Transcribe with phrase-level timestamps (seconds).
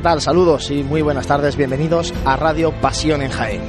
[0.00, 0.22] ¿qué tal?
[0.22, 1.56] Saludos y muy buenas tardes.
[1.56, 3.60] Bienvenidos a Radio Pasión en Jaén.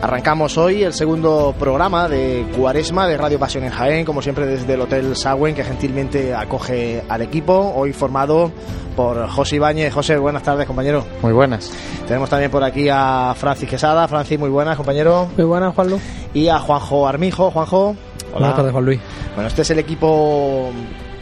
[0.00, 4.72] Arrancamos hoy el segundo programa de Cuaresma de Radio Pasión en Jaén, como siempre desde
[4.72, 8.50] el Hotel Sagüen, que gentilmente acoge al equipo, hoy formado
[8.96, 9.92] por José Ibáñez.
[9.92, 11.04] José, buenas tardes, compañero.
[11.20, 11.70] Muy buenas.
[12.08, 14.08] Tenemos también por aquí a Francis Quesada.
[14.08, 15.28] Francis, muy buenas, compañero.
[15.36, 16.00] Muy buenas, Juanlu.
[16.32, 17.50] Y a Juanjo Armijo.
[17.50, 17.96] Juanjo.
[18.28, 18.32] Hola.
[18.32, 19.00] Buenas tardes, Juan Luis.
[19.34, 20.70] Bueno, este es el equipo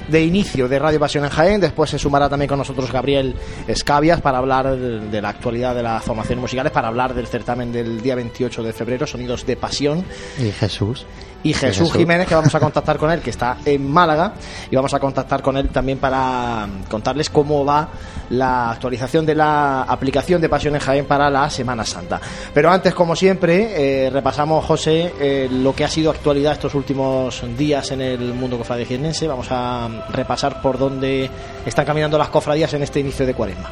[0.08, 1.60] de inicio de Radio Pasión en Jaén.
[1.60, 3.34] Después se sumará también con nosotros Gabriel
[3.66, 8.00] Escabias para hablar de la actualidad de las formaciones musicales, para hablar del certamen del
[8.00, 10.04] día 28 de febrero, Sonidos de Pasión.
[10.38, 11.06] Y Jesús.
[11.42, 11.92] Y Jesús, Jesús.
[11.92, 14.34] Jiménez, que vamos a contactar con él, que está en Málaga,
[14.70, 17.88] y vamos a contactar con él también para contarles cómo va
[18.30, 22.20] la actualización de la aplicación de Pasión en Jaén para la Semana Santa.
[22.52, 27.42] Pero antes, como siempre, eh, repasamos, José, eh, lo que ha sido actualidad estos últimos
[27.56, 29.28] días en el mundo cofrade jiennense.
[29.28, 31.30] Vamos a repasar por dónde
[31.64, 33.70] están caminando las cofradías en este inicio de cuaresma.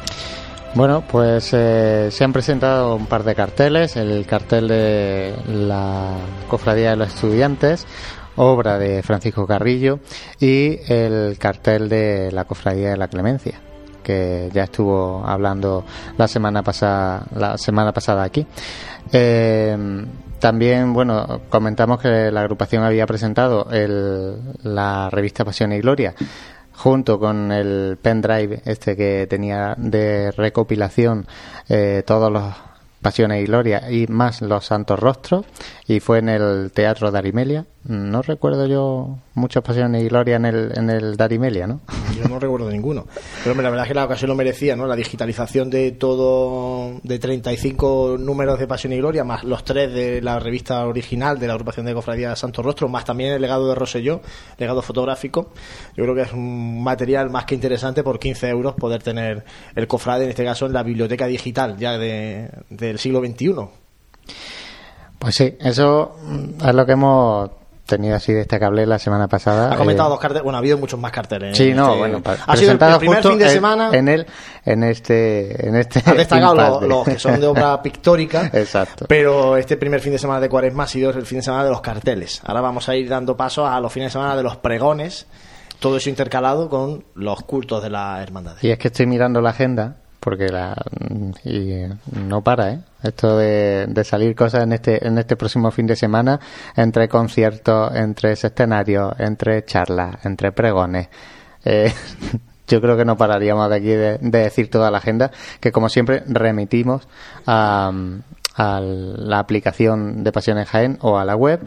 [0.73, 3.95] Bueno, pues eh, se han presentado un par de carteles.
[3.95, 6.11] El cartel de la
[6.47, 7.87] Cofradía de los Estudiantes,
[8.35, 9.99] obra de Francisco Carrillo,
[10.39, 13.59] y el cartel de la Cofradía de la Clemencia,
[14.07, 15.83] que ya estuvo hablando
[16.17, 18.47] la semana pasada, la semana pasada aquí.
[19.11, 20.05] Eh,
[20.39, 26.13] también, bueno, comentamos que la agrupación había presentado el- la revista Pasión y Gloria
[26.73, 31.25] junto con el pendrive este que tenía de recopilación
[31.69, 32.43] eh, todos los
[33.01, 35.45] Pasiones y Gloria y más los Santos Rostros
[35.87, 37.65] y fue en el Teatro Darimelia.
[37.85, 41.81] No recuerdo yo muchas Pasiones y Gloria en el, en el Darimelia, ¿no?
[42.17, 43.05] Yo no recuerdo ninguno.
[43.39, 44.87] Pero hombre, la verdad es que la ocasión lo merecía, ¿no?
[44.87, 50.21] La digitalización de todo, de 35 números de Pasión y Gloria, más los tres de
[50.21, 53.75] la revista original de la agrupación de Cofradía Santo Rostro, más también el legado de
[53.75, 54.21] Rosselló,
[54.57, 55.51] legado fotográfico.
[55.95, 59.87] Yo creo que es un material más que interesante por 15 euros poder tener el
[59.87, 63.53] cofrade, en este caso, en la biblioteca digital ya de, del siglo XXI.
[65.19, 66.15] Pues sí, eso
[66.63, 67.49] es lo que hemos
[67.87, 69.73] tenido así destacable la semana pasada.
[69.73, 71.57] Ha comentado Eh, dos carteles, bueno, ha habido muchos más carteles.
[71.57, 73.89] Sí, en no, este- bueno, ha sido el, primer fin de en- semana.
[73.93, 74.27] en, el,
[74.65, 76.87] en este, en este Ha destacado lo- impasse.
[76.87, 79.05] los que son de obra pictórica, Exacto.
[79.09, 81.71] pero este primer fin de semana de Cuaresma ha sido el fin de semana de
[81.71, 82.41] los carteles.
[82.45, 85.25] Ahora vamos a ir dando paso a los fines de semana de los pregones,
[85.79, 88.55] todo eso intercalado con los cultos de la hermandad.
[88.61, 90.75] Y es que estoy mirando la agenda porque la
[91.45, 92.79] y eh, no para, ¿eh?
[93.07, 96.39] Esto de, de salir cosas en este en este próximo fin de semana
[96.75, 101.09] entre conciertos, entre escenarios, entre charlas, entre pregones.
[101.65, 101.93] Eh,
[102.67, 105.89] yo creo que no pararíamos de aquí de, de decir toda la agenda que como
[105.89, 107.07] siempre remitimos
[107.45, 107.91] a,
[108.55, 111.61] a la aplicación de Pasión en Jaén o a la web,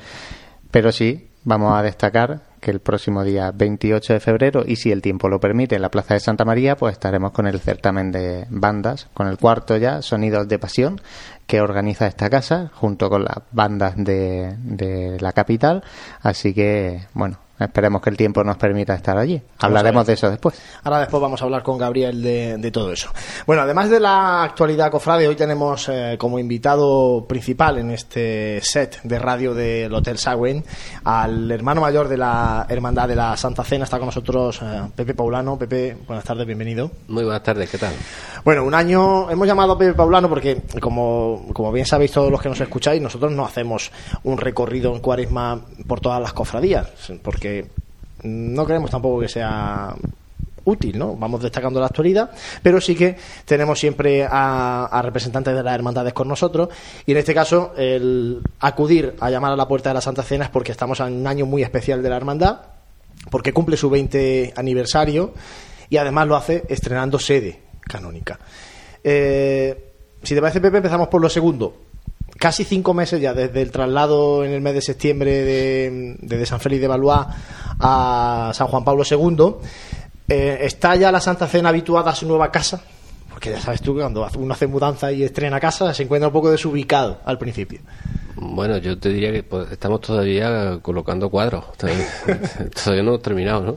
[0.71, 5.03] pero sí vamos a destacar que el próximo día 28 de febrero, y si el
[5.03, 8.47] tiempo lo permite, en la Plaza de Santa María, pues estaremos con el certamen de
[8.51, 11.01] bandas, con el cuarto ya, Sonidos de Pasión,
[11.47, 15.83] que organiza esta casa, junto con las bandas de, de la capital.
[16.23, 19.41] Así que, bueno, esperemos que el tiempo nos permita estar allí.
[19.59, 20.61] Hablaremos de eso después.
[20.83, 23.11] Ahora después vamos a hablar con Gabriel de, de todo eso.
[23.47, 29.03] Bueno, además de la actualidad cofrade, hoy tenemos eh, como invitado principal en este set
[29.03, 30.65] de radio del Hotel Sagüen
[31.05, 33.85] al hermano mayor de la Hermandad de la Santa Cena.
[33.85, 35.59] Está con nosotros eh, Pepe Paulano.
[35.59, 36.91] Pepe, buenas tardes, bienvenido.
[37.09, 37.93] Muy buenas tardes, ¿qué tal?
[38.45, 42.41] Bueno, un año hemos llamado a Pepe Paulano porque, como, como bien sabéis todos los
[42.41, 43.91] que nos escucháis, nosotros no hacemos
[44.25, 46.89] un recorrido en cuaresma por todas las cofradías,
[47.23, 47.50] porque
[48.23, 49.95] no queremos tampoco que sea
[50.65, 51.17] útil, ¿no?
[51.17, 52.31] Vamos destacando la actualidad,
[52.63, 56.69] pero sí que tenemos siempre a, a representantes de las hermandades con nosotros
[57.07, 60.45] y en este caso el acudir a llamar a la puerta de la Santa Cena
[60.45, 62.61] es porque estamos en un año muy especial de la hermandad,
[63.31, 65.33] porque cumple su 20 aniversario
[65.89, 68.39] y además lo hace estrenando sede canónica.
[69.03, 69.93] Eh,
[70.23, 71.75] si te parece, Pepe, empezamos por lo segundo.
[72.41, 76.81] Casi cinco meses ya desde el traslado en el mes de septiembre de, San Félix
[76.81, 77.27] de Valois
[77.79, 79.57] a San Juan Pablo II.
[80.27, 82.81] Eh, ¿Está ya la Santa Cena habituada a su nueva casa?
[83.29, 86.33] Porque ya sabes tú que cuando uno hace mudanza y estrena casa se encuentra un
[86.33, 87.81] poco desubicado al principio.
[88.37, 91.77] Bueno, yo te diría que pues, estamos todavía colocando cuadros.
[91.77, 92.07] Todavía,
[92.75, 93.77] todavía no hemos terminado, ¿no?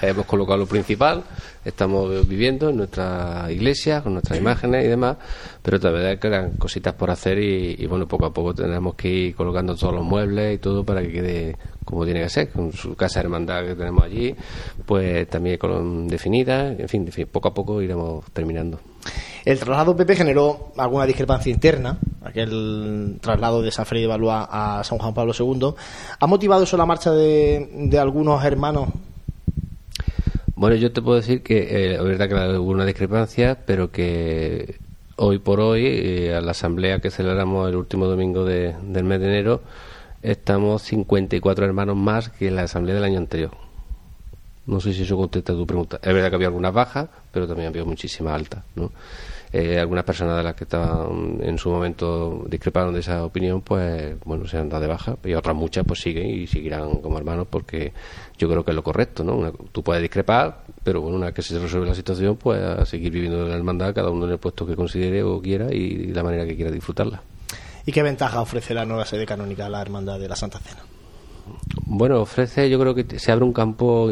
[0.00, 1.22] Hemos colocado lo principal,
[1.64, 5.16] estamos viviendo en nuestra iglesia, con nuestras imágenes y demás,
[5.62, 9.34] pero todavía quedan cositas por hacer y, y, bueno, poco a poco tendremos que ir
[9.34, 12.94] colocando todos los muebles y todo para que quede como tiene que ser, con su
[12.96, 14.34] casa hermandad que tenemos allí,
[14.86, 18.80] pues también con definida, en fin, en fin, poco a poco iremos terminando.
[19.44, 24.82] El traslado Pepe generó alguna discrepancia interna, aquel traslado de San Félix de Valois a
[24.82, 25.74] San Juan Pablo II.
[26.18, 28.88] ¿Ha motivado eso la marcha de, de algunos hermanos
[30.64, 34.76] Bueno, yo te puedo decir que eh, es verdad que hubo una discrepancia, pero que
[35.16, 39.20] hoy por hoy, eh, a la asamblea que celebramos el último domingo de, del mes
[39.20, 39.60] de enero,
[40.22, 43.50] estamos 54 hermanos más que en la asamblea del año anterior.
[44.64, 45.98] No sé si eso contesta tu pregunta.
[46.02, 48.90] Es verdad que había algunas bajas, pero también había muchísimas altas, ¿no?
[49.56, 54.18] Eh, algunas personas de las que estaban en su momento discreparon de esa opinión, pues
[54.24, 57.46] bueno, se han dado de baja y otras muchas pues siguen y seguirán como hermanos
[57.48, 57.92] porque
[58.36, 59.52] yo creo que es lo correcto, ¿no?
[59.70, 63.12] tú puedes discrepar, pero bueno, una vez que se resuelve la situación, pues a seguir
[63.12, 66.24] viviendo en la hermandad, cada uno en el puesto que considere o quiera y, la
[66.24, 67.22] manera que quiera disfrutarla.
[67.86, 70.82] ¿Y qué ventaja ofrece la nueva sede canónica a la Hermandad de la Santa Cena?
[71.86, 74.10] Bueno, ofrece, yo creo que se abre un campo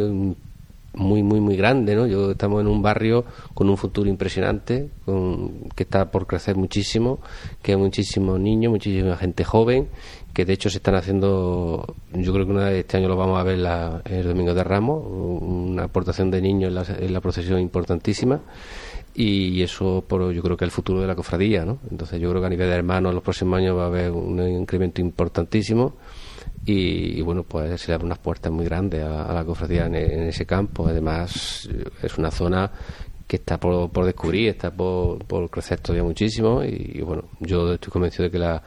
[0.94, 2.06] muy, muy, muy grande, ¿no?
[2.06, 3.24] Yo estamos en un barrio
[3.54, 7.20] con un futuro impresionante, con, que está por crecer muchísimo,
[7.62, 9.88] que hay muchísimos niños, muchísima gente joven,
[10.34, 13.42] que de hecho se están haciendo, yo creo que una este año lo vamos a
[13.42, 17.60] ver la, el Domingo de Ramos, una aportación de niños en la, en la procesión
[17.60, 18.40] importantísima
[19.14, 21.78] y eso por yo creo que es el futuro de la cofradía, ¿no?
[21.90, 24.10] Entonces yo creo que a nivel de hermanos en los próximos años va a haber
[24.10, 25.94] un incremento importantísimo
[26.64, 30.46] y, bueno, pues se le abren unas puertas muy grandes a, la cofradía en, ese
[30.46, 30.86] campo.
[30.86, 31.68] Además,
[32.02, 32.70] es una zona
[33.26, 37.90] que está por, por descubrir, está por, por, crecer todavía muchísimo y, bueno, yo estoy
[37.90, 38.62] convencido de que la,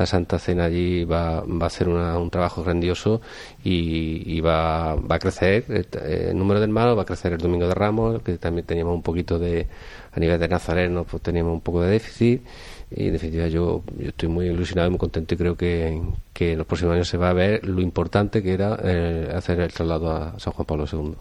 [0.00, 3.20] la Santa Cena allí va, va a hacer un trabajo grandioso
[3.62, 7.66] y, y va, va, a crecer el, número de hermanos, va a crecer el Domingo
[7.66, 9.66] de Ramos, que también teníamos un poquito de,
[10.12, 12.42] a nivel de Nazareno, pues teníamos un poco de déficit
[12.90, 16.00] y en definitiva yo, yo estoy muy ilusionado y muy contento y creo que,
[16.32, 19.60] que en los próximos años se va a ver lo importante que era eh, hacer
[19.60, 21.14] el traslado a San Juan Pablo II.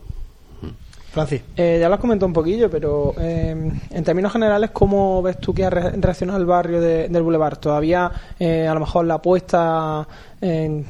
[1.12, 1.42] Francis.
[1.58, 5.54] Eh, ya lo has comentado un poquillo, pero eh, en términos generales, ¿cómo ves tú
[5.54, 7.58] que ha reaccionado el barrio del Boulevard?
[7.58, 10.08] ¿Todavía eh, a lo mejor la apuesta
[10.40, 10.86] en,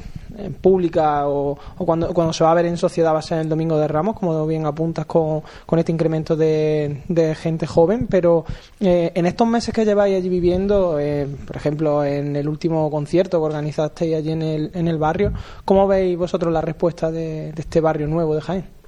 [0.60, 3.78] pública o, cuando, cuando se va a ver en sociedad va a ser el Domingo
[3.78, 7.02] de Ramos, como bien apuntas con, con este incremento de,
[7.40, 8.06] gente joven?
[8.08, 8.44] Pero
[8.80, 10.98] en estos meses que lleváis allí viviendo,
[11.46, 15.32] por ejemplo, en el último concierto que organizasteis allí en el, en el barrio,
[15.64, 18.80] ¿cómo veis vosotros la respuesta de este barrio nuevo de Jaén?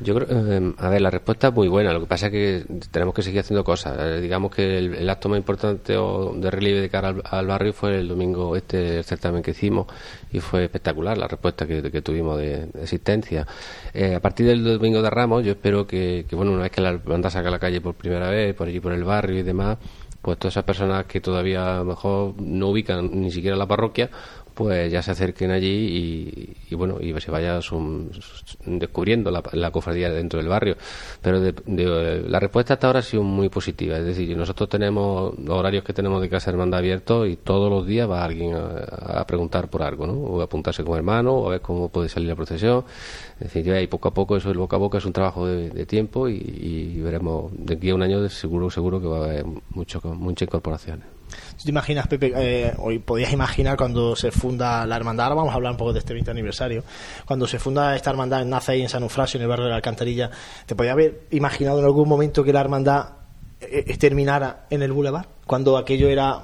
[0.00, 1.92] Yo creo, eh, a ver, la respuesta es muy buena.
[1.92, 3.96] Lo que pasa es que tenemos que seguir haciendo cosas.
[3.98, 8.08] Eh, digamos que el, acto más importante de relieve de cara al, barrio fue el
[8.08, 9.86] domingo este certamen que hicimos
[10.32, 13.46] y fue espectacular la respuesta que, tuvimos de, existencia.
[13.92, 16.96] Eh, a partir del domingo de Ramos, yo espero que, bueno, una vez que la
[16.96, 19.78] banda saca a la calle por primera vez, por allí por el barrio y demás,
[20.22, 24.10] pues todas esas personas que todavía a lo mejor no ubican ni siquiera la parroquia,
[24.58, 27.60] pues ya se acerquen allí y, bueno, y se vaya
[28.66, 30.76] descubriendo la, cofradía dentro del barrio.
[31.22, 31.38] Pero
[32.28, 33.96] la respuesta hasta ahora ha sido muy positiva.
[33.98, 37.86] Es decir, nosotros tenemos los horarios que tenemos de casa hermandad abiertos y todos los
[37.86, 40.14] días va alguien a, preguntar por algo, ¿no?
[40.14, 42.84] O a apuntarse como hermano o a ver cómo puede salir la procesión.
[43.38, 45.86] Es decir, y poco a poco eso, el boca a boca, es un trabajo de,
[45.86, 50.00] tiempo y, veremos de aquí a un año seguro, seguro que va a haber mucho,
[50.02, 51.17] muchas incorporaciones.
[51.62, 55.56] ¿Te imaginas, Pepe, eh, hoy podías imaginar cuando se funda la hermandad, ahora vamos a
[55.56, 56.84] hablar un poco de este 20 aniversario,
[57.24, 59.76] cuando se funda esta hermandad, nace ahí en San Eufrasio, en el barrio de la
[59.76, 60.30] Alcantarilla,
[60.66, 63.08] ¿te podías haber imaginado en algún momento que la hermandad
[63.60, 65.26] eh, terminara en el Boulevard?
[65.46, 66.42] Cuando aquello era,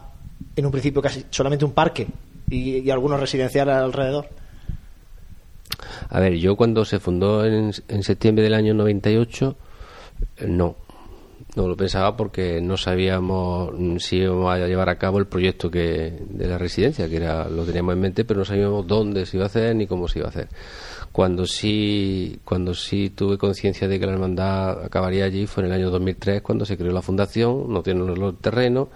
[0.57, 2.07] en un principio, casi solamente un parque
[2.49, 4.29] y, algunos residenciales alrededor.
[6.09, 9.57] A ver, yo cuando se fundó en, en septiembre del año 98,
[10.49, 10.76] no,
[11.54, 16.18] no lo pensaba porque no sabíamos si íbamos a llevar a cabo el proyecto que
[16.28, 19.44] de la residencia, que era lo teníamos en mente, pero no sabíamos dónde se iba
[19.44, 20.49] a hacer ni cómo se iba a hacer.
[21.12, 25.76] Cuando sí, cuando sí tuve conciencia de que la hermandad acabaría allí fue en el
[25.76, 28.88] año 2003 cuando se creó la fundación, no tiene los terrenos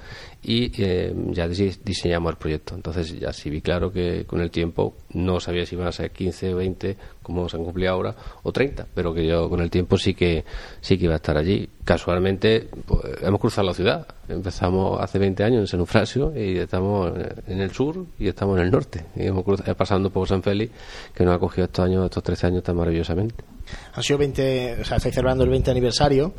[0.48, 2.74] y eh, ya diseñamos el proyecto.
[2.74, 6.10] Entonces ya sí vi claro que con el tiempo no sabía si iban a ser
[6.10, 9.98] 15, 20, como se han cumplido ahora, o 30, pero que yo con el tiempo
[9.98, 10.46] sí que
[10.80, 11.68] sí que iba a estar allí.
[11.84, 14.08] Casualmente pues, hemos cruzado la ciudad.
[14.26, 17.12] Empezamos hace 20 años en San Eufrasio y estamos
[17.46, 19.04] en el sur y estamos en el norte.
[19.16, 20.72] Y hemos cruzado, pasando por San Félix,
[21.12, 23.44] que nos ha cogido estos años, estos 13 años tan maravillosamente.
[23.92, 26.32] Han sido 20, o sea, estáis celebrando el 20 aniversario,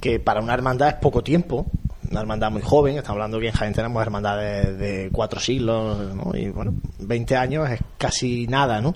[0.00, 1.66] que para una hermandad es poco tiempo,
[2.14, 5.98] una hermandad muy joven, estamos hablando que en Jaén tenemos hermandades de, cuatro siglos,
[6.34, 8.94] y bueno, 20 años es casi nada, ¿no?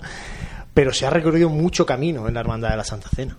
[0.73, 3.35] Pero se ha recorrido mucho camino en la hermandad de la Santa Cena.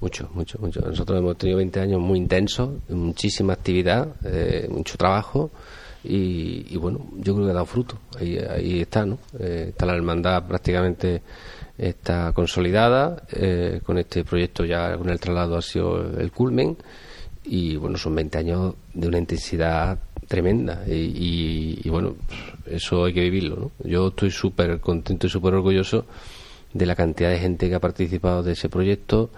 [0.00, 0.80] Mucho, mucho, mucho.
[0.80, 5.50] Nosotros hemos tenido 20 años muy intensos, muchísima actividad, eh, mucho trabajo
[6.02, 7.98] y, bueno, yo creo que ha dado fruto.
[8.18, 9.18] Ahí, está, ¿no?
[9.38, 11.20] Eh, está la hermandad prácticamente
[11.76, 16.78] está consolidada, eh, con este proyecto ya con el traslado ha sido el culmen
[17.44, 22.16] y bueno, son 20 años de una intensidad tremenda y, bueno,
[22.66, 23.56] eso hay que vivirlo.
[23.56, 23.88] ¿no?
[23.88, 26.06] Yo estoy súper contento y súper orgulloso
[26.72, 29.30] de la cantidad de gente que ha participado de ese proyecto,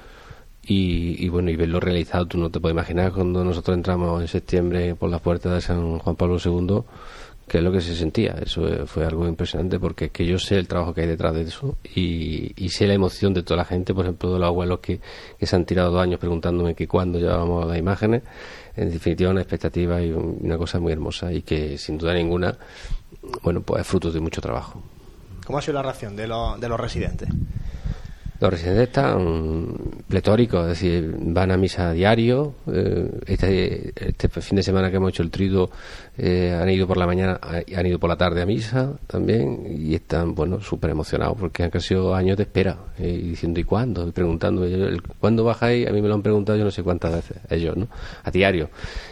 [0.64, 4.94] y, bueno, y verlo realizado, tú no te puedes imaginar cuando nosotros entramos en septiembre
[4.94, 6.82] por las puertas de San Juan Pablo II,
[7.48, 8.36] qué es lo que se sentía.
[8.40, 11.42] Eso fue algo impresionante porque es que yo sé el trabajo que hay detrás de
[11.42, 15.00] eso y, sé la emoción de toda la gente, por ejemplo, de los abuelos que,
[15.40, 18.22] se han tirado dos años preguntándome que cuándo llevábamos las imágenes.
[18.76, 22.56] En definitiva, una expectativa y una cosa muy hermosa y que sin duda ninguna,
[23.42, 24.82] bueno, pues es fruto de mucho trabajo.
[25.44, 27.28] ¿Cómo ha sido la reacción de, de los residentes?
[28.42, 29.68] Los residentes están
[30.08, 32.56] pletóricos, es decir, van a misa a diario.
[32.66, 35.70] Eh, este, este, fin de semana que hemos hecho el trido
[36.18, 39.64] eh, han ido por la mañana y han ido por la tarde a misa también
[39.70, 43.64] y están, bueno, súper emocionados porque han sido años de espera eh, y diciendo ¿y
[43.64, 44.08] cuándo?
[44.08, 44.66] Y preguntando,
[45.20, 45.86] ¿cuándo bajáis?
[45.86, 47.86] A mí me lo han preguntado yo no sé cuántas veces, ellos, ¿no?
[48.24, 48.70] A diario.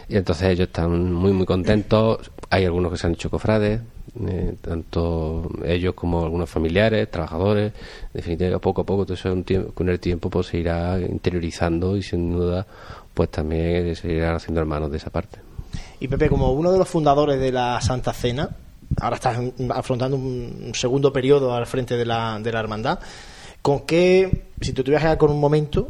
[0.09, 2.29] Y entonces ellos están muy, muy contentos.
[2.49, 3.79] Hay algunos que se han hecho cofrades,
[4.27, 9.17] eh, tanto ellos como algunos familiares, trabajadores, en definitiva poco a poco todo
[9.73, 12.65] con el tiempo pues se irá interiorizando y sin duda
[13.13, 15.39] pues también se irán haciendo hermanos de esa parte.
[15.99, 18.49] Y Pepe, como uno de los fundadores de la Santa Cena,
[18.99, 19.39] ahora estás
[19.69, 22.99] afrontando un segundo periodo al frente de la, de la hermandad,
[23.61, 25.87] ¿con qué, si tú tuvieras que con un momento,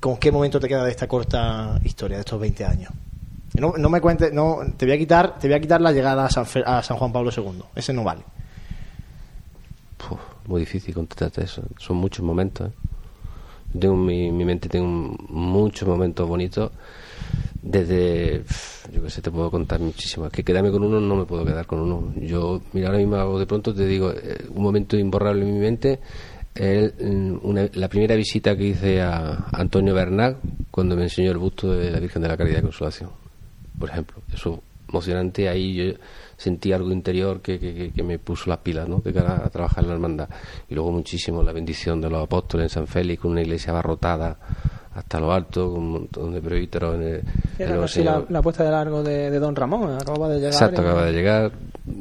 [0.00, 2.92] con qué momento te queda de esta corta historia, de estos 20 años?
[3.60, 6.26] No, no me cuentes, no, te voy a quitar, te voy a quitar la llegada
[6.26, 7.62] a San, a San Juan Pablo II.
[7.74, 8.22] Ese no vale.
[10.46, 11.62] muy difícil contestarte eso.
[11.78, 12.68] Son muchos momentos.
[12.68, 12.72] ¿eh?
[13.78, 14.86] Tengo en mi, mi, mente tengo
[15.28, 16.70] muchos momentos bonitos.
[17.62, 18.44] Desde,
[18.92, 20.30] yo qué sé, te puedo contar muchísimas.
[20.30, 22.12] Que quedarme con uno no me puedo quedar con uno.
[22.16, 25.98] Yo, mira, ahora mismo de pronto te digo, eh, un momento imborrable en mi mente
[26.54, 30.36] mm, la primera visita que hice a Antonio Bernal
[30.70, 33.25] cuando me enseñó el busto de la Virgen de la Caridad de Consolación
[33.78, 34.22] por ejemplo.
[34.32, 35.94] Eso emocionante, ahí yo
[36.36, 38.98] sentí algo interior que, que, me puso las pilas, ¿no?
[38.98, 40.28] De cara a trabajar en la hermandad.
[40.68, 44.38] Y luego muchísimo la bendición de los apóstoles en San Félix, con una iglesia abarrotada
[44.94, 48.04] hasta lo alto, con un montón de presbíteros en el...
[48.04, 50.52] la, la, puesta de largo de, Don Ramón, acaba de llegar.
[50.52, 51.52] Exacto, acaba de llegar,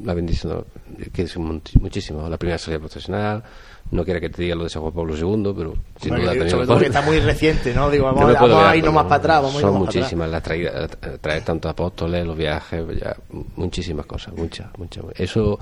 [0.03, 0.63] la bendición,
[1.11, 3.43] que es muchísimo, la primera salida profesional,
[3.91, 6.85] no quiero que te diga lo de San Juan Pablo II, pero sin duda también.
[6.85, 7.89] está muy reciente, ¿no?
[7.89, 9.43] Digo, vamos, a ir nomás para atrás.
[9.43, 10.89] Vamos son muchísimas las traídas,
[11.21, 13.15] traer tantos apóstoles, los viajes, ya,
[13.55, 15.05] muchísimas cosas, muchas, muchas.
[15.15, 15.59] Eso,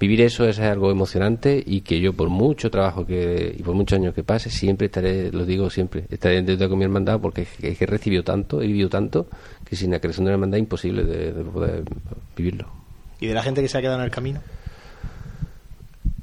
[0.00, 3.98] vivir eso es algo emocionante y que yo, por mucho trabajo que y por muchos
[3.98, 7.42] años que pase, siempre estaré, lo digo siempre, estaré en deuda con mi hermandad porque
[7.42, 9.28] es que he recibido tanto, he vivido tanto,
[9.64, 11.84] que sin la creación de una hermandad es imposible de poder
[12.36, 12.68] vivirlo.
[13.20, 14.40] ¿Y de la gente que se ha quedado en el camino?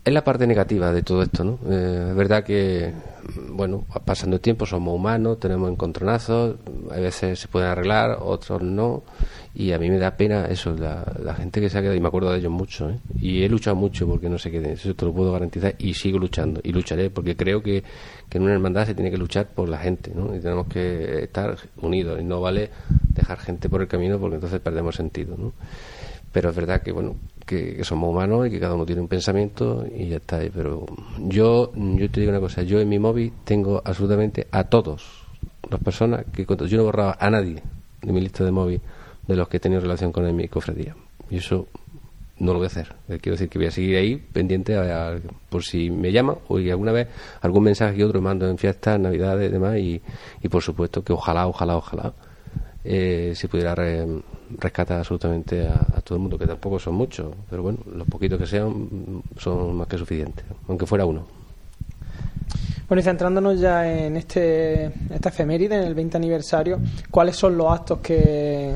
[0.08, 1.60] Es la parte negativa de todo esto, ¿no?
[1.70, 2.94] Eh, es verdad que,
[3.50, 6.56] bueno, pasando el tiempo somos humanos, tenemos encontronazos,
[6.90, 9.04] a veces se pueden arreglar, otros no,
[9.54, 12.08] y a mí me da pena eso, la, gente que se ha quedado, y me
[12.08, 13.00] acuerdo de ellos mucho, ¿eh?
[13.20, 16.20] y he luchado mucho porque no se queden, eso te lo puedo garantizar, y sigo
[16.20, 17.84] luchando, y lucharé, porque creo que,
[18.30, 20.34] que en una hermandad se tiene que luchar por la gente, ¿no?
[20.34, 22.70] Y tenemos que estar unidos, y no vale
[23.10, 25.52] dejar gente por el camino porque entonces perdemos sentido, ¿no?
[26.32, 27.16] Pero es verdad que, bueno,
[27.46, 30.40] que, somos humanos y que cada uno tiene un pensamiento y ya está.
[30.54, 30.86] Pero
[31.20, 35.26] yo, yo te digo una cosa, yo en mi móvil tengo absolutamente a todos
[35.70, 37.62] las personas que yo no borraba a nadie
[38.02, 38.82] de mi lista de móvil
[39.28, 40.96] de los que he tenido relación con mi cofradía.
[41.30, 41.68] Y eso
[42.40, 42.94] no lo voy a hacer.
[43.10, 44.78] Eh, quiero decir que voy a seguir ahí pendiente
[45.50, 47.08] por si me llama o alguna vez
[47.42, 49.78] algún mensaje que otro mando en fiestas, navidades y demás.
[49.78, 50.02] Y,
[50.42, 52.14] y por supuesto que ojalá, ojalá, ojalá
[52.84, 53.76] eh, se pudiera
[54.58, 58.48] rescatar absolutamente a, todo el mundo, que tampoco son muchos, pero bueno, los poquitos que
[58.48, 61.26] sean son más que suficientes, aunque fuera uno.
[62.88, 66.80] Bueno, y centrándonos ya en este esta efeméride, en el 20 aniversario,
[67.12, 68.76] ¿cuáles son los actos que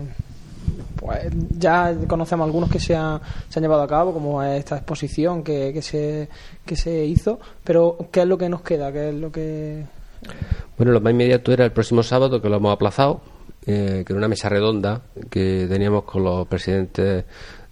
[1.01, 3.21] pues ya conocemos algunos que se, han
[3.55, 6.29] llevado a cabo, como esta exposición que, que, se,
[6.63, 8.91] que se hizo, pero ¿qué es lo que nos queda?
[8.91, 9.83] ¿Qué es lo que...?
[10.77, 13.21] Bueno, lo más inmediato era el próximo sábado, que lo hemos aplazado,
[13.65, 17.25] eh, que era una mesa redonda que teníamos con los presidentes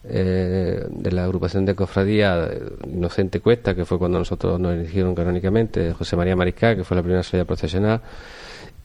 [0.03, 2.49] eh, de la agrupación de cofradía
[2.85, 7.03] Inocente Cuesta, que fue cuando nosotros nos eligieron canónicamente, José María Mariscal, que fue la
[7.03, 8.01] primera salida profesional,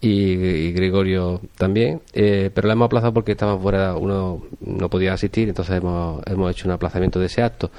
[0.00, 5.48] y, Gregorio también, eh, pero la hemos aplazado porque estaba fuera, uno no podía asistir,
[5.48, 7.70] entonces hemos, hemos hecho un aplazamiento de ese acto.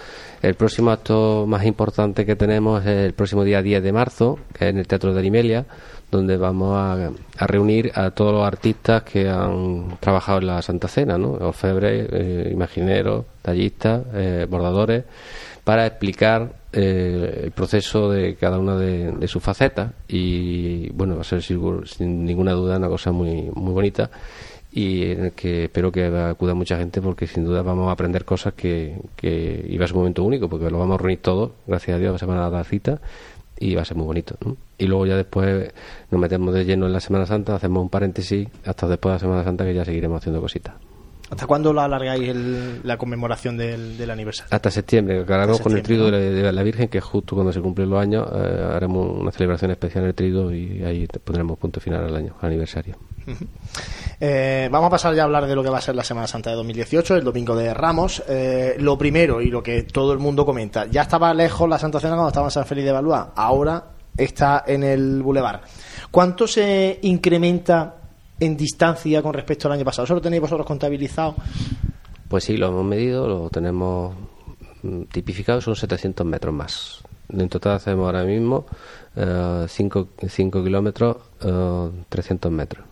[0.42, 4.66] El próximo acto más importante que tenemos es el próximo día 10 de marzo, que
[4.66, 5.66] es en el Teatro de Arimelia,
[6.16, 7.12] donde vamos a,
[7.46, 11.32] reunir a todos los artistas que han trabajado en la Santa Cena, ¿no?
[11.34, 15.04] Orfebres, eh, imagineros, tallistas, eh, bordadores,
[15.64, 21.24] para explicar eh, el proceso de cada una de, sus facetas y bueno va a
[21.24, 24.12] ser sin ninguna duda una cosa muy muy bonita
[24.72, 28.26] y en el que espero que acuda mucha gente porque sin duda vamos a aprender
[28.26, 31.52] cosas que, que iba a ser un momento único porque lo vamos a reunir todos
[31.66, 33.00] gracias a Dios se van a dar cita
[33.60, 34.36] y va a ser muy bonito.
[34.46, 34.58] ¿no?
[34.78, 35.72] Y luego ya después
[36.12, 39.20] nos metemos de lleno en la Semana Santa, hacemos un paréntesis hasta después de la
[39.20, 40.76] Semana Santa que ya seguiremos haciendo cositas.
[41.28, 44.50] ¿Hasta cuándo lo alargáis el- la conmemoración del, del aniversario?
[44.56, 47.62] Hasta septiembre, que Hasta con el trido de, la- la Virgen, que justo cuando se
[47.62, 51.80] cumplen los años eh, haremos una celebración especial en el trido y ahí pondremos punto
[51.80, 52.96] final al año, al aniversario.
[54.20, 56.28] Eh, vamos a pasar ya a hablar de lo que va a ser la Semana
[56.28, 58.24] Santa de 2018, el domingo de Ramos.
[58.28, 62.00] Eh, lo primero y lo que todo el mundo comenta, ya estaba lejos la Santa
[62.00, 65.62] Cena cuando estaba en San Félix de Balúa, ahora está en el Boulevard.
[66.12, 67.96] ¿Cuánto se incrementa
[68.40, 70.06] en distancia con respecto al año pasado?
[70.06, 71.36] ¿Eso lo tenéis vosotros contabilizado?
[72.28, 74.16] Pues sí, lo hemos medido, lo tenemos
[74.84, 77.04] mm, tipificado, son 700 metros más.
[77.30, 78.66] En total hacemos ahora mismo
[79.16, 82.86] 5 kilómetros, eh, 300 metros.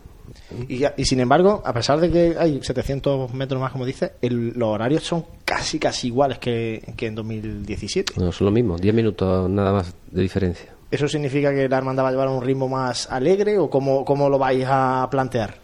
[0.68, 4.12] Y, ya- y sin embargo, a pesar de que hay 700 metros más, como dice,
[4.22, 8.14] el- los horarios son casi, casi iguales que, que en 2017.
[8.16, 10.70] No, son lo mismo, 10 minutos nada más de diferencia.
[10.90, 14.28] ¿Eso significa que la hermandad va a llevar un ritmo más alegre o cómo, cómo
[14.28, 15.54] lo vais a plantear?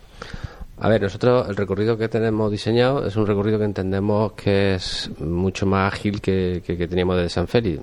[0.83, 5.11] A ver, nosotros el recorrido que tenemos diseñado es un recorrido que entendemos que es
[5.21, 7.83] mucho más ágil que, que, que teníamos desde San Félix.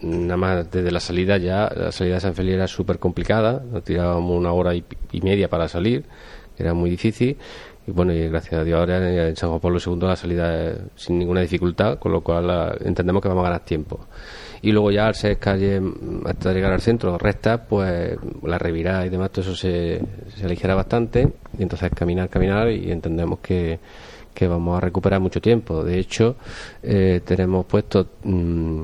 [0.00, 3.82] Nada más desde la salida ya, la salida de San Félix era súper complicada, nos
[3.82, 6.04] tirábamos una hora y, y media para salir,
[6.58, 7.36] era muy difícil.
[7.86, 10.78] Y bueno, y gracias a Dios ahora en San Juan Pablo II la salida es
[10.96, 14.06] sin ninguna dificultad, con lo cual entendemos que vamos a ganar tiempo.
[14.62, 15.80] Y luego ya al ser calle
[16.24, 20.00] hasta llegar al centro recta, pues la revirada y demás, todo eso se,
[20.34, 21.28] se aligera bastante.
[21.58, 23.78] Y entonces caminar, caminar y entendemos que,
[24.36, 25.82] que vamos a recuperar mucho tiempo.
[25.82, 26.36] De hecho,
[26.82, 28.82] eh, tenemos puesto mm,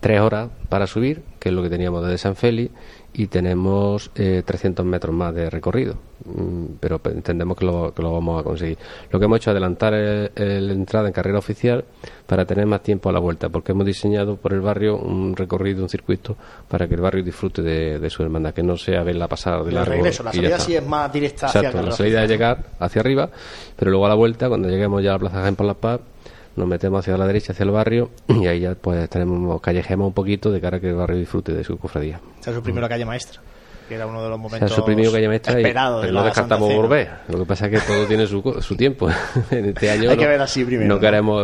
[0.00, 2.72] tres horas para subir, que es lo que teníamos desde San Félix,
[3.16, 5.94] y tenemos eh, 300 metros más de recorrido.
[6.24, 8.76] Mm, pero pe- entendemos que lo, que lo vamos a conseguir.
[9.10, 11.84] Lo que hemos hecho es adelantar el- el- la entrada en carrera oficial
[12.26, 15.82] para tener más tiempo a la vuelta, porque hemos diseñado por el barrio un recorrido,
[15.82, 16.36] un circuito,
[16.68, 19.68] para que el barrio disfrute de, de su hermandad, que no sea verla pasar de
[19.68, 19.92] El largo.
[19.92, 23.00] regreso, la salida sí es más directa hacia Exacto, Carrera la salida es llegar hacia
[23.00, 23.30] arriba,
[23.76, 26.00] pero luego a la vuelta, cuando lleguemos ya a la Plaza Jaén por la Paz,
[26.56, 30.12] nos metemos hacia la derecha, hacia el barrio, y ahí ya pues tenemos, callejemos un
[30.14, 32.20] poquito de cara a que el barrio disfrute de su cofradía.
[32.40, 33.40] Esa es su primera calle maestra,
[33.88, 36.18] que era uno de los Se momentos ha suprimido calle maestra y esperados de pero
[36.20, 37.08] no descartamos volver.
[37.28, 39.08] Lo que pasa es que todo tiene su, su tiempo.
[39.50, 41.00] en este año Hay no, que ver así primero, no ¿no?
[41.00, 41.42] queremos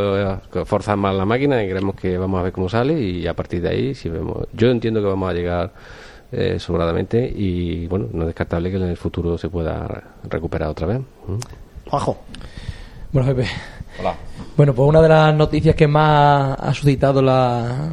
[0.55, 3.35] eh, forzar más la máquina y queremos que vamos a ver cómo sale y a
[3.35, 5.73] partir de ahí si vemos yo entiendo que vamos a llegar
[6.33, 10.69] eh, sobradamente y bueno no es descartable que en el futuro se pueda re- recuperar
[10.69, 11.39] otra vez ¿Mm?
[13.13, 13.49] Bueno, Pepe.
[13.99, 14.15] Hola.
[14.57, 17.91] Bueno, pues una de las noticias que más ha suscitado la,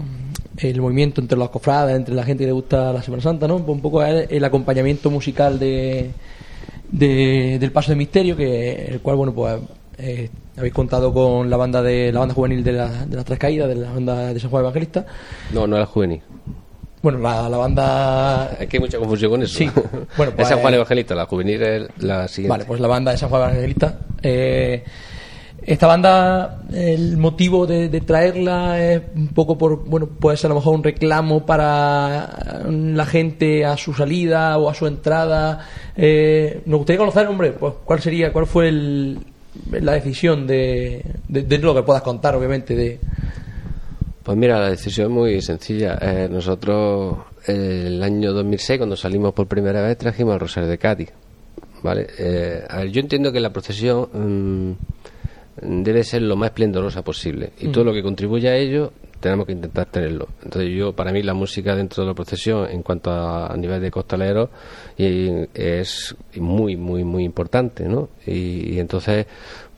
[0.58, 3.58] el movimiento entre los cofrades, entre la gente que le gusta la Semana Santa, ¿no?
[3.58, 6.12] Pues un poco es el acompañamiento musical de,
[6.92, 9.56] de- del Paso de Misterio, que el cual, bueno, pues
[9.98, 13.40] eh, habéis contado con la banda de la banda juvenil de, la- de las Tres
[13.40, 15.06] Caídas, de la banda de San Juan Evangelista.
[15.54, 16.22] no no era juvenil
[17.02, 19.70] Bueno, la, la banda es que hay mucha confusión con eso Sí.
[20.18, 23.12] Bueno, pues- es San Juan Evangelista la juvenil es la siguiente Vale, pues la banda
[23.12, 24.00] de San Juan Evangelista.
[24.22, 24.84] Eh,
[25.68, 30.62] esta banda, el motivo de, traerla es un poco por, bueno, puede ser a lo
[30.62, 35.68] mejor un reclamo para la gente a su salida o a su entrada.
[35.98, 39.20] Eh, nos gustaría conocer, hombre, pues cuál sería, cuál fue el-
[39.72, 43.00] la decisión de, de, lo que puedas contar, obviamente, de,
[44.24, 45.98] Pues mira, la decisión es muy sencilla.
[46.02, 51.10] Eh, nosotros el año 2006, cuando salimos por primera vez, trajimos el Rosario de Cádiz.
[51.84, 52.08] ¿vale?
[52.18, 54.72] Eh, a ver, yo entiendo que la procesión mm,
[55.62, 59.54] debe ser lo más esplendorosa posible y todo lo que contribuya a ello tenemos que
[59.54, 60.28] intentar tenerlo.
[60.44, 63.82] Entonces yo, para mí, la música dentro de la procesión, en cuanto a, a nivel
[63.82, 64.52] de costalero,
[64.96, 68.10] y, es muy, muy, muy importante, ¿no?
[68.28, 69.26] Y, y entonces,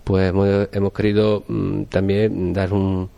[0.04, 3.10] pues hemos, hemos querido mm, también dar un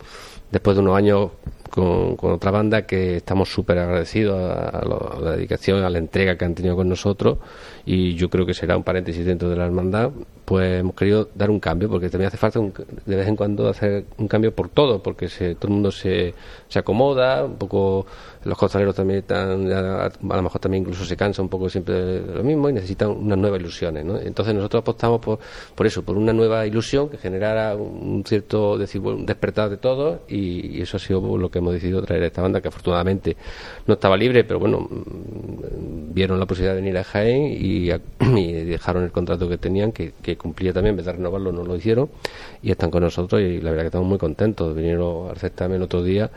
[0.52, 1.32] después de unos años
[1.72, 5.90] con, con otra banda que estamos súper agradecidos a, a lo- a la dedicación, a
[5.90, 7.38] la entrega que han tenido con nosotros
[7.86, 10.12] y yo creo que será un paréntesis dentro de la hermandad,
[10.52, 12.74] pues hemos querido dar un cambio porque también hace falta un-
[13.06, 16.34] de vez en cuando hacer un cambio por todo porque se, todo el mundo se,
[16.68, 18.06] se acomoda, un poco
[18.44, 21.96] los costaleros también están, ya, a lo mejor también incluso se cansa un poco siempre
[21.96, 24.20] de lo mismo y necesitan unas nuevas ilusiones, ¿no?
[24.20, 25.40] Entonces nosotros apostamos por,
[25.74, 30.20] por eso, por una nueva ilusión que generara un cierto decir, un despertar de todos
[30.28, 33.38] y, eso ha sido lo que hemos decidido traer a esta banda que afortunadamente
[33.88, 38.02] no estaba libre, pero bueno, mm, vieron la posibilidad de venir a Jaén y, a-
[38.36, 41.64] y dejaron el contrato que tenían, que, que cumplía también, en vez de renovarlo no
[41.64, 42.10] lo hicieron
[42.62, 44.76] y están con nosotros y la verdad que estamos muy contentos.
[44.76, 46.30] Vinieron al certamen el otro día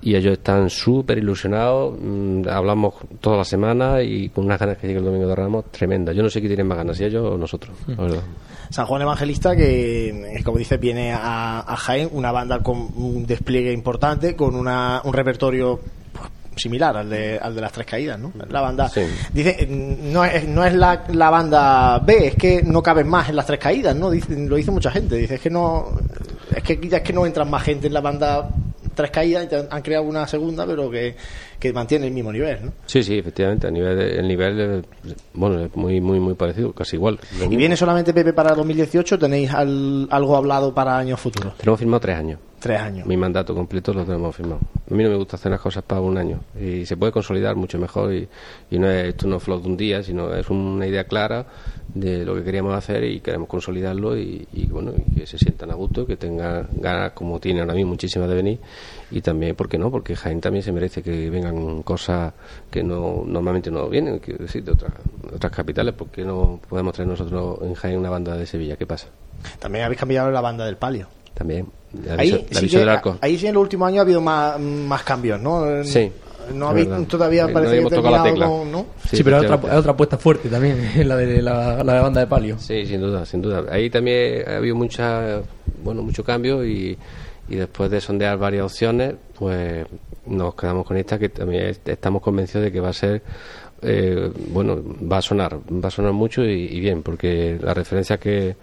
[0.00, 4.86] y ellos están súper ilusionados, mm, hablamos toda la semana y con unas ganas que
[4.86, 6.16] llegue el domingo de Ramos tremendas.
[6.16, 8.22] Yo no sé quién tiene más ganas, si ellos o nosotros, la verdad.
[8.70, 13.26] San Juan Evangelista, que eh, como dice, viene a, a Jaén, una banda con un
[13.26, 15.80] despliegue importante, con una, un repertorio
[16.56, 18.32] similar al de, al de las tres caídas, ¿no?
[18.50, 18.88] La banda.
[18.88, 19.02] Sí.
[19.32, 23.36] Dice, no es, no es la, la banda B, es que no caben más en
[23.36, 24.10] las tres caídas, ¿no?
[24.10, 25.16] Dice, lo dice mucha gente.
[25.16, 25.88] Dice, es que no.
[26.54, 28.48] Es que ya es que no entran más gente en la banda
[28.94, 31.16] tres caídas y han- creado una segunda, pero que,
[31.58, 32.72] que mantiene el mismo nivel, ¿no?
[32.84, 33.66] Sí, sí, efectivamente.
[33.66, 34.84] A nivel, de- el nivel,
[35.32, 37.18] bueno, es muy, muy, muy parecido, casi igual.
[37.50, 39.18] ¿Y viene solamente Pepe para 2018?
[39.18, 41.56] ¿Tenéis al- algo hablado para años futuros?
[41.56, 42.38] Tenemos firmado tres años.
[42.62, 43.08] Tres años.
[43.08, 44.60] Mi mandato completo lo tenemos firmado.
[44.88, 46.38] A mí no me gusta hacer las cosas para un año.
[46.56, 48.14] Y se puede consolidar mucho mejor.
[48.14, 48.28] Y,
[48.70, 51.44] y no es, esto no es flow de un día, sino es una idea clara
[51.92, 54.16] de lo que queríamos hacer y queremos consolidarlo.
[54.16, 57.74] Y, y, bueno, y que se sientan a gusto, que tengan ganas, como tiene ahora
[57.74, 58.60] mismo, muchísimas de venir.
[59.10, 59.90] Y también, ¿por qué no?
[59.90, 62.32] Porque Jaén también se merece que vengan cosas
[62.70, 64.92] que no normalmente no vienen, quiero decir, de otras,
[65.28, 65.94] de otras capitales.
[65.94, 68.76] ¿Por qué no podemos traer nosotros en Jaén una banda de Sevilla?
[68.76, 69.08] ¿Qué pasa?
[69.58, 71.08] También habéis cambiado la banda del palio.
[71.34, 71.81] También.
[72.04, 73.18] La Ahí, aviso, la sí aviso que- del arco.
[73.20, 75.84] ahí sí en los últimos años ha habido más, más cambios, ¿no?
[75.84, 76.10] Sí,
[76.54, 77.06] No habéis verdad.
[77.06, 78.46] todavía Eh, parece no tocado la tecla.
[78.46, 78.86] con- ¿no?
[79.08, 80.76] Sí, pero es otra, otra apuesta fuerte también,
[81.08, 82.58] la de la, la de banda de palio.
[82.58, 83.64] Sí, sin duda, sin duda.
[83.70, 85.40] Ahí también ha habido mucha,
[85.84, 86.96] bueno, mucho cambio y,
[87.48, 89.86] y después de sondear varias opciones, pues
[90.26, 93.22] nos quedamos con esta que también est- estamos convencidos de que va a ser,
[93.82, 98.18] eh, bueno, va a sonar, va a sonar mucho y, y bien, porque las referencias
[98.18, 98.56] que,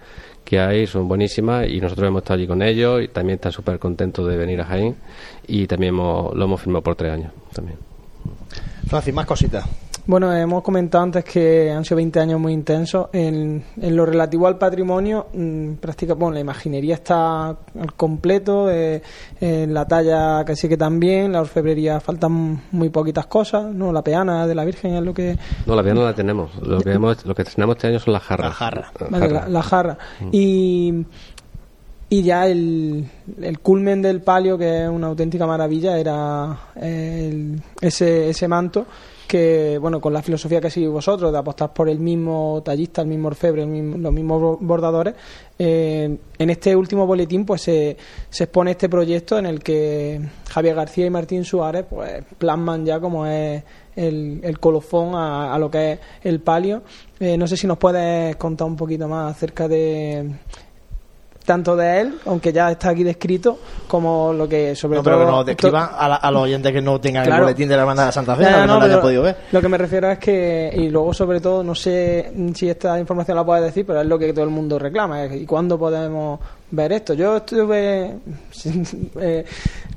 [0.50, 3.78] que hay son buenísimas y nosotros hemos estado allí con ellos y también están súper
[3.78, 4.96] contentos de venir a Jaén
[5.46, 7.78] y también hemos- lo hemos firmado por tres años también.
[8.88, 9.64] Francis, más cositas.
[10.06, 13.08] Bueno, hemos comentado antes que han sido 20 años muy intensos.
[13.12, 19.02] En, en lo relativo al patrimonio, mm, práctica, bueno, la imaginería está al completo, eh,
[19.40, 23.92] en la talla casi que también, la orfebrería faltan muy poquitas cosas, ¿no?
[23.92, 25.38] La peana de la Virgen es lo que...
[25.66, 26.50] No, la no la tenemos.
[26.62, 28.54] Lo que, hemos, lo que tenemos este año son las jarras.
[29.10, 29.98] Vale, la, la jarra.
[30.32, 31.04] Y,
[32.08, 33.06] y ya el,
[33.40, 38.86] el culmen del palio, que es una auténtica maravilla, era el- ese, ese manto
[39.30, 43.06] que, bueno, con la filosofía que seguís vosotros, de apostar por el mismo tallista, el
[43.06, 45.14] mismo orfebre, el mismo- los mismos bo- bordadores,
[45.56, 47.96] eh, en este último boletín pues se,
[48.28, 53.24] expone este proyecto en el que Javier García y Martín Suárez pues plasman ya como
[53.24, 53.62] es
[53.94, 56.82] el, el colofón a, a lo que es el palio.
[57.20, 60.28] Eh, no sé si nos puedes contar un poquito más acerca de
[61.50, 63.58] tanto de él, aunque ya está aquí descrito,
[63.88, 66.70] como lo que sobre No, pero todo que nos describan a, la- a los oyentes
[66.72, 67.38] que no tengan Claro.
[67.42, 69.36] el boletín de la hermandad de Santa Fe, no, no, lo hayan pero podido ver.
[69.50, 73.36] Lo que me refiero es que, y luego sobre todo, no sé si esta información
[73.36, 75.24] la puedes decir, pero es lo que todo el mundo reclama.
[75.24, 76.38] es, ¿Y cuándo podemos
[76.70, 77.14] ver esto?
[77.14, 78.14] Yo estuve,
[79.20, 79.44] eh,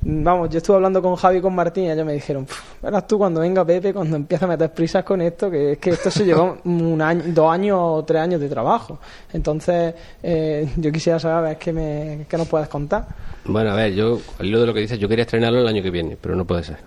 [0.01, 3.07] vamos, yo estuve hablando con Javi y con Martín y ellos me dijeron, "Pf, verás
[3.07, 6.09] tú cuando venga Pepe, cuando empieza a meter prisas con esto, que es que esto
[6.11, 8.99] se lleva un año, dos años o tres años de trabajo.
[9.31, 13.07] Entonces, eh, yo quisiera saber qué, me, qué nos puedes contar.
[13.45, 15.83] Bueno, a ver, yo, al hilo de lo que dices, yo quería estrenarlo el año
[15.83, 16.77] que viene, pero no puede ser.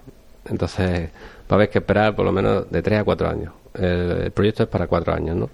[0.48, 3.52] Entonces, va a haber que esperar por lo menos de tres a cuatro años.
[3.74, 5.50] El, el proyecto es para cuatro años, ¿no?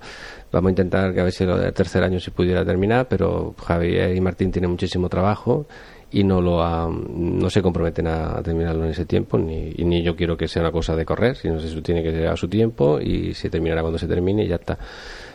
[0.52, 4.14] Vamos a intentar que a ver si del tercer año se pudiera terminar, pero Javier
[4.14, 5.66] y Martín tienen muchísimo trabajo
[6.10, 10.14] y no lo ha- no se comprometen a, terminarlo en ese tiempo, ni, ni yo
[10.14, 12.48] quiero que sea una cosa de correr, sino que eso tiene que ser a su
[12.48, 14.78] tiempo y se terminará cuando se termine y ya está.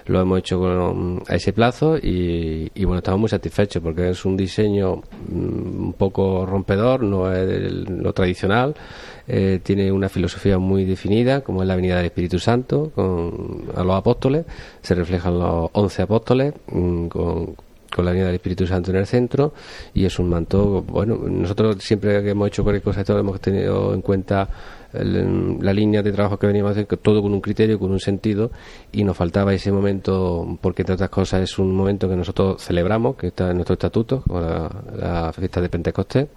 [0.07, 4.25] Lo hemos hecho con, a ese plazo y, y, bueno, estamos muy satisfechos porque es
[4.25, 4.97] un diseño
[5.29, 8.73] mm, un poco rompedor, no es el- lo tradicional,
[9.27, 13.83] eh, tiene una filosofía muy definida, como es la venida del Espíritu Santo, con, a
[13.83, 14.45] los apóstoles,
[14.81, 17.55] se reflejan los once apóstoles mm, con,
[17.93, 19.53] con la venida del Espíritu Santo en el centro
[19.93, 23.93] y es un manto, bueno, nosotros siempre que hemos hecho cualquier cosa esto hemos tenido
[23.93, 24.47] en cuenta
[24.93, 28.51] la línea de trabajo que veníamos a hacer, todo con un criterio, con un sentido
[28.91, 33.15] y nos faltaba ese momento porque entre otras cosas es un momento que nosotros celebramos,
[33.15, 36.27] que está en nuestro estatuto, con la, la fiesta de Pentecostés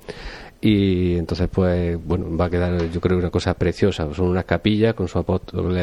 [0.62, 4.92] y entonces pues bueno va a quedar yo creo una cosa preciosa son unas capillas
[4.92, 5.74] con su apóstol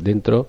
[0.00, 0.48] dentro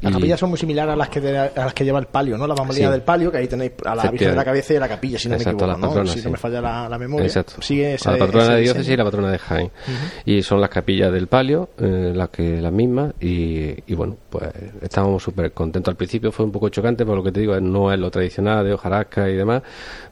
[0.00, 2.06] Las y- capillas son muy similares a las que, de- a las que lleva el
[2.06, 2.46] palio, ¿no?
[2.46, 2.92] La bambolina Sí.
[2.92, 4.44] del palio, que ahí tenéis a la Virgen de la.
[4.44, 5.88] Cabeza y a la capilla, si no Exacto, me equivoco, ¿no?
[5.88, 6.24] patronas, si sí.
[6.24, 7.26] no me falla la, la memoria.
[7.26, 7.54] Exacto.
[7.60, 9.70] Sigue a la patrona de diócesis y la patrona de Jaén.
[10.24, 13.14] Y son las capillas del palio, eh, las que las mismas.
[13.20, 14.48] Y, y bueno, pues
[14.80, 15.90] estábamos súper contentos.
[15.90, 18.64] Al principio fue un poco chocante, por lo que te digo, no es lo tradicional
[18.64, 19.62] de hojarasca y demás.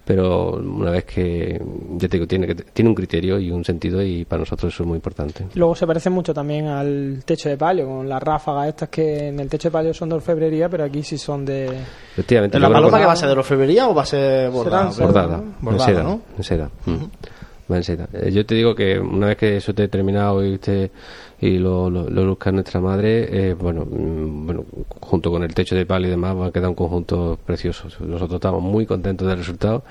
[0.06, 1.60] Pero una vez que,
[1.96, 4.84] ya te digo, tiene, que, tiene un criterio y un sentido, y para nosotros eso
[4.84, 5.46] es muy importante.
[5.54, 9.40] Luego se parece mucho también al techo de palio, con las ráfagas estas que en
[9.40, 11.66] el techo de palio son de orfebrería, pero aquí sí son de...
[12.12, 14.92] Efectivamente, ¿En la paloma que- va a ser de orfebrería o va a ser bordada?
[14.92, 16.20] Serán bordada, Bordada, en seda, ¿no?
[16.38, 16.70] en seda.
[16.86, 17.72] Mm.
[17.72, 18.08] Va en seda.
[18.12, 20.92] Eh, Yo te digo que una vez que eso te he terminado y, te,
[21.40, 24.64] y lo, lo, lo luzca nuestra madre, eh, bueno, mm, bueno,
[25.00, 27.88] junto con el techo de palo y demás, va a quedar un conjunto precioso.
[28.00, 29.84] Nosotros estamos muy contentos del resultado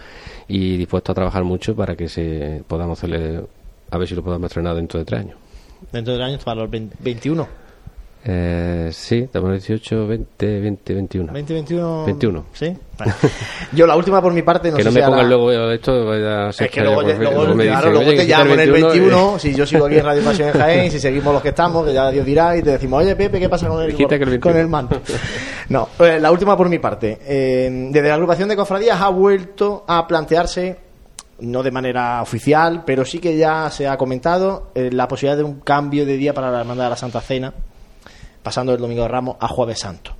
[0.48, 3.44] y dispuestos a trabajar mucho para que se podamos hacerle,
[3.92, 5.38] a ver si lo podamos estrenar dentro de tres años.
[5.92, 7.65] Dentro del año para los 20 21.
[8.28, 11.32] Eh, sí, estamos en 18, 20, 20, 21.
[11.34, 12.06] 20, 21.
[12.06, 12.46] 21.
[12.54, 12.76] Sí.
[12.98, 13.14] Vale.
[13.72, 15.72] Yo la última por mi parte no que sé no si me pongan ahora- luego
[15.72, 16.06] esto.
[16.06, 18.72] vaya a ser Es que luego, por- luego, me claro, luego te llamo en el
[18.72, 19.40] 21, eh.
[19.40, 21.94] si yo sigo aquí en Radio Pasión en Jaén, si seguimos los que estamos, que
[21.94, 24.30] ya Dios dirá, y te decimos, oye Pepe, ¿qué pasa con el, Quita que el
[24.32, 24.42] 21.
[24.54, 25.02] con el manto?
[25.70, 27.18] No, eh, la última por mi parte.
[27.26, 30.78] Eh, desde la agrupación de cofradías ha vuelto a plantearse,
[31.40, 35.44] no de manera oficial, pero sí que ya se ha comentado, eh, la posibilidad de
[35.44, 37.52] un cambio de día para la Hermandad de la Santa Cena,
[38.46, 40.12] pasando del Domingo de Ramos a Jueves Santo.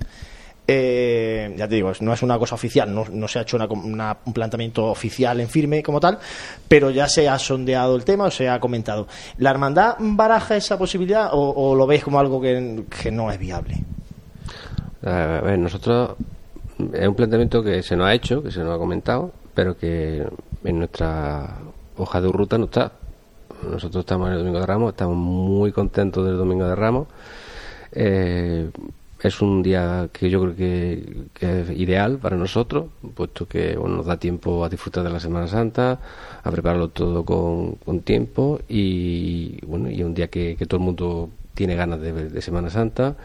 [0.68, 4.16] Eh, ya te digo, no es una cosa oficial, no, se ha hecho una- una-
[4.26, 6.18] un planteamiento oficial en firme como tal,
[6.66, 9.06] pero ya se ha sondeado el tema o se ha comentado.
[9.38, 13.38] ¿La hermandad baraja esa posibilidad o, o lo veis como algo que, que no es
[13.38, 13.76] viable?
[15.04, 16.16] A ver, nosotros
[16.92, 20.26] es un planteamiento que se nos ha hecho, que se nos ha comentado, pero que
[20.64, 21.58] en nuestra
[21.96, 22.90] hoja de ruta no está.
[23.70, 27.06] Nosotros estamos en el Domingo de Ramos, estamos muy contentos del Domingo de Ramos.
[27.98, 28.70] Eh,
[29.22, 34.06] es un día que yo creo que, es ideal para nosotros, puesto que bueno, nos
[34.06, 35.98] da tiempo a disfrutar de la Semana Santa,
[36.44, 40.84] a prepararlo todo con, con tiempo y bueno, y un día que, que todo el
[40.84, 43.16] mundo tiene ganas de, de Semana Santa,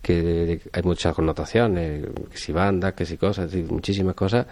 [0.00, 4.46] que hay muchas connotaciones, que si bandas, que si cosas, muchísimas cosas,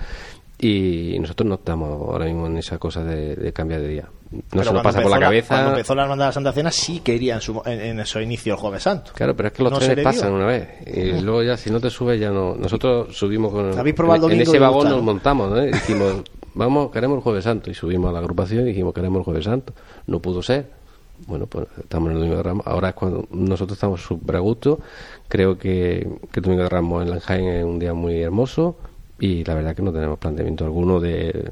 [0.60, 4.08] y nosotros no estamos ahora mismo en esa cosa de, de cambiar de día.
[4.30, 5.54] No Pero se nos pasa por la cabeza.
[5.56, 8.20] cuando empezó la hermandad de la Santa Cena sí quería en, su, en, en su
[8.20, 9.10] inicio el Jueves Santo.
[9.14, 10.04] Claro, pero es que los No trenes dio.
[10.04, 12.54] pasan una vez y luego ya si no te subes ya no.
[12.54, 15.04] Nosotros subimos con ¿Habéis probado el en, en ese vagón gusta, nos no?
[15.04, 15.60] montamos, ¿no?
[15.60, 16.22] Dijimos,
[16.54, 19.44] vamos, queremos el Jueves Santo y subimos a la agrupación y dijimos queremos el Jueves
[19.44, 19.72] Santo.
[20.06, 20.78] No pudo ser.
[21.26, 22.66] Bueno, pues estamos en el Domingo de Ramos.
[22.66, 24.78] Ahora es cuando nosotros estamos súper a gusto.
[25.28, 28.76] Creo que, que el Domingo de Ramos en Lanjain es un día muy hermoso
[29.20, 31.50] y la verdad que no tenemos planteamiento alguno de,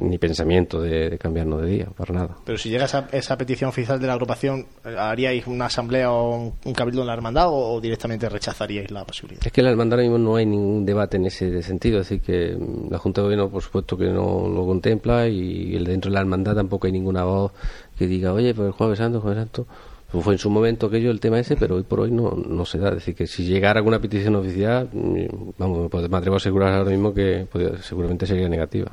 [0.00, 2.36] ni pensamiento de, de cambiarnos de día, para nada.
[2.44, 6.34] Pero si llega esa, esa petición oficial de la agrupación, eh, ¿haríais una asamblea o
[6.34, 9.46] un, un cabildo en la hermandad o, o directamente rechazaríais la posibilidad?
[9.46, 12.56] Es que en la hermandad mismo no hay ningún debate en ese sentido, decir, que
[12.90, 16.20] la Junta de Gobierno, por supuesto, que no lo contempla y el dentro de la
[16.20, 17.52] hermandad tampoco hay ninguna voz
[17.98, 19.66] que diga, oye, pues el Jueves Santo, Jueves Santo.
[20.10, 22.64] Pues fue en su momento aquello el tema ese, pero hoy por hoy no, no
[22.64, 22.88] se da.
[22.88, 26.38] Es decir, que si llegara alguna petición oficial, mm, vamos, me pod- me atrevo a
[26.38, 28.90] asegurar ahora mismo que podría- seguramente sería negativa.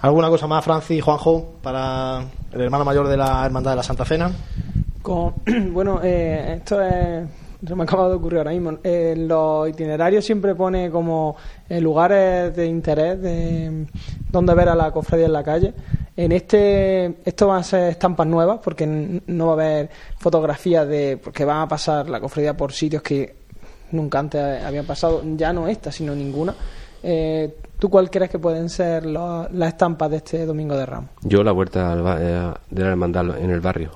[0.00, 4.04] ¿Alguna cosa más, Francis, Juanjo, para el hermano mayor de la hermandad de la Santa
[4.04, 4.30] Cena?
[5.00, 5.32] Con-
[5.72, 7.26] bueno, eh, esto es.
[7.66, 8.78] Se me acaba de ocurrir ahora mismo.
[8.84, 11.34] Eh, los itinerarios siempre pone como
[11.68, 13.86] eh, lugares de interés de
[14.30, 15.74] donde ver a la cofradía en la calle.
[16.16, 18.86] En este, esto van a ser estampas nuevas porque
[19.26, 21.16] no va a haber fotografías de.
[21.22, 23.34] porque van a pasar la cofradía por sitios que
[23.90, 26.54] nunca antes habían pasado, ya no esta, sino ninguna.
[27.02, 31.10] Eh, ¿Tú cuál crees que pueden ser las estampas de este Domingo de Ramos?
[31.22, 33.90] Yo la vuelta eh, de la hermandad en el barrio,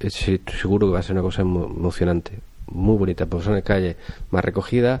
[0.00, 2.38] estoy seguro que va a ser una cosa emo- emocionante,
[2.70, 3.96] muy bonita, porque son calles
[4.30, 5.00] más recogidas,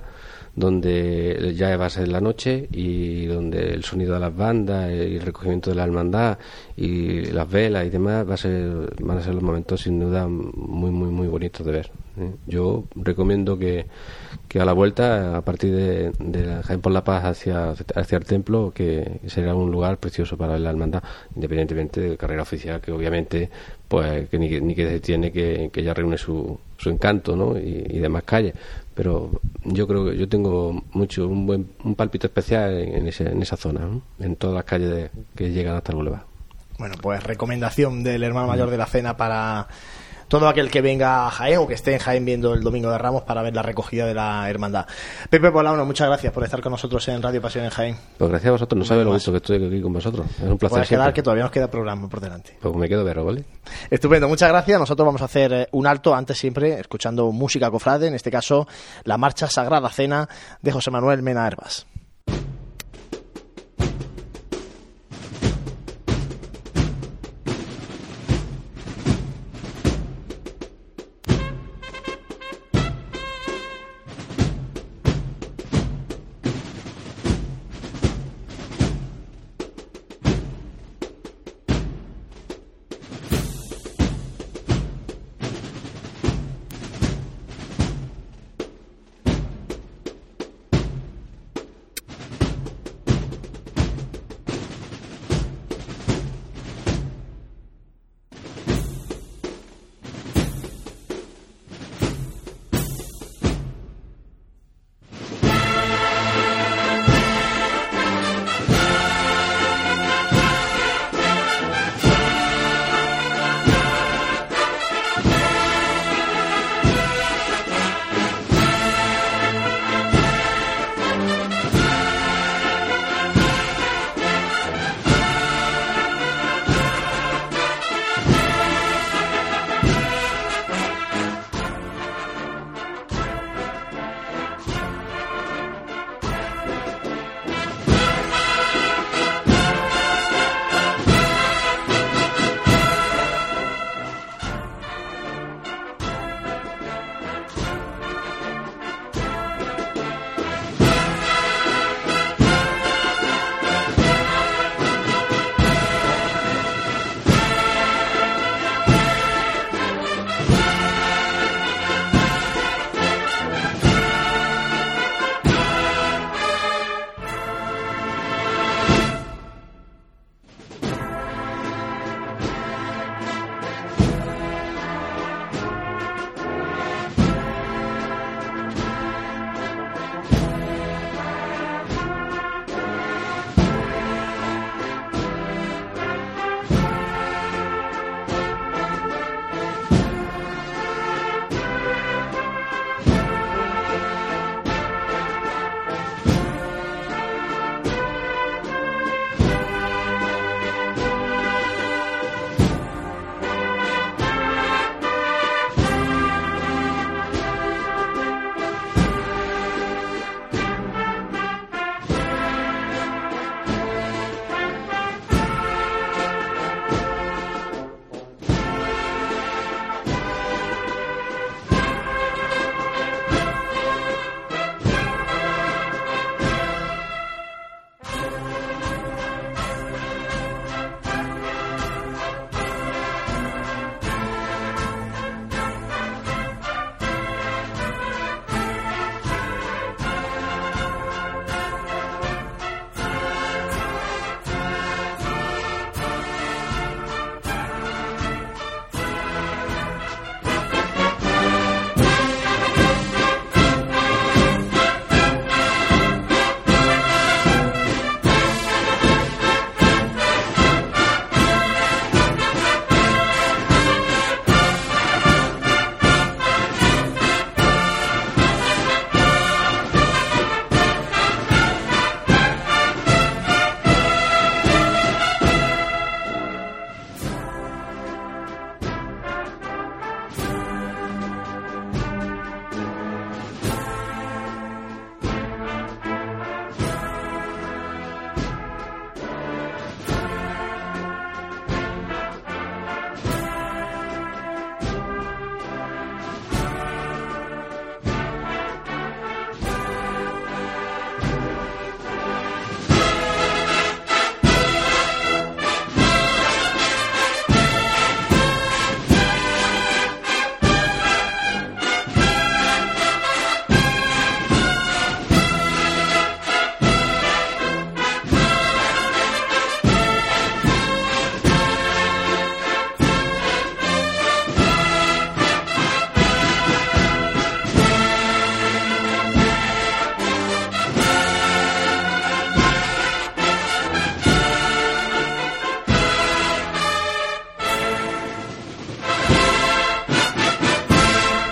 [0.56, 5.16] donde ya va a ser la noche y donde el sonido de las bandas y
[5.16, 6.38] el recogimiento de la hermandad
[6.76, 10.26] y las velas y demás va a ser, van a ser los momentos sin duda
[10.28, 11.90] muy muy muy bonitos de ver.
[12.18, 12.32] ¿eh?
[12.46, 13.86] Yo recomiendo que,
[14.48, 18.18] que a la vuelta, a partir de, de la Jaén por la Paz hacia, hacia
[18.18, 21.02] el templo, que será un lugar precioso para ver la hermandad,
[21.36, 23.48] independientemente de carrera oficial, que obviamente
[23.88, 27.56] pues que ni, que- ni que tiene que, que ya reúne su, su encanto ¿no?
[27.58, 28.54] y, y demás calles.
[28.94, 29.30] Pero
[29.64, 33.56] yo creo que yo tengo mucho un buen un palpito especial en, ese- en esa
[33.56, 36.22] zona, en todas las calles de- que llegan hasta el Boulevard.
[36.78, 39.68] Bueno, pues recomendación del hermano mayor de la cena para
[40.30, 42.96] todo aquel que venga a Jaén o que esté en Jaén viendo el Domingo de
[42.96, 44.86] Ramos para ver la recogida de la hermandad.
[45.28, 47.96] Pepe Polano, muchas gracias por estar con nosotros en Radio Pasión en Jaén.
[48.16, 50.26] Pues gracias a vosotros, no sabes lo gusto que estoy aquí con vosotros.
[50.38, 52.56] Es un placer quedar que todavía nos queda programa por delante.
[52.60, 53.44] Pues me quedo verlo, ¿vale?
[53.90, 54.78] Estupendo, muchas gracias.
[54.78, 58.68] Nosotros vamos a hacer eh, un alto antes siempre escuchando música cofrade, en este caso
[59.02, 60.28] la marcha Sagrada Cena
[60.62, 61.89] de José Manuel Mena Herbas.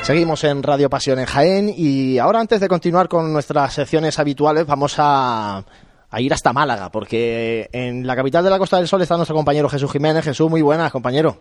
[0.08, 4.66] Seguimos en Radio Pasión en Jaén y ahora antes de continuar con nuestras secciones habituales
[4.66, 5.62] vamos a,
[6.10, 9.36] a ir hasta Málaga porque en la capital de la Costa del Sol está nuestro
[9.36, 10.24] compañero Jesús Jiménez.
[10.24, 11.36] Jesús, muy buenas, compañero.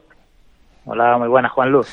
[0.86, 1.88] Hola, muy buenas, Juan Luz.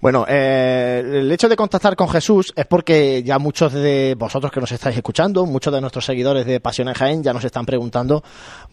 [0.00, 4.60] Bueno, eh, el hecho de contactar con Jesús es porque ya muchos de vosotros que
[4.60, 8.22] nos estáis escuchando, muchos de nuestros seguidores de Pasión en Jaén ya nos están preguntando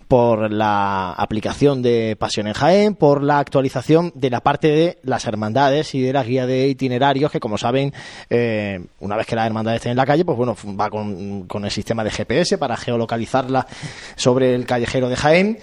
[0.08, 5.26] por la aplicación de Pasión en Jaén, por la actualización de la parte de las
[5.26, 7.92] hermandades y de la guía de itinerarios, que como saben,
[8.30, 11.66] eh, una vez que las hermandades estén en la calle, pues bueno, va con, con
[11.66, 13.66] el sistema de GPS para geolocalizarla
[14.16, 15.58] sobre el callejero de Jaén.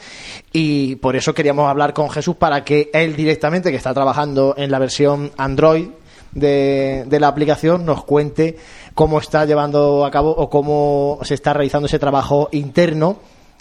[0.53, 4.73] Y por eso queríamos hablar con Jesús para que él directamente, que está trabajando en
[4.73, 5.89] la versión Android
[6.35, 8.57] de, la aplicación, nos cuente
[8.95, 13.19] cómo está llevando a cabo o cómo se está realizando ese trabajo interno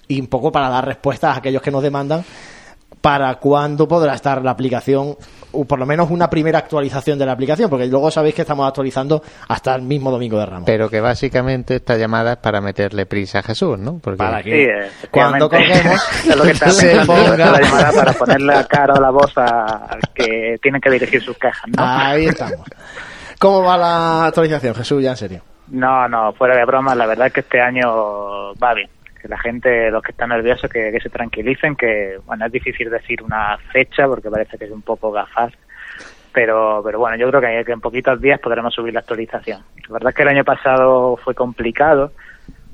[0.07, 2.23] y un poco para dar respuestas a aquellos que nos demandan
[3.01, 5.17] para cuándo podrá estar la aplicación
[5.53, 8.67] o por lo menos una primera actualización de la aplicación, porque luego sabéis que estamos
[8.67, 10.63] actualizando hasta el mismo domingo de Ramos.
[10.65, 13.99] Pero que básicamente esta llamada es para meterle prisa a Jesús, ¿no?
[13.99, 18.63] Porque Para que cuando colguemos es lo que se ponga- la llamada para ponerle la
[18.65, 21.83] cara o la voz a- al que tienen que dirigir sus quejas, ¿no?
[21.83, 22.65] Ahí estamos.
[23.39, 25.03] ¿Cómo va la actualización, Jesús?
[25.03, 25.41] Ya en serio.
[25.69, 28.89] No, no, fuera de broma, la verdad es que este año va bien.
[29.21, 33.21] Que la gente, los que están nerviosos, que, se tranquilicen, que, bueno, es difícil decir
[33.21, 35.53] una fecha porque parece que es un poco gafas,
[36.33, 39.61] pero, pero bueno, yo creo que, que en poquitos días podremos subir la actualización.
[39.87, 42.11] La verdad es que el año pasado fue complicado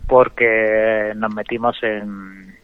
[0.07, 2.55] porque nos metimos en,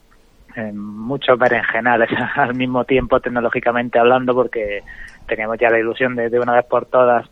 [0.56, 4.82] en muchos berenjenales al mismo tiempo tecnológicamente hablando porque
[5.28, 7.28] teníamos ya la ilusión de, de una vez por todas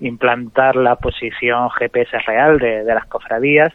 [0.00, 3.72] implantar la posición GPS real de, de las cofradías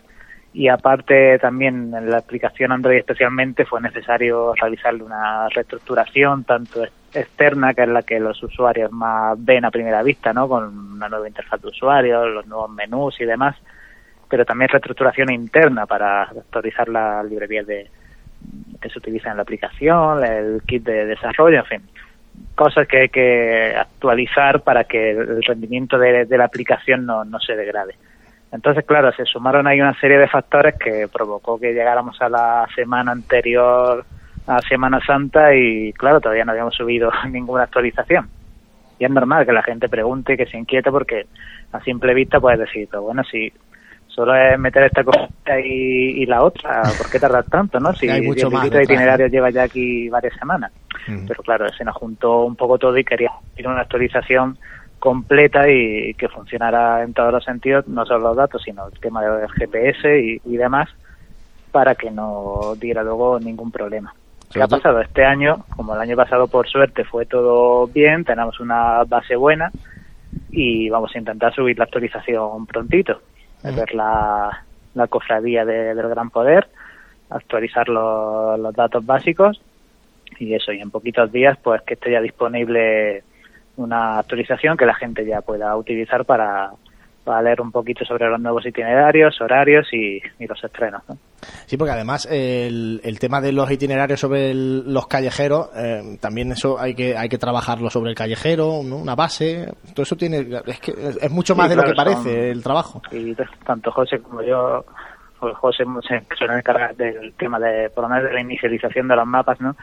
[0.53, 6.93] y aparte también en la aplicación Android especialmente fue necesario realizarle una reestructuración tanto ex-
[7.13, 10.47] externa que es la que los usuarios más ven a primera vista, ¿no?
[10.47, 13.55] Con una nueva interfaz de usuario, los nuevos menús y demás,
[14.29, 17.89] pero también reestructuración interna para actualizar las librerías de,
[18.81, 21.81] que se utilizan en la aplicación, el kit de desarrollo, en fin,
[22.55, 27.39] cosas que hay que actualizar para que el rendimiento de, de la aplicación no, no
[27.39, 27.95] se degrade.
[28.51, 32.67] Entonces, claro, se sumaron ahí una serie de factores que provocó que llegáramos a la
[32.75, 34.05] semana anterior
[34.47, 38.29] a Semana Santa y, claro, todavía no habíamos subido ninguna actualización.
[38.99, 41.27] Y es normal que la gente pregunte y que se inquiete porque
[41.71, 43.51] a simple vista puedes decir, pero bueno, si
[44.07, 45.29] solo es meter esta cosa
[45.63, 47.93] y, y la otra, ¿por qué tardar tanto, no?
[47.99, 50.71] Si Hay mucho más de detrás, itinerarios lleva ya aquí varias semanas.
[51.05, 54.57] Pero claro, se nos juntó un poco todo y quería ir una actualización
[54.99, 59.21] completa y que funcionara en todos los sentidos, no solo los datos, sino el tema
[59.23, 60.89] del GPS y, y demás,
[61.71, 64.13] para que no diera luego ningún problema.
[64.51, 65.01] ¿Qué ha pasado?
[65.01, 69.71] Este año, como el año pasado por suerte fue todo bien, tenemos una base buena
[70.51, 73.21] y vamos a intentar subir la actualización prontito,
[73.75, 74.63] ver la,
[74.95, 76.67] la cofradía de- del Gran Poder,
[77.29, 79.61] actualizar los, los datos básicos
[80.39, 83.23] y eso, y en poquitos días pues que esté ya disponible
[83.77, 86.71] una actualización que la gente ya pueda utilizar para,
[87.23, 91.01] para leer un poquito sobre los nuevos itinerarios, horarios y, y los estrenos.
[91.07, 91.17] ¿no?
[91.65, 96.51] Sí, porque además el, el tema de los itinerarios sobre el- los callejeros, eh, también
[96.51, 98.97] eso hay que hay que trabajarlo sobre el callejero, ¿no?
[98.97, 102.21] una base, todo eso tiene es que es mucho más Sí, de lo que parece
[102.21, 103.01] son- el trabajo.
[103.11, 104.83] y tanto José como yo,
[105.39, 109.15] pues José se suele encargar del tema de, por lo menos de la inicialización de
[109.15, 109.75] los mapas, ¿no?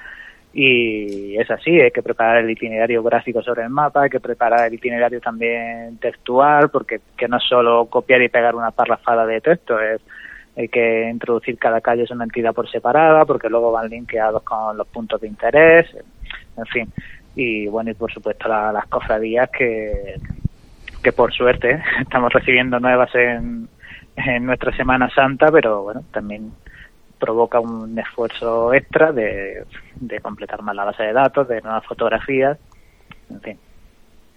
[0.57, 4.69] Y es así, hay que preparar el itinerario gráfico sobre el mapa, hay que preparar
[4.69, 9.41] el itinerario también textual, porque que no es solo copiar y pegar una parrafada de
[9.41, 10.01] texto, es
[10.57, 14.77] hay que introducir cada calle es una entidad por separada, porque luego van linkeados con
[14.77, 15.87] los puntos de interés,
[16.57, 16.93] en fin.
[17.35, 20.21] Y bueno, y por supuesto la- las cofradías que,
[21.03, 23.69] que por suerte estamos recibiendo nuevas en,
[24.17, 26.53] en nuestra Semana Santa, pero bueno, también
[27.25, 29.65] provoca un esfuerzo extra de,
[29.97, 32.59] de completar más la base de datos, de nuevas fotografías,
[33.31, 33.59] en fin.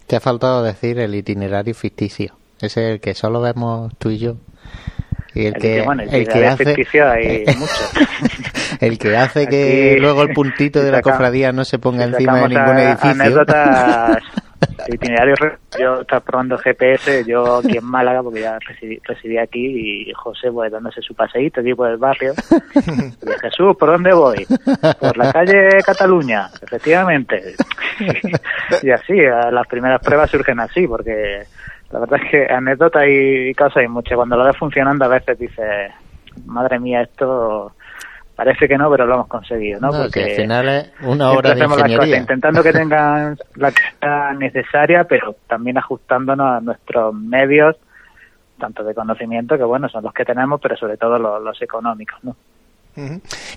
[0.08, 2.34] te ha faltado decir el itinerario ficticio.
[2.62, 4.36] Ese es el que solo vemos tú y yo.
[5.36, 7.94] Y el, El que, que- bueno, el el que hace, ficticio hay muchos.
[8.80, 12.40] el que hace que Aquí- luego el puntito de la cofradía no se ponga encima
[12.42, 13.12] de ningún edificio.
[13.12, 14.18] Anécdotas,
[15.40, 20.14] re- yo estaba probando GPS, yo aquí en Málaga, porque ya residí, residí aquí, y
[20.14, 22.34] José, pues dándose su paseíto aquí por el barrio.
[22.76, 24.46] Y Jesús, ¿por dónde voy?
[25.00, 27.56] Por la calle Cataluña, efectivamente.
[28.84, 29.16] y así,
[29.52, 31.44] las primeras pruebas surgen así, porque
[31.92, 34.16] la verdad es que anécdotas y cosas hay muchas.
[34.16, 35.92] Cuando lo ves funcionando, a veces dices,
[36.46, 37.74] madre mía, esto
[38.38, 39.88] parece que no, pero lo hemos conseguido, ¿no?
[39.88, 42.18] No, Porque que al final es una hora de cosas ingeniería.
[42.18, 47.76] intentando que tengan la calidad necesaria, pero también ajustándonos a nuestros medios,
[48.60, 52.24] tanto de conocimiento, que bueno, son los que tenemos, pero sobre todo los, los económicos,
[52.24, 52.36] ¿no?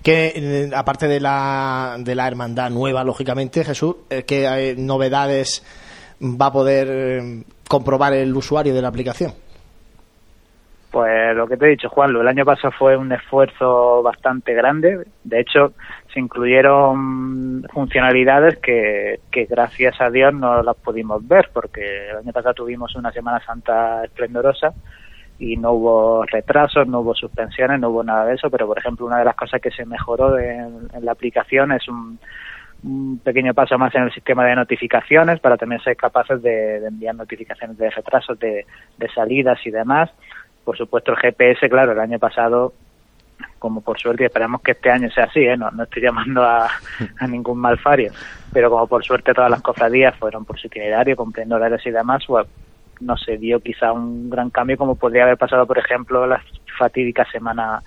[0.02, 5.62] Que eh, aparte de la, de la hermandad nueva, lógicamente, Jesús, eh, ¿qué eh, novedades
[6.20, 9.32] va a poder comprobar el usuario de la aplicación?
[10.90, 15.06] Pues lo que te he dicho, Juanlo, el año pasado fue un esfuerzo bastante grande.
[15.22, 15.72] De hecho,
[16.12, 22.32] se incluyeron funcionalidades que, que gracias a Dios no las pudimos ver, porque el año
[22.32, 24.74] pasado tuvimos una Semana Santa esplendorosa
[25.40, 29.06] y no hubo retrasos, no hubo suspensiones, no hubo nada de eso, pero por ejemplo
[29.06, 32.18] una de las cosas que se mejoró en, la aplicación es un,
[32.82, 36.86] un pequeño paso más en el sistema de notificaciones para también ser capaces de, de
[36.88, 38.66] enviar notificaciones de retrasos, de,
[38.98, 40.10] de salidas y demás.
[40.70, 42.72] Por supuesto el GPS, claro, el año pasado,
[43.58, 45.56] como por suerte, esperamos que este año sea así, ¿eh?
[45.56, 46.68] no, no estoy llamando a,
[47.18, 48.12] a ningún malfario,
[48.52, 52.22] pero como por suerte todas las cofradías fueron por su itinerario, cumpliendo horarios y demás,
[52.24, 52.46] pues
[53.00, 56.40] no se dio quizá un gran cambio como podría haber pasado, por ejemplo, la
[56.78, 57.82] fatídica semana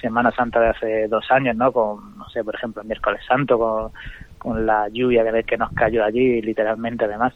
[0.00, 1.72] Semana Santa de hace dos años, ¿no?
[1.72, 3.90] Con, no sé, por ejemplo, el miércoles santo, con,
[4.38, 7.34] con la lluvia que, que nos cayó allí, literalmente, además.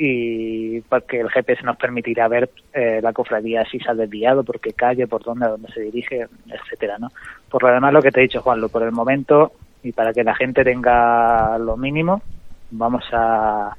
[0.00, 4.60] Y porque el GPS nos permitirá ver eh, la cofradía si se ha desviado, por
[4.60, 7.08] qué calle, por dónde, a dónde se dirige, etcétera, ¿no?
[7.50, 10.22] Por lo demás, lo que te he dicho, Juanlo, por el momento, y para que
[10.22, 12.22] la gente tenga lo mínimo,
[12.70, 13.74] vamos a,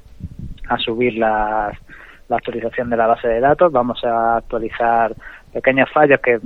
[0.68, 1.74] a subir las,
[2.28, 5.14] la actualización de la base de datos, vamos a actualizar
[5.52, 6.38] pequeños fallos que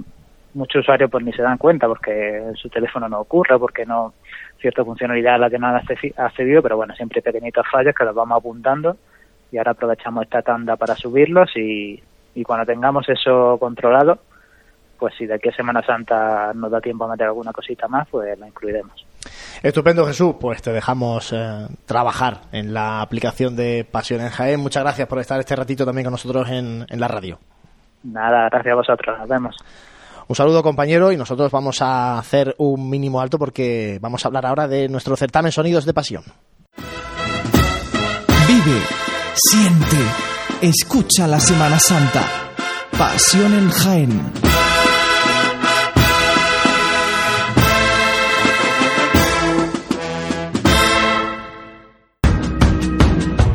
[0.55, 4.15] muchos usuarios pues ni se dan cuenta porque en su teléfono no ocurre, porque no
[4.61, 5.83] cierta funcionalidad a la que no han
[6.17, 8.97] accedido, pero bueno, siempre pequeñitos fallos que los vamos apuntando
[9.51, 12.03] y ahora aprovechamos esta tanda para subirlos y,
[12.35, 14.19] y cuando tengamos eso controlado,
[14.99, 18.09] pues si de aquí a Semana Santa nos da tiempo a meter alguna cosita más,
[18.09, 19.05] pues la incluiremos.
[19.63, 20.37] Estupendo, Jesús.
[20.41, 24.61] Pues te dejamos eh, trabajar en la aplicación de Pasión en Jaén.
[24.61, 27.39] Muchas gracias por estar este ratito también con nosotros en, en la radio.
[28.03, 29.57] Nada, gracias a vosotros, nos vemos.
[30.27, 34.47] Un saludo, compañero, y nosotros vamos a hacer un mínimo alto porque vamos a hablar
[34.47, 36.23] ahora de nuestro certamen Sonidos de Pasión.
[38.47, 38.81] Vive,
[39.35, 39.97] siente,
[40.61, 42.23] escucha la Semana Santa.
[42.97, 44.33] Pasión en Jaén.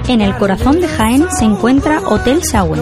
[0.08, 2.82] En el corazón de Jaén se encuentra Hotel Sauen,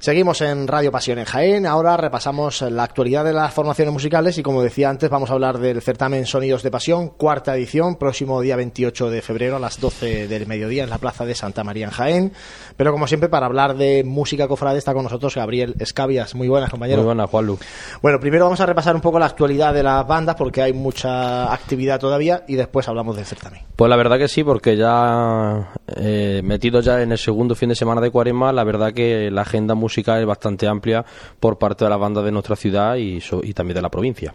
[0.00, 1.66] Seguimos en Radio Pasión en Jaén.
[1.66, 5.58] Ahora repasamos la actualidad de las formaciones musicales y como decía antes vamos a hablar
[5.58, 10.28] del certamen Sonidos de Pasión, cuarta edición, próximo día 28 de febrero a las 12
[10.28, 12.32] del mediodía en la Plaza de Santa María en Jaén.
[12.76, 16.32] Pero como siempre para hablar de música cofrade está con nosotros Gabriel Escabias.
[16.36, 16.98] Muy buenas compañero.
[16.98, 17.58] Muy buenas, Juanlu.
[18.00, 21.52] Bueno, primero vamos a repasar un poco la actualidad de las bandas porque hay mucha
[21.52, 23.62] actividad todavía y después hablamos del certamen.
[23.74, 27.74] Pues la verdad que sí, porque ya eh, metido ya en el segundo fin de
[27.74, 31.04] semana de Cuaresma, la verdad que la agenda musical es bastante amplia
[31.40, 34.32] por parte de las bandas de nuestra ciudad y, y también de la provincia.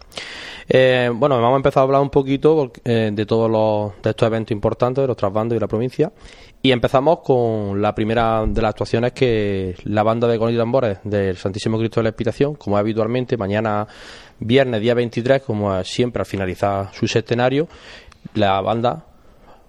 [0.68, 4.26] Eh, bueno, vamos a empezar a hablar un poquito eh, de todos los, de estos
[4.26, 6.12] eventos importantes de nuestras bandas y la provincia.
[6.62, 10.98] Y empezamos con la primera de las actuaciones que la banda de Con y Tambores
[11.04, 13.86] del Santísimo Cristo de la Expiración, como habitualmente, mañana
[14.38, 17.68] viernes día 23, como siempre al finalizar su centenario,
[18.32, 19.04] la banda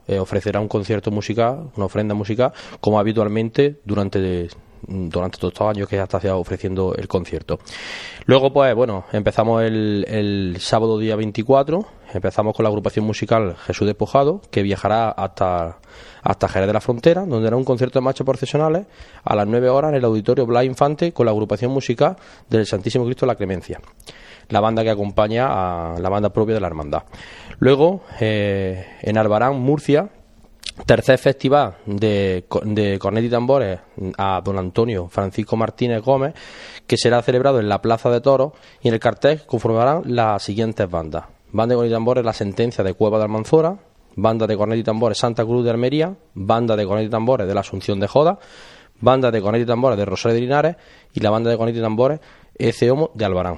[0.08, 4.48] eh, ofrecerá un concierto musical, una ofrenda musical, como habitualmente durante
[4.88, 7.60] durante todos estos años que hasta se ofreciendo el concierto.
[8.26, 13.88] Luego, pues bueno, empezamos el, el sábado día 24, empezamos con la agrupación musical Jesús
[13.88, 15.80] Despojado, que viajará hasta,
[16.22, 18.88] hasta Jerez de la Frontera, donde hará un concierto de marchas procesionales
[19.24, 22.16] a las 9 horas en el auditorio Blas Infante con la agrupación musical
[22.50, 23.80] del Santísimo Cristo de la Clemencia
[24.50, 27.04] la banda que acompaña a la banda propia de la hermandad.
[27.60, 30.10] Luego, eh, en Albarán, Murcia,
[30.86, 33.80] tercer festival de, de cornet y tambores
[34.18, 36.34] a don Antonio Francisco Martínez Gómez,
[36.86, 40.90] que será celebrado en la Plaza de Toros y en el cartel conformarán las siguientes
[40.90, 41.26] bandas.
[41.52, 43.78] Banda de cornet y tambores La Sentencia de Cueva de Almanzora,
[44.16, 47.54] Banda de cornet y tambores Santa Cruz de Almería, Banda de cornet y tambores de
[47.54, 48.40] la Asunción de Joda,
[49.00, 50.76] Banda de cornet y tambores de Rosario de Linares
[51.14, 52.20] y la Banda de cornet y tambores
[52.58, 53.58] Eceomo de Albarán.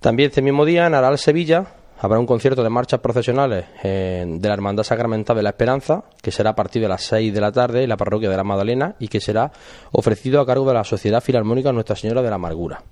[0.00, 1.66] También este mismo día en Aral, Sevilla,
[1.98, 6.30] habrá un concierto de marchas procesionales eh, de la Hermandad Sacramental de la Esperanza, que
[6.30, 8.96] será a partir de las 6 de la tarde en la parroquia de la Magdalena
[8.98, 9.50] y que será
[9.92, 12.82] ofrecido a cargo de la Sociedad Filarmónica Nuestra Señora de la Amargura.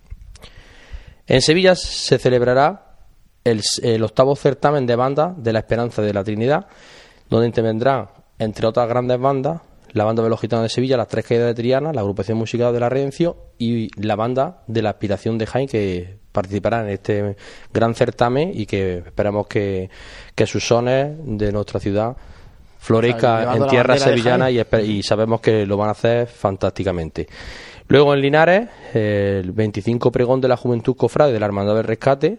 [1.27, 2.97] En Sevilla se celebrará
[3.45, 6.67] el, octavo certamen de bandas de la Esperanza de la Trinidad,
[7.29, 9.61] donde intervendrán, entre otras grandes bandas,
[9.93, 12.73] la banda de los gitanos de Sevilla, las tres caídas de Triana, la agrupación musical
[12.73, 17.37] de la Redención y la banda de la aspiración de Jaén que participará en este
[17.73, 19.89] gran certamen y que esperamos que,
[20.45, 22.17] sus sones de nuestra ciudad
[22.79, 27.29] florezca en tierra sevillana y, y, sabemos que lo van a hacer fantásticamente.
[27.87, 32.39] Luego en Linares, el 25 pregón de la Juventud Cofrade de la Hermandad del Rescate,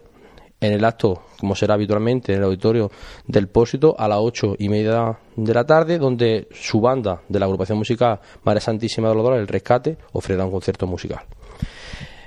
[0.60, 2.92] en el acto, como será habitualmente, en el auditorio
[3.28, 7.46] del Pósito a las ocho y media de la tarde, donde su banda de la
[7.46, 11.22] agrupación musical María Santísima de los Dolores, el Rescate, ofrecerá un concierto musical.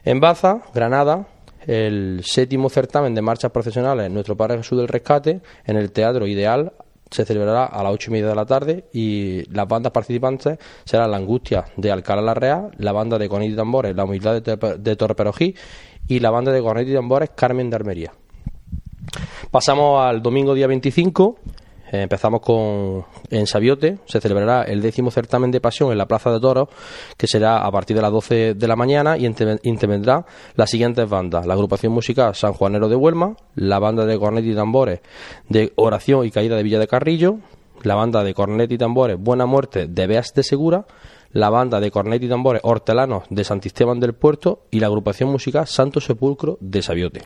[0.04, 1.26] En Baza, Granada,
[1.66, 6.72] el séptimo certamen de marchas profesionales Nuestro Padre Jesús del Rescate, en el Teatro Ideal,
[7.10, 11.10] se celebrará a las ocho y media de la tarde y las bandas participantes serán
[11.10, 14.76] La Angustia de Alcalá la Real, la banda de Conit y Tambores La Humildad de,
[14.78, 15.54] de Torperojí
[16.08, 18.12] y la banda de cornet y tambores Carmen de Armería.
[19.50, 21.38] Pasamos al domingo día 25.
[21.90, 26.30] Eh, empezamos con en Sabiote, se celebrará el décimo certamen de pasión en la Plaza
[26.30, 26.68] de Toros,
[27.16, 31.46] que será a partir de las 12 de la mañana y intervendrá las siguientes bandas:
[31.46, 35.00] la agrupación musical San Juanero de Huelma, la banda de cornet y tambores
[35.48, 37.38] de Oración y Caída de Villa de Carrillo,
[37.82, 40.86] la banda de cornet y tambores Buena Muerte de Beas de Segura,
[41.32, 45.66] la banda de cornet y tambores hortelanos de Santisteban del Puerto y la agrupación musical
[45.66, 47.22] Santo Sepulcro de Sabiote.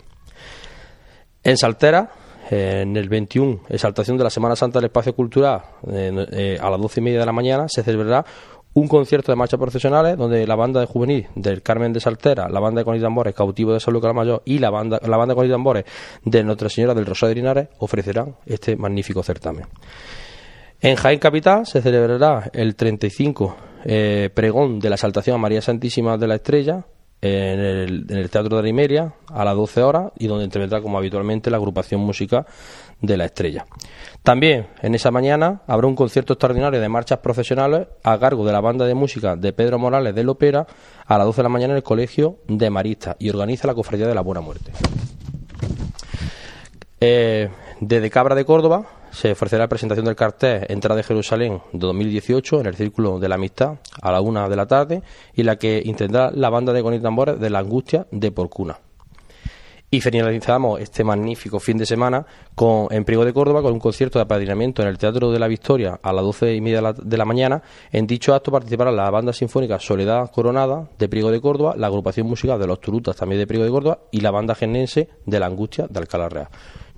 [1.44, 2.12] En Saltera,
[2.51, 7.01] en el 21, exaltación de la Semana Santa del Espacio Cultural, eh, a las doce
[7.01, 8.24] y media de la mañana, se celebrará
[8.74, 12.61] un concierto de marchas procesionales donde la banda de juvenil del Carmen de Saltera, la
[12.61, 15.51] banda de con Cautivo de San Lucas Mayor y la banda, la banda de con
[15.51, 15.84] tambores
[16.24, 19.66] de Nuestra Señora del Rosario de Linares ofrecerán este magnífico certamen.
[20.80, 26.16] En Jaén Capital se celebrará el 35 eh, pregón de la exaltación a María Santísima
[26.16, 26.84] de la Estrella
[27.22, 31.50] en el, Teatro de la Imeria a las 12 horas y donde intervendrá como habitualmente
[31.50, 32.44] la agrupación música
[33.00, 33.64] de la Estrella.
[34.24, 38.60] También en esa mañana habrá un concierto extraordinario de marchas profesionales a cargo de la
[38.60, 40.66] banda de música de Pedro Morales de Lopera
[41.06, 44.08] a las 12 de la mañana en el Colegio de Maristas y organiza la Cofradía
[44.08, 44.72] de la Buena Muerte.
[47.00, 47.48] Eh,
[47.80, 52.60] desde Cabra de Córdoba se ofrecerá la presentación del cartel Entrada de Jerusalén de 2018
[52.60, 55.02] en el Círculo de la Amistad a la una de la tarde
[55.34, 58.78] y la que intentará la banda de con tambores de la Angustia de Porcuna.
[59.90, 62.24] Y finalizamos este magnífico fin de semana
[62.55, 65.48] con, en Priego de Córdoba con un concierto de apadrinamiento en el Teatro de la
[65.48, 67.62] Victoria a las doce y media de la, mañana.
[67.90, 72.26] En dicho acto participará la banda sinfónica Soledad Coronada de Priego de Córdoba, la agrupación
[72.26, 75.46] musical de los Turutas también de Priego de Córdoba y la banda genense de la
[75.46, 76.48] Angustia de Alcalá Real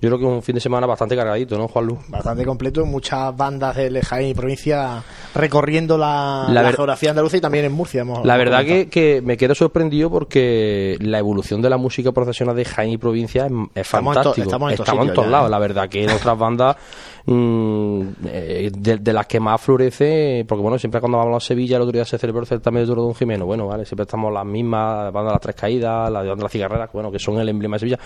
[0.01, 1.99] yo creo que es un fin de semana bastante cargadito, ¿no, Juan Luz?
[2.09, 5.03] Bastante completo, muchas bandas de Jaén y provincia
[5.33, 8.03] recorriendo la, geografía andaluza y también en Murcia.
[8.23, 12.91] la verdad que, me quedo sorprendido porque la evolución de la música profesional de Jaén
[12.91, 14.49] y provincia es, fantástico.
[14.49, 15.44] estamos en, todos lados.
[15.49, 16.75] La verdad que en otras bandas
[17.25, 21.83] mm, eh, de, las que más florece, porque bueno, siempre cuando vamos a Sevilla, el
[21.83, 24.45] otro día se celebró el certamen de Toro Don Jimeno, bueno, vale, siempre estamos las
[24.45, 27.49] mismas, la banda de las tres caídas, la de las cigarreras, bueno, que son el
[27.49, 27.99] emblema de Sevilla.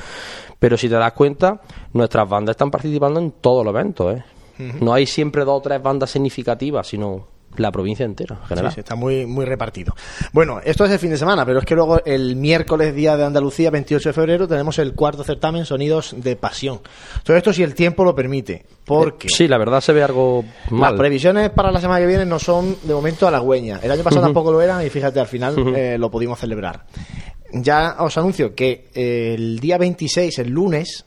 [0.58, 1.62] Pero si te das cuenta,
[1.94, 4.24] nuestras bandas están participando en todos los eventos, ¿eh?
[4.82, 8.72] No hay siempre dos o tres bandas significativas, sino la provincia entera, general.
[8.72, 9.95] Sí, está muy, muy repartido.
[10.32, 13.26] Bueno, esto es el fin de semana, pero es que luego el miércoles, día de
[13.26, 16.80] Andalucía, 28 de febrero, tenemos el cuarto certamen Sonidos de Pasión.
[17.24, 19.28] Todo esto si el tiempo lo permite, porque...
[19.28, 20.91] Eh, sí, la verdad se ve algo mal.
[20.91, 23.84] Las previsiones para la semana que viene no son, de momento, halagüeñas.
[23.84, 26.86] El año pasado tampoco lo eran y fíjate, al final eh, lo pudimos celebrar.
[27.52, 31.06] Ya os anuncio que el día 26, el lunes,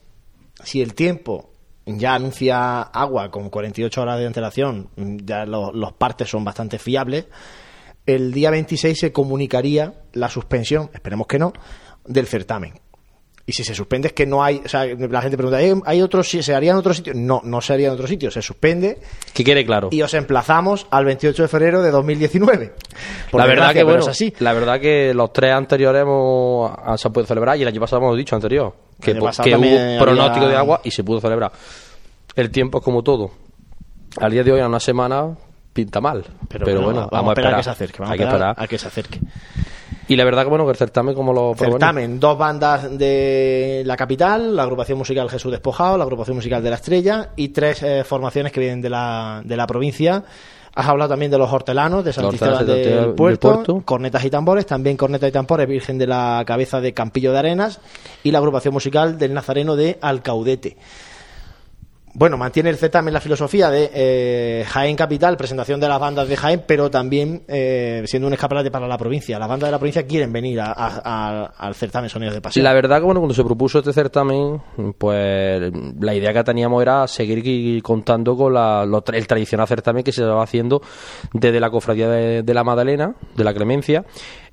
[0.63, 1.52] si el tiempo
[1.87, 4.89] ya anuncia agua con 48 horas de antelación,
[5.25, 7.27] ya los partes son bastante fiables.
[8.07, 11.53] el día 26 se comunicaría la suspensión, esperemos que no,
[12.05, 12.75] del certamen.
[13.45, 16.01] Y si se suspende es que no hay, o sea, la gente pregunta, ¿hay, hay
[16.01, 17.13] otros, se haría en otro sitio?
[17.17, 19.01] No, no se haría en otro sitio, se suspende
[19.35, 19.89] Que quede claro.
[19.91, 22.73] y os emplazamos al 28 de febrero de 2019.
[23.33, 24.33] Por la verdad que bueno, es así.
[24.39, 27.81] la verdad que los tres anteriores hemos, ah, se han podido celebrar y el año
[27.81, 31.51] pasado hemos dicho anterior que, que hubo había- pronóstico de agua y se pudo celebrar.
[32.37, 33.33] El tiempo es como todo.
[34.19, 35.37] Al día de hoy, a una semana,
[35.73, 36.25] pinta mal.
[36.49, 37.55] Pero, bueno, vamos, a esperar.
[37.55, 37.99] a que se acerque.
[37.99, 38.65] Vamos Hay a esperar esperar.
[38.65, 39.21] a que se acerque.
[40.09, 43.83] Y la verdad que bueno, que el certamen como lo bueno, Certamen, dos bandas de
[43.87, 47.83] la capital, la agrupación musical Jesús Despojado, la agrupación musical de la Estrella y tres
[47.83, 50.25] eh, formaciones que vienen de la, de la provincia.
[50.75, 53.83] Has hablado también de los hortelanos, de Santisteban de- del del puerto, Puerto.
[53.85, 57.79] cornetas y tambores, también cornetas y tambores Virgen de la Cabeza de Campillo de Arenas
[58.23, 60.77] y la agrupación musical del Nazareno de Alcaudete.
[62.15, 66.37] Bueno, mantiene el certamen la filosofía de eh, Jaén Capital, presentación de las bandas de
[66.37, 69.39] Jaén, pero también eh, siendo un escaparate para la provincia.
[69.39, 72.65] Las bandas de la provincia quieren venir a- al certamen Sonidos de Pasión.
[72.65, 74.61] La verdad que bueno, cuando se propuso este certamen,
[74.99, 80.13] pues la idea que teníamos era seguir contando con la- lo el tradicional certamen que
[80.13, 80.83] se estaba haciendo
[81.33, 84.05] desde la cofradía de la Madalena, de la Clemencia,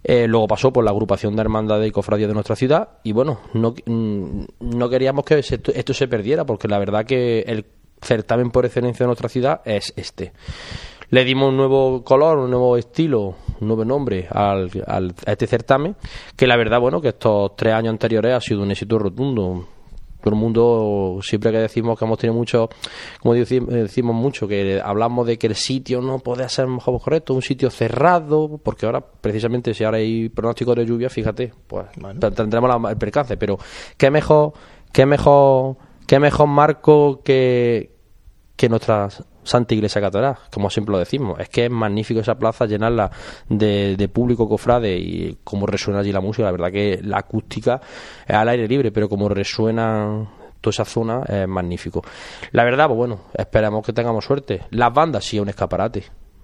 [0.03, 3.39] eh, luego pasó por la agrupación de hermandad y cofradía de nuestra ciudad y bueno,
[3.53, 7.65] no, mm, no queríamos que esto se perdiera porque la verdad que el
[8.01, 10.31] certamen por excelencia de nuestra ciudad es este.
[11.11, 15.47] Le dimos un nuevo color, un nuevo estilo, un nuevo nombre al, al- a este
[15.47, 15.95] certamen,
[16.35, 19.67] que la verdad, bueno, que estos tres años anteriores ha sido un éxito rotundo.
[20.21, 22.67] Todo el mundo, siempre que decimos que hemos tenido mucho,
[23.21, 27.41] como decimos mucho, que hablamos de que el sitio no puede ser mejor correcto, un
[27.41, 31.85] sitio cerrado, porque ahora, precisamente, si ahora hay pronóstico de lluvia, fíjate, pues
[32.19, 33.57] te- tendremos la- el percance, pero
[33.97, 34.51] qué mejor,
[34.91, 37.95] qué mejor, qué mejor marco que,
[38.57, 39.07] que nuestra
[39.49, 41.39] Santa Iglesia Catedral, como siempre lo decimos.
[41.39, 43.09] Es que es magnífico esa plaza, llenarla
[43.49, 46.43] de, público cofrade y cómo resuena allí la música.
[46.43, 47.81] La verdad que la acústica
[48.27, 50.29] es al aire libre, pero como resuena
[50.61, 52.03] toda esa zona es magnífico.
[52.51, 54.61] La verdad, pues bueno, esperamos que tengamos suerte.
[54.69, 56.03] Las bandas sí es un escaparate.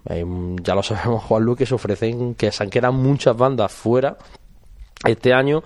[0.10, 0.26] Eh,
[0.64, 4.18] ya lo sabemos, Juan Luis, que se ofrecen, que se han quedado muchas bandas fuera
[5.06, 5.64] este año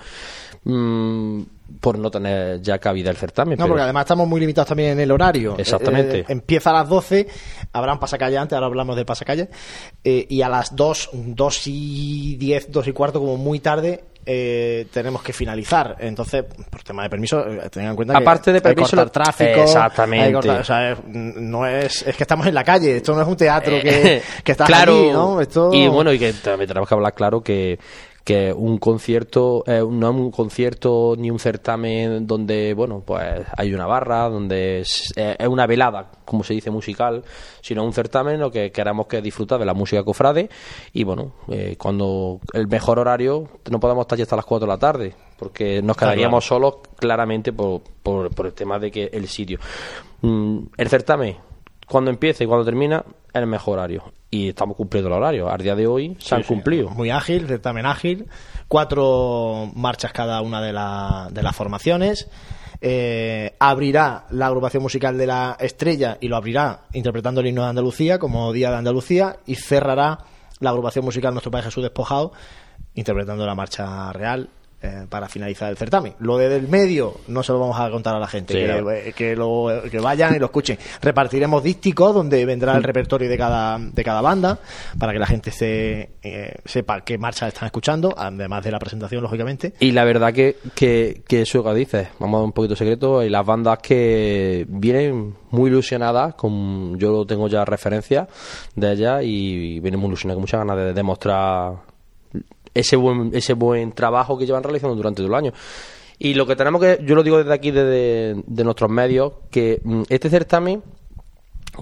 [0.65, 1.41] mm,
[1.80, 3.57] por no tener ya cabida el certamen.
[3.57, 5.55] No, pero- porque además estamos muy limitados también en el horario.
[5.57, 6.20] Exactamente.
[6.20, 7.28] Eh, empieza a las 12,
[7.74, 9.49] habrán pasacalle antes, ahora hablamos de pasacalle,
[10.03, 14.86] eh, y a las 2, 2 y 10, 2 y cuarto, como muy tarde, eh,
[14.93, 15.95] tenemos que finalizar.
[15.99, 18.95] Entonces, por tema de permiso, eh, tengan en cuenta Aparte que de hay que permiso,
[18.97, 19.61] cortar lo- tráfico.
[19.61, 20.26] Exactamente.
[20.26, 23.28] hay cortar- o sea, no es, es que estamos en la calle, esto no es
[23.28, 25.41] un teatro que, que estás claro, allí, ¿no?
[25.41, 25.72] Esto...
[25.74, 27.80] Y bueno, y que también tenemos que hablar claro que
[28.30, 33.23] que un concierto eh, no es un concierto ni un certamen donde bueno pues
[33.57, 37.23] hay una barra donde es, eh, es una velada como se dice musical
[37.61, 40.47] sino un certamen lo que queramos que disfrutar de la música cofrade.
[40.93, 44.73] Y bueno eh, cuando el mejor horario no podemos estar ya hasta las 4 de
[44.73, 49.09] la tarde porque nos Claro, quedaríamos solos claramente por, por, por el tema de que
[49.11, 49.57] el sitio.
[50.21, 51.36] Mm, el certamen
[51.88, 53.03] cuando empieza y cuando termina
[53.34, 54.03] es el mejor horario.
[54.32, 55.49] Y estamos cumpliendo el horario.
[55.49, 56.89] Al día de hoy se han sí, cumplido.
[56.91, 58.27] Muy ágil, certamen ágil.
[58.67, 62.30] Cuatro marchas cada una de, la- de las formaciones.
[62.82, 67.69] Eh, abrirá la agrupación musical de la Estrella y lo abrirá interpretando el himno de
[67.69, 70.19] Andalucía como Día de Andalucía y cerrará
[70.59, 72.32] la agrupación musical Nuestro Padre Jesús Despojado
[72.95, 74.49] interpretando la marcha real
[74.82, 76.13] eh, para finalizar el certamen.
[76.19, 78.65] Lo de del medio no se lo vamos a contar a la gente, Sí, que,
[78.65, 78.91] claro.
[78.91, 80.77] eh, que, lo, que vayan y lo escuchen.
[81.01, 84.59] Repartiremos dísticos donde vendrá el repertorio de cada, de cada banda
[84.97, 89.21] para que la gente se, eh, sepa qué marcha están escuchando, además de la presentación,
[89.21, 89.73] lógicamente.
[89.80, 92.77] Y la verdad que, que, que eso que dices, vamos a dar un poquito de
[92.77, 98.27] secreto, y las bandas que vienen muy ilusionadas, con, yo lo tengo ya referencia
[98.75, 101.88] de ellas, y vienen muy ilusionadas, con muchas ganas de demostrar
[102.74, 105.53] ese buen, ese buen trabajo que llevan realizando durante todo el año.
[106.17, 109.80] Y lo que tenemos que, yo lo digo desde aquí, desde de nuestros medios, que
[109.84, 110.84] mm, este certamen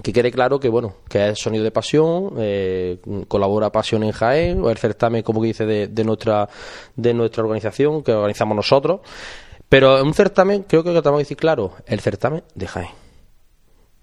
[0.02, 4.62] que quede claro que bueno que es sonido de pasión eh, colabora pasión en Jaén
[4.62, 6.48] o el certamen como que dice de, de nuestra
[6.94, 9.00] de nuestra organización que organizamos nosotros
[9.68, 13.07] pero un certamen creo que tenemos que decir claro el certamen de Jaén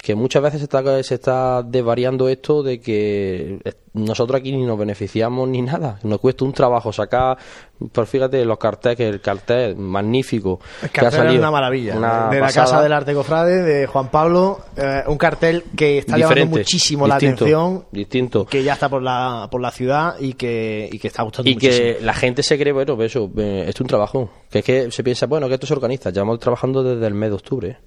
[0.06, 4.64] que muchas veces se está, se está desvariando esto de que eh, nosotros aquí ni
[4.64, 5.98] nos beneficiamos ni nada.
[6.04, 7.40] Nos cuesta un trabajo sacar,
[7.92, 10.60] pues fíjate, los carteles, que el cartel magnífico.
[10.84, 11.98] El que ha cartel es salido, una maravilla.
[11.98, 12.66] una de la pasada.
[12.68, 17.06] Casa del Arte Cofrade, de Juan Pablo, eh, un cartel que está llamando Diferente, muchísimo
[17.08, 18.46] distinto, la atención, Distinto.
[18.46, 21.56] que ya está por la, por la ciudad y que, y que está gustando Y
[21.56, 21.84] muchísimo.
[21.84, 24.30] que la gente se cree, bueno, pues eso, eh, esto es un trabajo.
[24.52, 26.12] Que es que se piensa, bueno, que esto se organiza.
[26.12, 27.78] Llevamos trabajando desde el mes de octubre.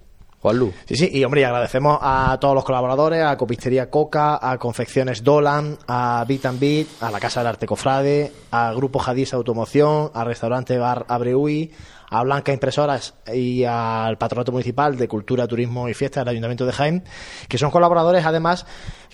[0.41, 0.73] Juanlu.
[0.87, 5.25] Sí, sí, y hombre, y agradecemos a todos los colaboradores, a Copistería Coca, a Confecciones
[5.25, 10.11] Dolan, a Beat and Beat, a la Casa del Arte Cofrade, al Grupo Jadis Automoción,
[10.15, 11.73] al Restaurante Bar Abreui,
[12.11, 16.73] a Blanca Impresoras y al Patronato Municipal de Cultura, Turismo y Fiesta del Ayuntamiento de
[16.73, 17.05] Jaén,
[17.49, 18.65] que son colaboradores además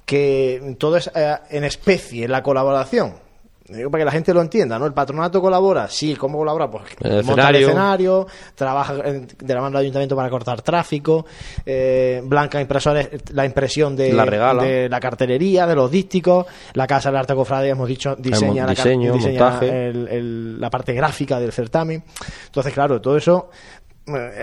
[0.04, 3.23] que todo es eh, en especie la colaboración.
[3.66, 4.84] Digo para que la gente lo entienda, ¿no?
[4.84, 6.70] El patronato colabora, sí, ¿cómo colabora?
[6.70, 8.26] Pues el monta el escenario.
[8.54, 11.24] trabaja en- de la mano del ayuntamiento para cortar tráfico,
[11.64, 14.62] eh, Blanca Impresora es la impresión de La regala.
[14.62, 16.44] de la cartelería, de los dísticos,
[16.74, 19.88] la Casa del Arte Cofrade, hemos dicho, diseña, la, diseña montaje.
[19.88, 22.02] el- el- la parte gráfica del certamen.
[22.46, 23.48] Entonces, claro, todo eso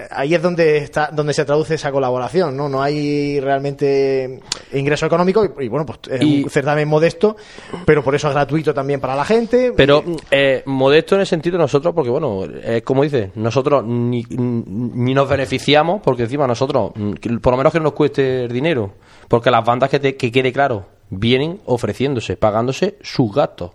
[0.09, 4.39] ahí es donde está donde se traduce esa colaboración no no hay realmente
[4.74, 7.36] ingreso económico y, y bueno pues es Y- un certamen modesto
[7.86, 11.57] pero por eso es gratuito también para la gente Pero eh, modesto en el sentido
[11.57, 16.91] de nosotros, porque bueno, es como dice, nosotros ni, ni nos beneficiamos, porque encima nosotros,
[16.95, 18.91] mm, por lo menos que no nos cueste el dinero,
[19.28, 23.72] porque las bandas que, te- que quede claro, vienen ofreciéndose, pagándose sus gastos.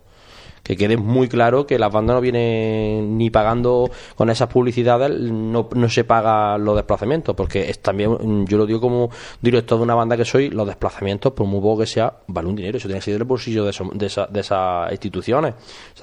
[0.66, 5.68] Que quede muy claro que las bandas no vienen ni pagando con esas publicidades, no,
[5.74, 9.10] no se paga los desplazamientos, porque es también, yo lo digo como
[9.40, 12.56] director de una banda que soy, los desplazamientos, por muy poco que sea, vale un
[12.56, 15.54] dinero, eso tiene que ser del bolsillo de, eso- de, esa- de esas instituciones,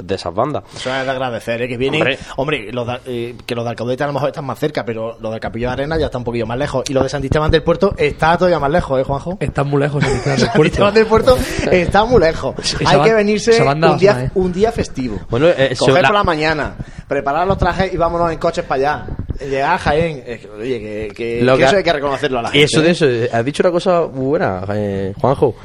[0.02, 0.64] de esas bandas.
[0.76, 1.68] Eso es de agradecer, ¿eh?
[1.68, 2.02] que vienen.
[2.02, 2.18] Hombre.
[2.38, 5.18] Hombre, los de- eh, que los de Alcaudete a lo mejor están más cerca, pero
[5.20, 6.84] los de Capillo de Arena ya está un poquillo más lejos.
[6.90, 9.38] Y los de Santisteban del Puerto está todavía más lejos, ¿eh, Juanjo?
[9.40, 10.46] Están muy lejos en el puerto.
[10.54, 11.38] Santisteban del Puerto
[11.72, 12.56] está muy lejos.
[12.86, 14.32] Hay que venirse un día, zona, ¿eh?
[14.54, 15.20] Un día festivo.
[15.30, 16.76] Bueno, eh, eso, Coger la- por la mañana,
[17.08, 19.06] preparar los trajes y vámonos en coches para allá.
[19.40, 20.24] Llegar a Jaén.
[20.26, 22.50] Es que, Oye, que, que- Lo que que eso ha- hay que reconocerlo a la
[22.52, 22.66] gente.
[22.66, 22.92] Eso de ¿eh?
[22.92, 25.56] eso, eh, has dicho una cosa muy buena, eh, Juanjo.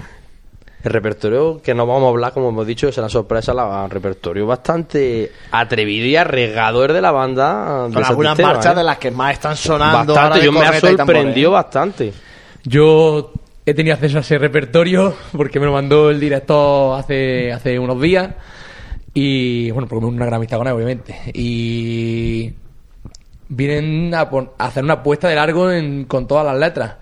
[0.83, 4.47] El repertorio que no vamos a hablar, como hemos dicho, será sorpresa, la, el repertorio
[4.47, 7.89] bastante atrevido y arriesgador de la banda.
[7.89, 8.79] de Con algunas marchas ¿eh?
[8.79, 10.15] de las que más están sonando.
[10.15, 11.53] Bastante, yo me ha sorprendido ¿eh?
[11.53, 12.13] bastante.
[12.65, 13.33] Yo
[13.67, 18.01] he tenido acceso a ese repertorio porque me lo mandó el director hace, hace unos
[18.01, 18.31] días.
[19.21, 21.17] Y bueno, porque me una gran amistad con él, obviamente.
[21.35, 22.53] Y
[23.49, 26.97] vienen a, pon- a hacer una apuesta de largo en- con todas las letras.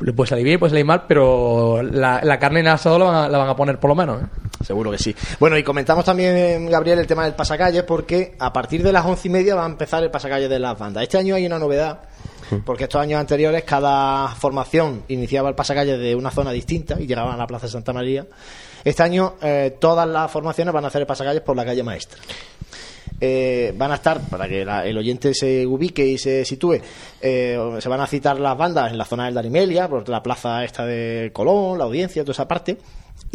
[0.00, 3.04] Le puede salir bien, puede salir mal, pero la, la carne en el asado la
[3.04, 4.22] van, a, la van a poner por lo menos.
[4.22, 4.26] ¿eh?
[4.64, 5.14] Seguro que sí.
[5.38, 9.28] Bueno, y comentamos también, Gabriel, el tema del pasacalles, porque a partir de las once
[9.28, 11.04] y media va a empezar el pasacalles de las bandas.
[11.04, 12.00] Este año hay una novedad,
[12.66, 17.34] porque estos años anteriores cada formación iniciaba el pasacalles de una zona distinta y llegaban
[17.34, 18.26] a la Plaza de Santa María.
[18.84, 22.18] Este año eh, todas las formaciones van a hacer el pasacalles por la calle Maestra.
[23.20, 26.80] Eh, van a estar, para que la- el oyente se ubique y se sitúe,
[27.20, 30.64] eh, se van a citar las bandas en la zona del Darimelia, por la plaza
[30.64, 32.78] esta de Colón, la audiencia, toda esa parte,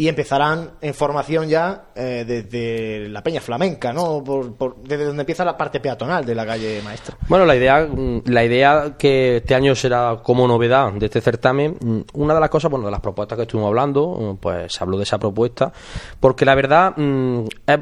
[0.00, 4.22] y empezarán en formación ya eh, desde la Peña Flamenca, ¿no?
[4.22, 7.16] Por- desde donde empieza la parte peatonal de la calle Maestra.
[7.28, 11.76] Bueno, la idea, mm, la idea que este año será como novedad de este certamen,
[11.80, 14.84] mm, una de las cosas, bueno, de las propuestas que estuvimos hablando, mm, pues se
[14.84, 15.72] habló de esa propuesta,
[16.20, 16.94] porque la verdad,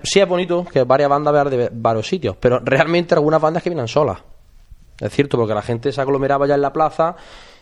[0.02, 3.68] sí es bonito que varias bandas vean de varios sitios, pero realmente algunas bandas que
[3.68, 4.18] vienen solas.
[4.98, 7.14] Es cierto, porque la gente se aglomeraba ya en la plaza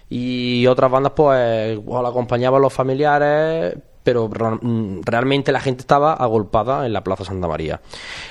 [0.09, 3.75] y otras bandas, pues, o la acompañaban los familiares,
[4.05, 7.81] pero mm, realmente la gente estaba agolpada en la Plaza Santa María.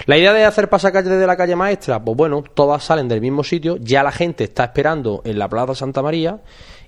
[0.05, 3.43] La idea de hacer pasacalle desde la calle Maestra, pues bueno, todas salen del mismo
[3.43, 6.39] sitio, ya la gente está esperando en la Plaza Santa María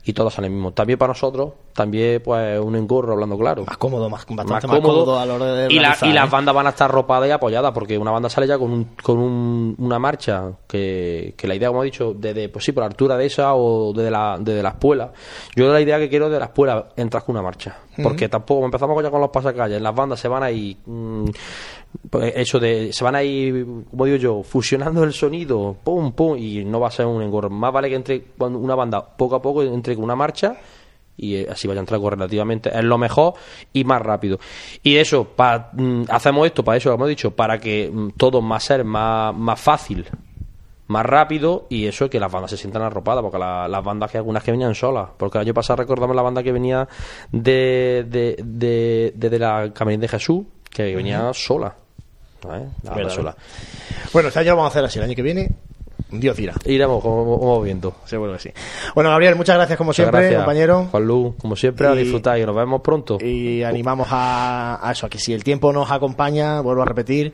[0.07, 0.71] y todas salen mismo.
[0.71, 3.63] También para nosotros, también pues un engorro, hablando claro.
[3.65, 6.13] Más cómodo, más, bastante Más más cómodo, cómodo a la hora de y, la- y
[6.13, 6.29] las ¿eh?
[6.31, 9.17] bandas van a estar ropadas y apoyadas porque una banda sale ya con, un, con
[9.17, 12.87] un- una marcha que, que la idea como he dicho desde pues sí por la
[12.87, 15.11] altura de esa o desde la desde la espuela
[15.55, 19.01] yo la idea que quiero de la espuela entrar con una marcha porque tampoco empezamos
[19.01, 21.25] ya con los pasacalles las bandas se van a ir mm,
[22.33, 26.63] eso de se van a ir como digo yo fusionando el sonido pum pum y
[26.65, 27.49] no va a ser un engorro.
[27.49, 30.55] Más vale que entre cuando una banda poco a poco entre con una marcha
[31.17, 33.35] y eh, así vaya a entrar relativamente es lo mejor
[33.71, 34.39] y más rápido.
[34.83, 38.41] Y eso pa- mm, hacemos esto para eso como he dicho para que mm, todo
[38.53, 40.05] a ser más, más fácil
[40.87, 44.17] más rápido y eso que las bandas se sientan arropadas porque la- las bandas que
[44.19, 45.09] algunas que venían solas.
[45.17, 46.87] Porque el año pasado recordamos la banda que venía
[47.31, 51.75] de de, de, de, la Camerín de Jesús que venía sola
[53.09, 53.35] sola
[54.13, 55.49] Bueno, este año lo vamos a hacer así, el año que viene,
[56.11, 56.53] Dios dirá.
[56.65, 58.49] iremos como, como viendo Seguro que sí.
[58.93, 60.87] Bueno, Gabriel, muchas gracias como Muchas siempre, gracias, compañero.
[60.91, 65.09] Juan como siempre a disfrutar y nos vemos pronto y animamos a, a eso, a
[65.09, 67.33] que si el tiempo nos acompaña, vuelvo a repetir,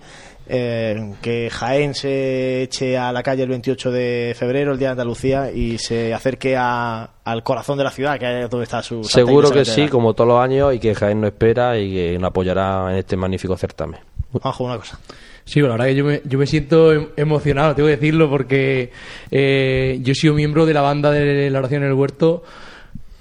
[0.53, 4.91] eh, que Jaén se eche a la calle el 28 de febrero, el Día de
[4.93, 9.03] Andalucía, y se acerque a- al corazón de la ciudad, que es donde está su...
[9.03, 12.29] Seguro que sí, como todos los años, y que Jaén nos espera y que nos
[12.29, 13.99] apoyará en este magnífico certamen.
[14.39, 14.99] Juanjo, una cosa.
[15.45, 18.91] Sí, la verdad que yo me, yo me siento em- emocionado, tengo que decirlo, porque
[19.31, 22.43] eh, yo he sido miembro de la banda de la oración en el huerto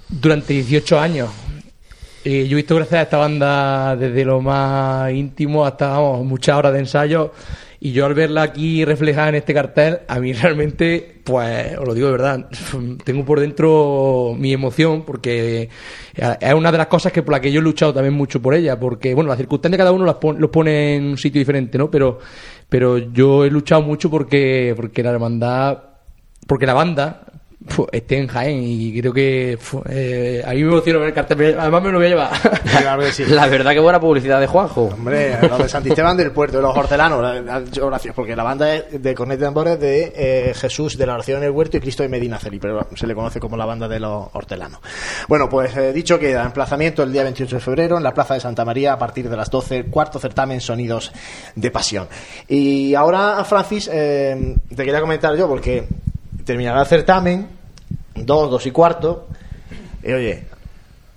[0.09, 1.29] durante 18 años.
[2.23, 6.73] Yo he visto crecer a esta banda desde lo más íntimo hasta vamos, muchas horas
[6.73, 7.33] de ensayo.
[7.79, 11.93] Y yo al verla aquí reflejada en este cartel, a mí realmente, pues, os lo
[11.93, 12.49] digo de verdad,
[13.03, 15.69] tengo por dentro mi emoción, porque
[16.15, 18.53] es una de las cosas que por la que yo he luchado también mucho por
[18.53, 21.77] ella, porque, bueno, las circunstancias cada uno las pon- los pone en un sitio diferente,
[21.77, 21.89] ¿no?
[21.89, 22.19] Pero,
[22.69, 25.77] pero yo he luchado mucho porque, porque la hermandad,
[26.47, 27.23] porque la banda
[27.67, 29.57] fu, esté en Jaén y creo que
[29.89, 32.31] eh, a mí me emociona ver el cartel, además me lo voy a llevar.
[32.81, 33.25] Claro que sí.
[33.29, 34.85] La verdad que buena publicidad de Juanjo.
[34.93, 37.21] Hombre, los de Santisteban del Puerto, de los hortelanos,
[37.71, 41.39] gracias, porque la banda es de cornet de tambores de eh, Jesús de la oración
[41.39, 43.87] en el huerto y Cristo de Medina Celi, pero se le conoce como la banda
[43.87, 44.79] de los hortelanos.
[45.27, 48.39] Bueno, pues eh, dicho queda, emplazamiento el día 28 de febrero en la Plaza de
[48.39, 51.11] Santa María a partir de las 12, cuarto certamen Sonidos
[51.55, 52.07] de Pasión.
[52.47, 55.87] Y ahora, Francis, eh, te quería comentar yo, porque
[56.45, 57.47] terminará el certamen,
[58.15, 59.27] dos, dos y cuarto,
[60.03, 60.45] y oye,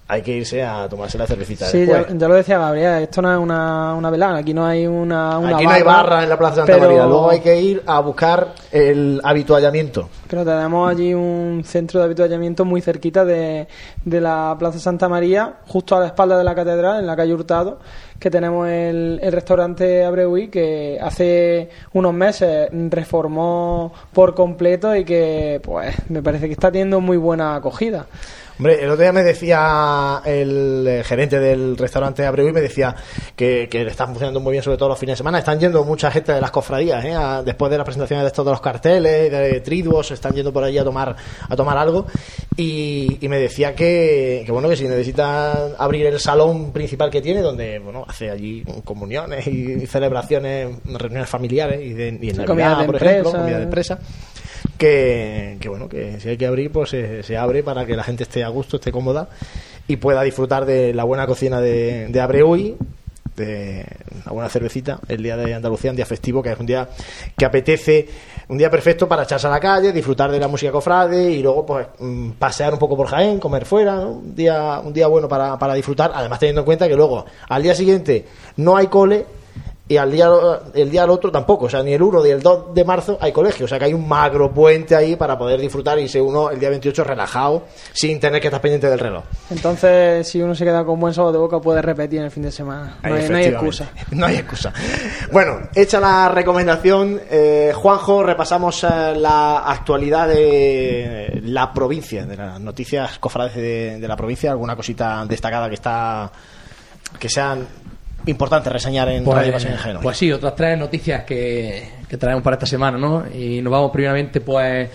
[0.06, 2.08] hay que irse a tomarse la cervecita Sí, después.
[2.08, 5.38] ya, ya lo decía Gabriel, esto no es una, una velada, aquí no hay una,
[5.38, 7.06] una Aquí no hay barra en la Plaza Santa pero- María.
[7.06, 10.10] Luego hay que ir a buscar el habituallamiento.
[10.28, 13.66] Pero tenemos allí un centro de habituallamiento muy cerquita de,
[14.04, 17.32] de la Plaza Santa María, justo a la espalda de la catedral, en la calle
[17.32, 17.78] Hurtado,
[18.18, 25.60] que tenemos el, el restaurante Abreuí, que hace unos meses reformó por completo y que,
[25.62, 28.06] pues, me parece que está teniendo muy buena acogida.
[28.58, 32.94] Hombre, el otro día me decía el eh, gerente del restaurante Abreu y me decía
[33.34, 35.38] que, que le están funcionando muy bien, sobre todo los fines de semana.
[35.38, 37.14] Están yendo mucha gente de las cofradías, ¿eh?
[37.14, 40.62] A- después de las presentaciones de estos de los carteles, de triduos, están yendo por
[40.62, 41.16] allí a tomar
[41.48, 42.06] a tomar algo.
[42.56, 47.20] Y, y me decía que, que, bueno, que si necesitan abrir el salón principal que
[47.20, 52.46] tiene, donde, bueno, hace allí comuniones y celebraciones, reuniones familiares y, de, y en Navidad,
[52.46, 53.38] comida de por ejemplo, empresa.
[53.38, 53.98] comida de empresa
[54.78, 58.24] que, bueno, que si hay que abrir, pues se, se abre para que la gente
[58.24, 59.28] esté a gusto, esté cómoda
[59.86, 62.76] y pueda disfrutar de la buena cocina de, de Abreuy,
[63.36, 63.84] de
[64.22, 66.88] una buena cervecita, el día de Andalucía, un día festivo, que es un día
[67.36, 68.08] que apetece,
[68.48, 71.66] un día perfecto para echarse a la calle, disfrutar de la música cofrade y luego
[71.66, 75.58] pues mm, pasear un poco por Jaén, comer fuera, un día un día bueno para,
[75.58, 78.24] para disfrutar, además teniendo en cuenta que luego al día siguiente
[78.56, 79.26] no hay cole
[79.86, 80.30] y al día
[80.74, 83.18] el día al otro tampoco, o sea, ni el 1 ni el 2 de marzo
[83.20, 86.22] hay colegio, o sea que hay un magro puente ahí para poder disfrutar y ser
[86.22, 89.24] uno el día 28 relajado sin tener que estar pendiente del reloj.
[89.50, 92.44] Entonces, si uno se queda con buen sabor de boca, puede repetir en el fin
[92.44, 92.96] de semana.
[93.02, 93.50] No hay, no hay Efectivamente.
[93.50, 93.90] excusa.
[94.14, 94.72] No hay excusa.
[95.32, 102.58] Bueno, hecha la recomendación, eh, Juanjo, repasamos eh, la actualidad de la provincia, de las
[102.58, 106.32] noticias cofrades de, de la provincia, alguna cosita destacada que está
[107.18, 107.66] que sean
[108.26, 112.54] importantes reseñar en Radio Pasión en pues sí, otras tres noticias que, que traemos para
[112.54, 113.24] esta semana, ¿no?
[113.34, 114.88] Y nos vamos primeramente, pues,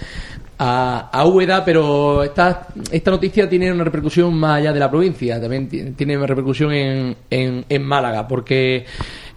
[0.62, 5.40] a, a Úbeda, pero esta, esta noticia tiene una repercusión más allá de la provincia,
[5.40, 8.86] también ti- tiene una repercusión en, en, en Málaga, porque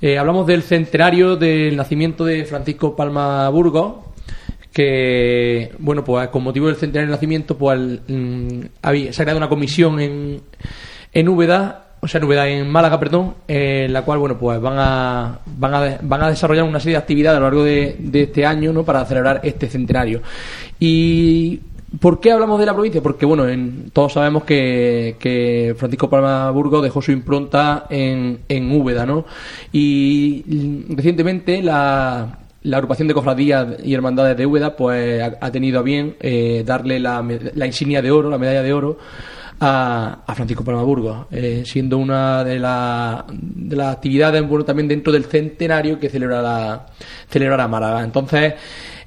[0.01, 3.95] eh, hablamos del centenario del nacimiento de Francisco Palma Burgos,
[4.73, 7.79] que, bueno, pues con motivo del centenario del nacimiento, pues
[8.09, 10.41] mm, había- se ha creado una comisión en,
[11.13, 14.75] en Úbeda, o sea, Úbeda, en Málaga, perdón, eh, en la cual, bueno, pues van
[14.77, 18.23] a, van a, van a desarrollar una serie de actividades a lo largo de, de
[18.23, 20.21] este año, ¿no?, para celebrar este centenario.
[20.81, 21.61] Y
[22.01, 23.03] ¿Por qué hablamos de la provincia?
[23.03, 28.73] Porque, bueno, en- todos sabemos que, que Francisco Palma Burgos dejó su impronta en, en
[28.73, 29.27] Úbeda, ¿no?
[29.73, 35.83] Y recientemente la, la agrupación de cofradías y hermandades de Úbeda pues ha, tenido a
[35.83, 37.23] bien eh, darle la,
[37.55, 38.99] la insignia de oro, la medalla de oro
[39.65, 44.89] a, a Francisco Palma Burgos, eh, siendo una de, la- de las actividades bueno, también
[44.89, 46.87] dentro del centenario que celebrará,
[47.29, 48.03] celebrará Málaga.
[48.03, 48.55] Entonces,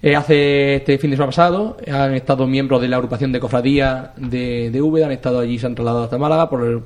[0.01, 4.09] eh, hace este fin de semana pasado han estado miembros de la agrupación de cofradías
[4.15, 6.81] de, de Úbeda, han estado allí, se han trasladado hasta Málaga, por, el-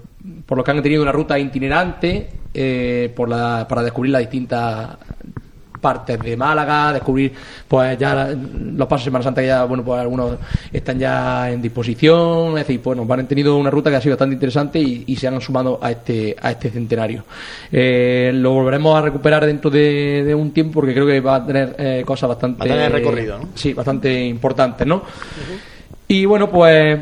[0.45, 4.97] por lo que han tenido una ruta itinerante eh, por la, para descubrir las distintas
[5.79, 7.33] partes de Málaga, descubrir
[7.67, 10.37] pues ya los pasos de Semana Santa que ya, bueno, pues algunos
[10.71, 14.35] están ya en disposición, es decir, bueno, han tenido una ruta que ha sido bastante
[14.35, 17.23] interesante y, y se han sumado a este, a este centenario.
[17.71, 21.45] Eh, lo volveremos a recuperar dentro de, de un tiempo porque creo que va a
[21.45, 22.59] tener eh, cosas bastante...
[22.59, 23.49] Va a tener recorrido, ¿no?
[23.55, 25.03] Sí, bastante importantes, ¿no?
[26.07, 26.99] Y bueno, pues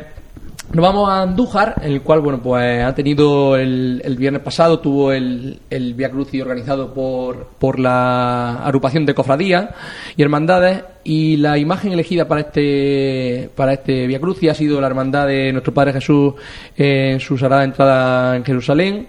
[0.72, 4.80] nos vamos a Andújar, en el cual, bueno, pues ha tenido el, el viernes pasado,
[4.80, 9.70] tuvo el, el Via Crucis organizado por, por la agrupación de cofradías
[10.16, 14.88] y hermandades, y la imagen elegida para este, para este Via Crucis ha sido la
[14.88, 16.34] hermandad de nuestro Padre Jesús
[16.76, 19.08] en su sagrada entrada en Jerusalén,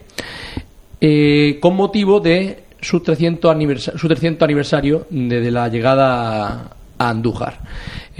[1.01, 7.59] eh, con motivo de su 300, aniversario, su 300 aniversario desde la llegada a Andújar.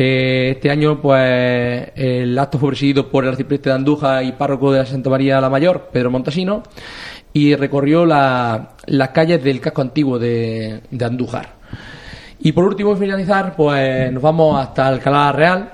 [0.02, 4.72] Eh, este año, pues, el acto fue presidido por el arcipreste de Andújar y párroco
[4.72, 6.64] de la Santa María la Mayor, Pedro Montesino,
[7.34, 11.50] y recorrió la- las calles del casco antiguo de, de Andújar.
[12.40, 15.74] Y por último, finalizar, pues nos vamos hasta Alcalá Real,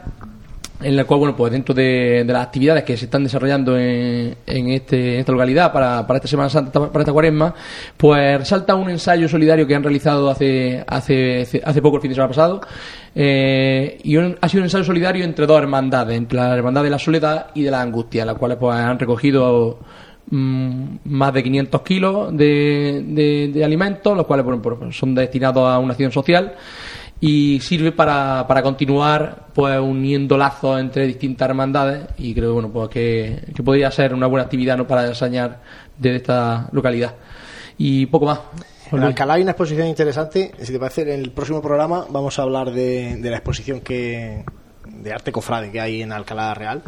[0.81, 4.69] en la cual, bueno, pues dentro de, las actividades que se están desarrollando en, en,
[4.71, 7.53] este, esta localidad para, para esta Semana Santa, para esta cuaresma,
[7.95, 12.15] pues resalta un ensayo solidario que han realizado hace, hace, hace poco, el fin de
[12.15, 12.61] semana pasado,
[13.15, 16.89] eh, y un- ha sido un ensayo solidario entre dos hermandades, entre la hermandad de
[16.89, 19.79] la soledad y de la angustia, las cuales pues han recogido
[20.29, 25.63] mm, más de 500 kilos de, de- de alimentos, los cuales bueno, pues, son destinados
[25.69, 26.53] a una acción social
[27.19, 32.89] y sirve para, para continuar pues uniendo lazos entre distintas hermandades y creo bueno pues
[32.89, 34.85] que, que podría ser una buena actividad ¿no?
[34.85, 35.61] para ensañar
[35.97, 37.15] desde esta localidad
[37.77, 38.39] y poco más
[38.91, 40.51] En Alcalá hay una exposición interesante.
[40.61, 44.43] Si te parece, en el próximo programa vamos a hablar de, de la exposición que
[44.85, 46.83] de arte cofrade que hay en Alcalá Real,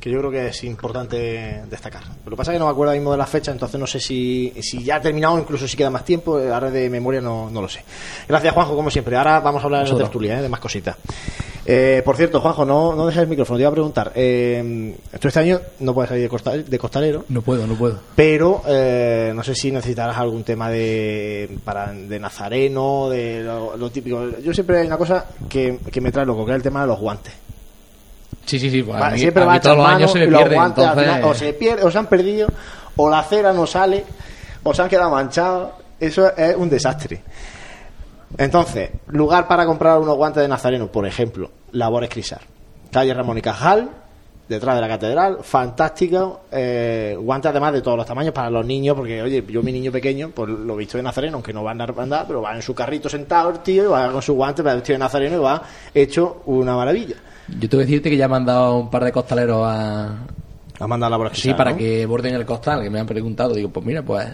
[0.00, 2.02] que yo creo que es importante destacar.
[2.24, 3.86] Lo que pasa es que no me acuerdo ahora mismo de la fecha, entonces no
[3.86, 6.40] sé si, si ya ha terminado, incluso si queda más tiempo.
[6.40, 7.84] eh, Ahora de memoria no, no lo sé.
[8.26, 9.14] Gracias, Juanjo, como siempre.
[9.16, 10.96] Ahora vamos a hablar de la tertulia, eh, de más cositas.
[11.66, 14.12] Eh, por cierto, Juanjo, no, no dejes el micrófono, te iba a preguntar.
[14.14, 17.26] Eh, tú este año no puedes salir de, costa- de costalero.
[17.28, 22.18] no puedo no puedo Pero eh, no sé si necesitarás algún tema de para de
[22.18, 24.38] nazareno, de lo, lo típico.
[24.42, 26.86] Yo siempre hay una cosa que, que me trae loco, que es el tema de
[26.86, 27.34] los guantes.
[28.50, 30.26] Sí sí sí pues Va, a mí- siempre a mí todos los años se me
[30.28, 32.48] pierde entonces final o se pierde, o se han perdido,
[32.96, 34.04] o la cera no sale,
[34.62, 35.70] o se han quedado manchados.
[35.98, 37.22] Eso es un desastre.
[38.38, 42.40] Entonces, lugar para comprar unos guantes de nazareno, por ejemplo, Labores Crisar.
[42.92, 43.88] Calle Ramón y Cajal,
[44.48, 46.42] detrás de la catedral, fantástico.
[46.50, 49.92] eh, guantes además de todos los tamaños para los niños, porque oye, yo mi niño
[49.92, 52.54] pequeño, pues lo he visto de nazareno, aunque no va a andar, andar, pero va
[52.54, 55.36] en su carrito sentado el tío, y va con su guante, va vestido de nazareno
[55.36, 55.62] y va
[55.94, 57.16] hecho una maravilla.
[57.58, 60.26] Yo tengo que decirte que ya me han dado un par de costaleros a
[60.78, 61.76] Ha mandado Labores sí para ¿no?
[61.76, 64.26] que borden el costal que me han preguntado digo pues mira pues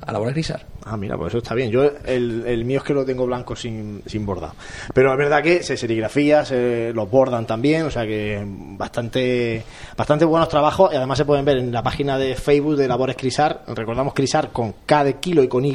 [0.00, 1.70] a la bola grisar Ah, mira, pues eso está bien.
[1.70, 4.54] Yo el, el mío es que lo tengo blanco sin, sin bordado.
[4.94, 9.62] Pero es verdad que se serigrafía, se los bordan también, o sea que bastante
[9.96, 13.16] bastante buenos trabajos y además se pueden ver en la página de Facebook de Labores
[13.16, 15.72] Crisar, recordamos Crisar con K de kilo y con Y,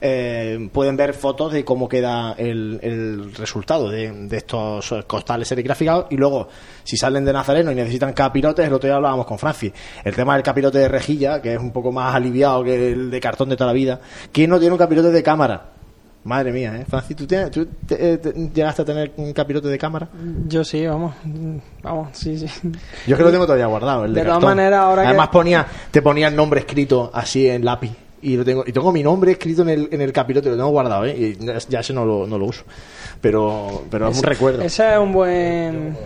[0.00, 6.06] eh, pueden ver fotos de cómo queda el, el resultado de, de estos costales serigraficados
[6.10, 6.48] y luego
[6.84, 9.72] si salen de Nazareno y necesitan capirotes, el otro día hablábamos con Francis,
[10.04, 13.20] el tema del capirote de rejilla, que es un poco más aliviado que el de
[13.20, 14.00] cartón de toda la vida,
[14.32, 15.70] ¿quién no tiene un capirote de cámara?
[16.24, 16.84] Madre mía, ¿eh?
[16.88, 20.08] Francis, ¿tú, tienes- tú te- eh, te- llegaste a tener un capirote de cámara?
[20.48, 21.14] Yo sí, vamos.
[21.84, 22.46] Vamos, sí, sí.
[23.06, 25.28] Yo es que lo tengo todavía guardado, el de, De todas maneras, ahora que- Además
[25.28, 27.92] ponía, te ponía el nombre escrito así en lápiz.
[28.28, 30.70] Y lo tengo, y tengo mi nombre escrito en el, en el capirote, lo tengo
[30.70, 31.16] guardado, ¿eh?
[31.16, 32.64] Y ya- ya ese no lo, no lo uso.
[33.20, 34.62] Pero, pero es un recuerdo.
[34.62, 35.96] Ese es un buen.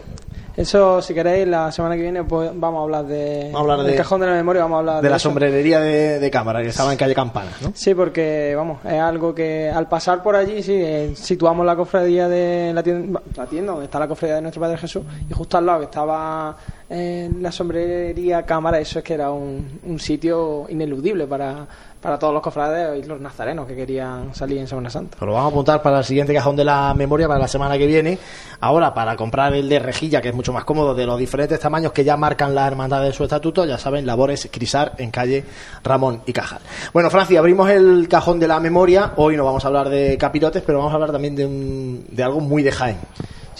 [0.56, 3.44] Eso, si queréis, la semana que viene pues, vamos a hablar de.
[3.52, 5.28] Vamos a hablar del de- cajón de la memoria, vamos a hablar de la eso.
[5.30, 7.72] sombrerería de, de cámara que estaba en calle Campana, ¿no?
[7.74, 12.28] Sí, porque, vamos, es algo que al pasar por allí, sí, eh, situamos la cofradía
[12.28, 15.56] de la tienda, la tienda donde está la cofradía de nuestro Padre Jesús, y justo
[15.56, 16.54] al lado que estaba
[16.90, 21.66] eh, la sombrería cámara, eso es que era un, un sitio ineludible para,
[22.00, 25.16] para todos los cofrades y los nazarenos que querían salir en Semana Santa.
[25.18, 27.76] Pues lo vamos a apuntar para el siguiente cajón de la memoria para la semana
[27.76, 28.18] que viene.
[28.60, 31.92] Ahora, para comprar el de rejilla, que es mucho más cómodo, de los diferentes tamaños
[31.92, 35.44] que ya marcan las hermandades de su estatuto, ya saben, labores Crisar en calle
[35.84, 36.60] Ramón y Cajal.
[36.94, 39.12] Bueno, Francia, abrimos el cajón de la memoria.
[39.16, 42.22] Hoy no vamos a hablar de capirotes, pero vamos a hablar también de, un- de
[42.22, 42.96] algo muy de Jaén.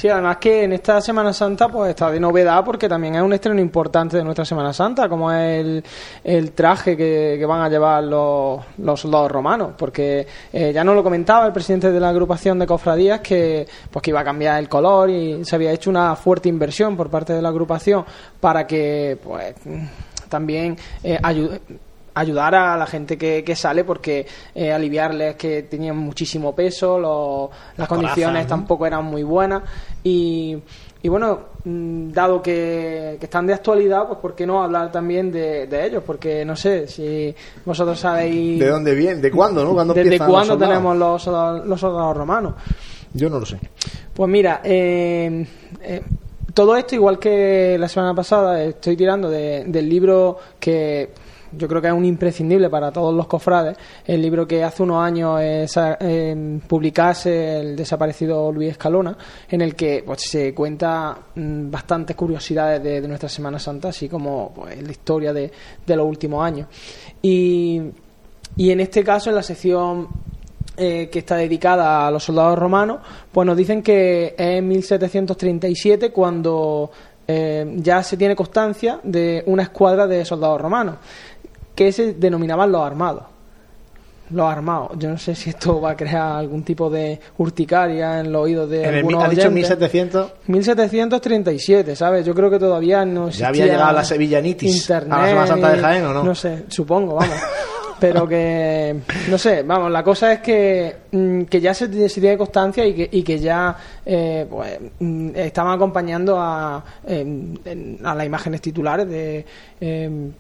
[0.01, 3.35] Sí, además que en esta Semana Santa pues está de novedad porque también es un
[3.35, 5.85] estreno importante de nuestra Semana Santa, como es
[6.25, 10.95] el, traje que, que van a llevar los, los soldados romanos, porque eh, ya nos
[10.95, 14.59] lo comentaba el presidente de la agrupación de cofradías que pues que iba a cambiar
[14.59, 18.03] el color y se había hecho una fuerte inversión por parte de la agrupación
[18.41, 19.55] para que pues
[20.31, 21.61] también eh, ayude
[22.15, 27.51] ayudar a la gente que, que sale porque eh, aliviarles que tenían muchísimo peso, los-
[27.77, 29.63] las condiciones tampoco eran muy buenas
[30.03, 30.57] y,
[31.03, 35.31] y bueno, mm, dado que, que están de actualidad, pues ¿por qué no hablar también
[35.33, 36.03] de, de ellos?
[36.07, 37.35] Porque no sé si
[37.65, 39.21] vosotros sabéis ¿De dónde viene?
[39.21, 39.73] ¿De cuándo, no?
[39.73, 40.75] ¿Cuándo desde los cuándo soldados?
[40.75, 42.55] tenemos los, los soldados romanos.
[43.13, 43.59] Yo no lo sé.
[44.15, 45.47] Pues mira, eh,
[45.83, 46.03] eh,
[46.55, 51.11] todo esto, igual que la semana pasada, estoy tirando de- del libro que
[51.53, 55.03] yo creo que es un imprescindible para todos los cofrades, el libro que hace unos
[55.03, 55.67] años eh,
[56.01, 59.17] eh, publicase el desaparecido Luis Escalona,
[59.49, 64.09] en el que pues, se cuenta mm, bastantes curiosidades de, de nuestra Semana Santa, así
[64.09, 65.51] como pues, la historia de,
[65.87, 66.69] de los últimos años.
[67.23, 67.83] Y
[68.57, 70.09] y en este caso, en la sección
[70.77, 73.01] eh, que está dedicada a los soldados romanos,
[73.31, 76.91] pues nos dicen que es en 1737 cuando
[77.33, 80.97] eh, ya se tiene constancia de una escuadra de soldados romanos,
[81.75, 83.25] que se denominaban los armados.
[84.31, 84.91] Los armados.
[84.97, 88.71] Yo no sé si esto va a crear algún tipo de urticaria en los oídos
[88.71, 89.71] de En el, algunos ha dicho oyentes.
[89.71, 90.33] 1700.
[90.47, 92.27] 1737, ¿sabes?
[92.27, 95.73] Yo creo que todavía no Ya había llegado la sevillanitis internet, a la Semana Santa
[95.73, 96.25] de Jaén, ¿o no?
[96.25, 97.37] No sé, supongo, vamos.
[98.01, 98.97] Pero que,
[99.29, 102.95] no sé, vamos, la cosa es que, mm, que ya se, se tiene constancia y
[102.95, 109.09] que, y que ya eh, pues, mm, estaban acompañando a, en- a las imágenes titulares
[109.09, 109.45] de...
[109.81, 110.33] em,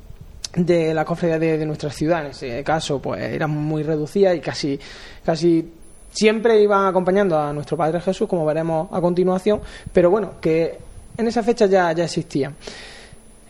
[0.57, 2.25] de la cofradía de, de nuestra ciudad.
[2.25, 4.81] En ese caso, pues eran muy reducidas y casi,
[5.25, 5.65] casi
[6.11, 9.61] siempre iban acompañando a nuestro Padre Jesús, como veremos a continuación,
[9.93, 10.77] pero bueno, que
[11.17, 12.57] en esa fecha ya, ya existían.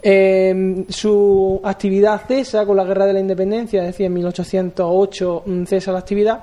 [0.02, 5.64] Eh, su actividad cesa con la Guerra de la Independencia, es decir, en 1808 mm,
[5.64, 6.42] cesa la actividad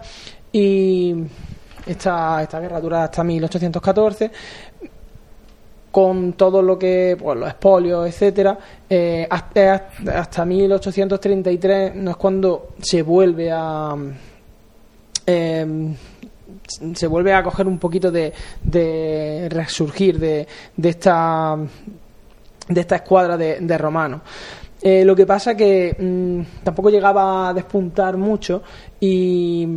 [0.52, 1.16] y
[1.86, 4.32] esta, esta guerra dura hasta 1814
[5.92, 8.58] con todo lo que, pues los expolios, etcétera,
[8.88, 13.96] eh, hasta, hasta 1833 no es cuando se vuelve a
[15.26, 15.96] eh,
[16.94, 18.32] se vuelve a coger un poquito de,
[18.64, 21.58] de resurgir de, de esta
[22.68, 24.22] de esta escuadra de, romanos.
[24.82, 28.62] Eh, lo que pasa que mm, tampoco llegaba a despuntar mucho
[29.00, 29.68] y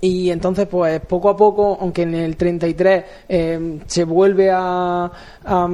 [0.00, 5.10] y entonces, pues poco a poco, aunque en el 33 eh, se vuelve a,
[5.44, 5.68] a,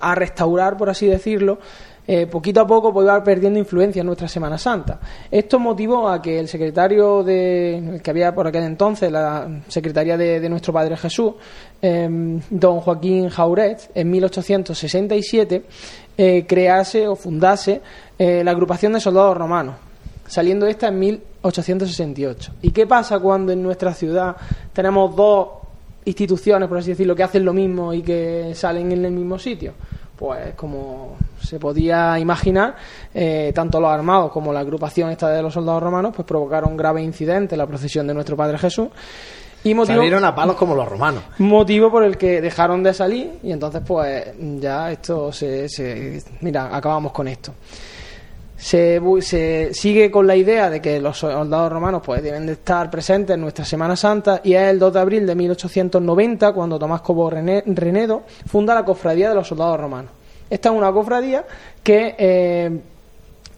[0.00, 1.60] a restaurar, por así decirlo,
[2.06, 5.00] eh, poquito a poco pues, va perdiendo influencia en nuestra Semana Santa.
[5.30, 10.48] Esto motivó a que el secretario de, que había por aquel entonces, la Secretaría de,
[10.48, 11.34] nuestro Padre Jesús,
[11.80, 12.08] eh,
[12.50, 15.64] don Joaquín Jauret, en 1867,
[16.16, 17.80] eh, crease o fundase
[18.18, 19.74] eh, la agrupación de soldados romanos
[20.26, 22.52] saliendo esta en 1868.
[22.62, 24.36] ¿Y qué pasa cuando en nuestra ciudad
[24.72, 25.48] tenemos dos
[26.04, 29.74] instituciones, por así decirlo, que hacen lo mismo y que salen en el mismo sitio?
[30.16, 32.76] Pues como se podía imaginar,
[33.12, 37.02] eh, tanto los armados como la agrupación esta de los soldados romanos pues provocaron grave
[37.02, 38.88] incidente en la procesión de nuestro Padre Jesús.
[39.64, 41.22] Y motivo, Salieron a palos como los romanos.
[41.38, 44.26] motivo por el que dejaron de salir y entonces pues
[44.60, 47.54] ya esto se, se mira acabamos con esto
[48.56, 52.90] se, se sigue con la idea de que los soldados romanos pues deben de estar
[52.90, 57.00] presentes en nuestra Semana Santa y es el 2 de abril de 1890 cuando Tomás
[57.00, 60.12] Cobo Renedo funda la cofradía de los soldados romanos.
[60.48, 61.44] Esta es una cofradía
[61.82, 62.80] que eh,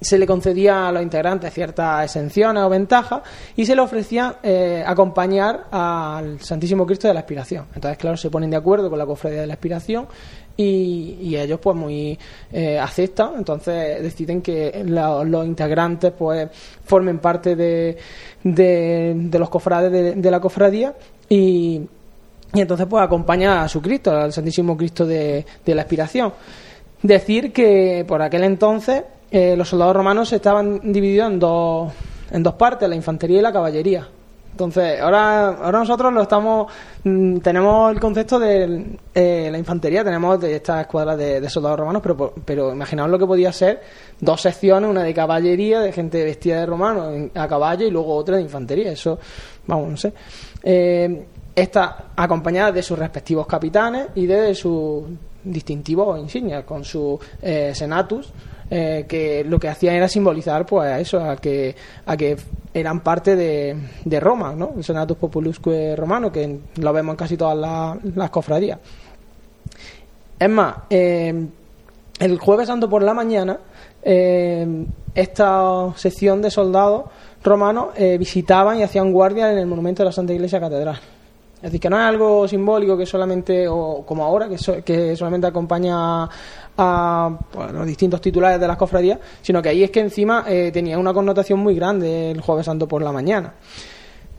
[0.00, 3.22] se le concedía a los integrantes ciertas exenciones o ventajas
[3.56, 7.66] y se le ofrecía eh, acompañar al Santísimo Cristo de la Aspiración.
[7.74, 10.06] Entonces, claro, se ponen de acuerdo con la cofradía de la Aspiración
[10.56, 12.18] y, ellos pues muy
[12.50, 16.48] eh, aceptan, entonces deciden que los integrantes pues
[16.82, 17.98] formen parte de,
[18.42, 20.94] de, los cofrades de, de la cofradía
[21.28, 21.82] y,
[22.54, 26.32] y entonces pues acompaña a su Cristo, al Santísimo Cristo de, de la Aspiración.
[27.02, 31.92] Decir que por aquel entonces eh, los soldados romanos estaban divididos en dos,
[32.30, 34.08] en dos partes, la infantería y la caballería.
[34.56, 36.72] Entonces, ahora, ahora nosotros lo estamos,
[37.04, 41.80] mm, tenemos el concepto de eh, la infantería, tenemos de esta escuadra de, de soldados
[41.80, 43.82] romanos, pero, pero imaginaos lo que podía ser
[44.18, 48.36] dos secciones, una de caballería, de gente vestida de romano a caballo y luego otra
[48.36, 48.92] de infantería.
[48.92, 49.18] Eso,
[49.66, 50.14] vamos, no sé.
[50.62, 55.04] Eh, esta acompañada de sus respectivos capitanes y de sus
[55.46, 58.32] distintivos o insignias, con su eh, senatus,
[58.70, 61.74] eh, que lo que hacían era simbolizar pues a eso, a que,
[62.04, 62.36] a que
[62.74, 64.74] eran parte de, de Roma, ¿no?
[64.76, 68.78] El senatus populusque romano, que lo vemos en casi todas las, las cofradías.
[70.38, 71.46] Es más, eh,
[72.18, 73.58] el jueves santo por la mañana,
[74.02, 77.04] eh, esta sección de soldados
[77.42, 81.00] romanos eh, visitaban y hacían guardia en el monumento de la Santa Iglesia Catedral.
[81.66, 85.16] Es decir, que no es algo simbólico que solamente, o como ahora, que, so- que
[85.16, 86.28] solamente acompaña
[86.78, 90.70] a pues, los distintos titulares de las cofradías, sino que ahí es que encima eh,
[90.72, 93.54] tenía una connotación muy grande el Jueves Santo por la mañana.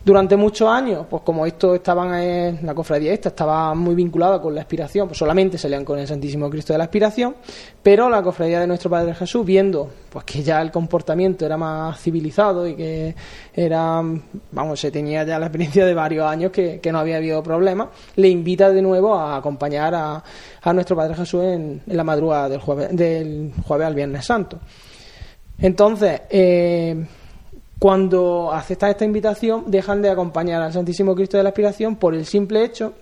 [0.08, 4.54] Durante muchos años, pues como esto estaban en la cofradía esta, estaba muy vinculada con
[4.54, 7.36] la aspiración, pues solamente salían con el Santísimo Cristo de la aspiración,
[7.82, 12.00] pero la cofradía de nuestro Padre Jesús, viendo pues que ya el comportamiento era más
[12.00, 13.14] civilizado y que
[13.52, 14.02] era,
[14.52, 17.88] vamos, se tenía ya la experiencia de varios años que, que no había habido problemas,
[18.16, 20.24] le invita de nuevo a acompañar a,
[20.62, 24.58] a nuestro Padre Jesús en, en la madrugada del jueves, del jueves al Viernes Santo.
[25.58, 27.04] Entonces, eh,
[27.78, 32.26] cuando aceptan esta invitación, dejan de acompañar al Santísimo Cristo de la Aspiración por el
[32.26, 32.92] simple hecho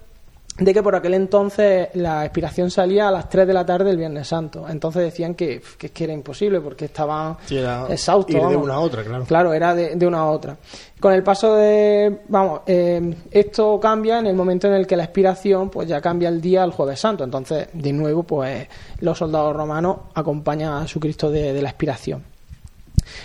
[0.58, 3.98] de que por aquel entonces la expiración salía a las 3 de la tarde del
[3.98, 4.66] Viernes Santo.
[4.66, 8.34] Entonces decían que, que, que era imposible porque estaban Sí, era exhaustos.
[8.34, 9.24] ir de una a otra, claro.
[9.26, 10.56] Claro, era de, de una a otra.
[10.98, 12.20] Con el paso de.
[12.28, 16.30] Vamos, eh, esto cambia en el momento en el que la expiración, pues ya cambia
[16.30, 17.22] el día al Jueves Santo.
[17.24, 18.66] Entonces, de nuevo, pues
[19.00, 22.24] los soldados romanos acompañan a su Cristo de, de la expiración.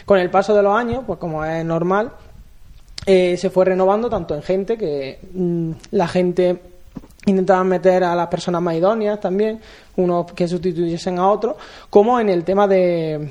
[0.06, 2.12] Con el paso de los años, pues como es normal,
[3.06, 6.62] eh, se fue renovando tanto en gente que mm, la gente
[7.26, 9.60] intentaba meter a las personas más idóneas también,
[9.96, 11.56] unos que sustituyesen a otros,
[11.90, 13.30] como en el tema de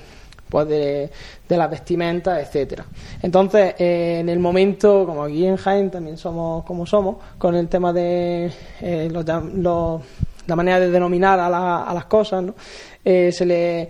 [0.48, 1.08] pues de,
[1.48, 2.84] de las vestimentas, etcétera.
[3.22, 7.68] Entonces, eh, en el momento, como aquí en Jaén también somos como somos, con el
[7.68, 8.50] tema de
[8.80, 12.54] eh, los, la manera de denominar a, la- a las cosas, ¿no?
[13.04, 13.88] Se le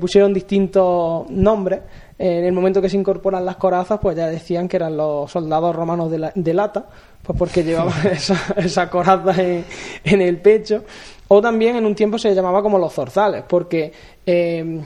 [0.00, 1.80] pusieron distintos nombres.
[2.18, 5.74] En el momento que se incorporan las corazas, pues ya decían que eran los soldados
[5.76, 6.86] romanos de, la- de lata,
[7.22, 9.64] pues porque llevaban esa- esas corazas en,
[10.04, 10.84] en el pecho.
[11.28, 13.92] O también en un tiempo se llamaba como los zorzales, porque
[14.26, 14.80] eh,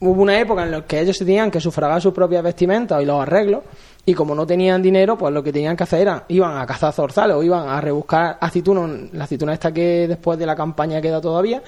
[0.00, 3.20] hubo una época en la que ellos tenían que sufragar sus propias vestimentas y los
[3.20, 3.62] arreglos,
[4.08, 6.92] y como no tenían dinero, pues lo que tenían que hacer era, iban a cazar
[6.92, 11.20] zorzales o iban a rebuscar aceituna, la aceituna esta que después de la campaña queda
[11.20, 11.60] todavía,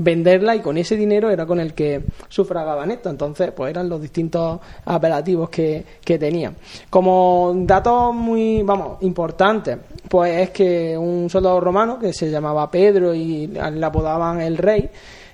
[0.00, 3.10] venderla y con ese dinero era con el que sufragaban esto.
[3.10, 6.56] Entonces, pues eran los distintos apelativos que, que tenían.
[6.88, 13.14] Como datos muy, vamos, importantes, pues es que un soldado romano que se llamaba Pedro
[13.14, 14.88] y le apodaban el rey,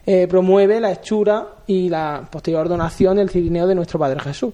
[0.07, 4.53] eh, promueve la hechura y la posterior donación del cirineo de nuestro Padre Jesús.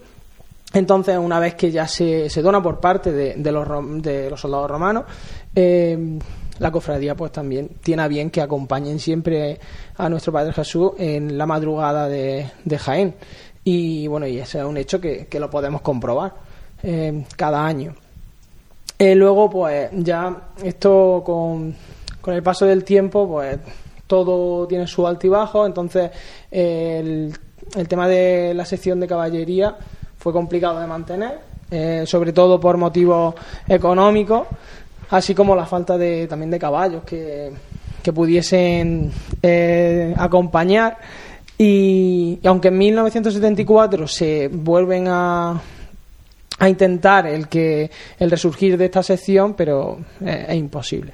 [0.73, 4.71] Entonces, una vez que ya se, se dona por parte de, los, de los soldados
[4.71, 5.05] romanos,
[5.55, 6.19] eh,
[6.61, 9.59] la cofradía pues también tiene a bien que acompañen siempre
[9.97, 13.15] a nuestro Padre Jesús en la madrugada de, de Jaén.
[13.65, 16.35] Y bueno, y ese es un hecho que, que lo podemos comprobar
[16.83, 17.95] eh, cada año.
[18.99, 21.75] Eh, luego, pues ya esto con,
[22.21, 23.59] con el paso del tiempo, pues
[24.07, 25.65] todo tiene su altibajo.
[25.65, 26.11] Entonces,
[26.51, 27.35] eh, el,
[27.75, 29.77] el tema de la sección de caballería
[30.19, 33.35] fue complicado de mantener, eh, sobre todo por motivos
[33.67, 34.49] económicos,
[35.11, 37.51] así como la falta de, también de caballos que,
[38.03, 39.13] que pudiesen
[39.43, 40.99] eh, acompañar.
[41.59, 45.61] Y, aunque en 1974 se vuelven a,
[46.59, 51.13] a intentar el que el resurgir de esta sección, pero eh, es imposible.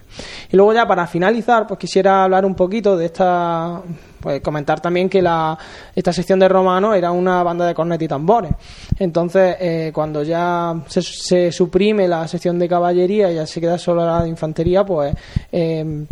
[0.52, 3.82] Y luego ya para finalizar, pues quisiera hablar un poquito de esta,
[4.26, 5.56] pues comentar también que la
[5.94, 8.50] esta sección de Romano era una banda de cornet y tambores.
[8.98, 13.78] Entonces, eh, cuando ya se, se suprime la sección de caballería y ya se queda
[13.78, 15.14] solo la de infantería, pues
[15.52, 16.04] eh,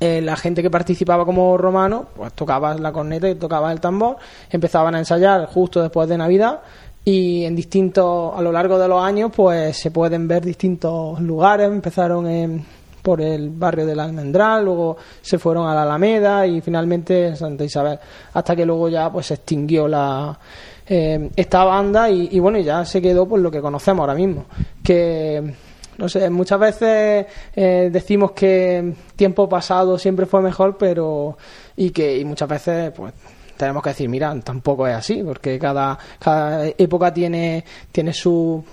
[0.00, 4.16] eh, la gente que participaba como romano, pues tocaba la corneta y tocaba el tambor,
[4.48, 6.60] empezaban a ensayar justo después de Navidad
[7.04, 11.70] y en distintos, a lo largo de los años, pues se pueden ver distintos lugares,
[11.70, 12.64] empezaron en,
[13.02, 17.64] por el barrio del Almendral, luego se fueron a la Alameda y finalmente en Santa
[17.64, 17.98] Isabel,
[18.32, 20.38] hasta que luego ya pues se extinguió la
[20.86, 24.46] eh, esta banda y, bueno, ya se quedó pues lo que conocemos ahora mismo,
[24.82, 25.54] que
[25.98, 31.36] no sé, muchas veces eh, decimos que tiempo pasado siempre fue mejor, pero
[31.76, 33.12] y que y muchas veces pues
[33.56, 37.62] tenemos que decir, mira, tampoco es así, porque cada, cada época tiene,
[37.92, 38.64] tiene sus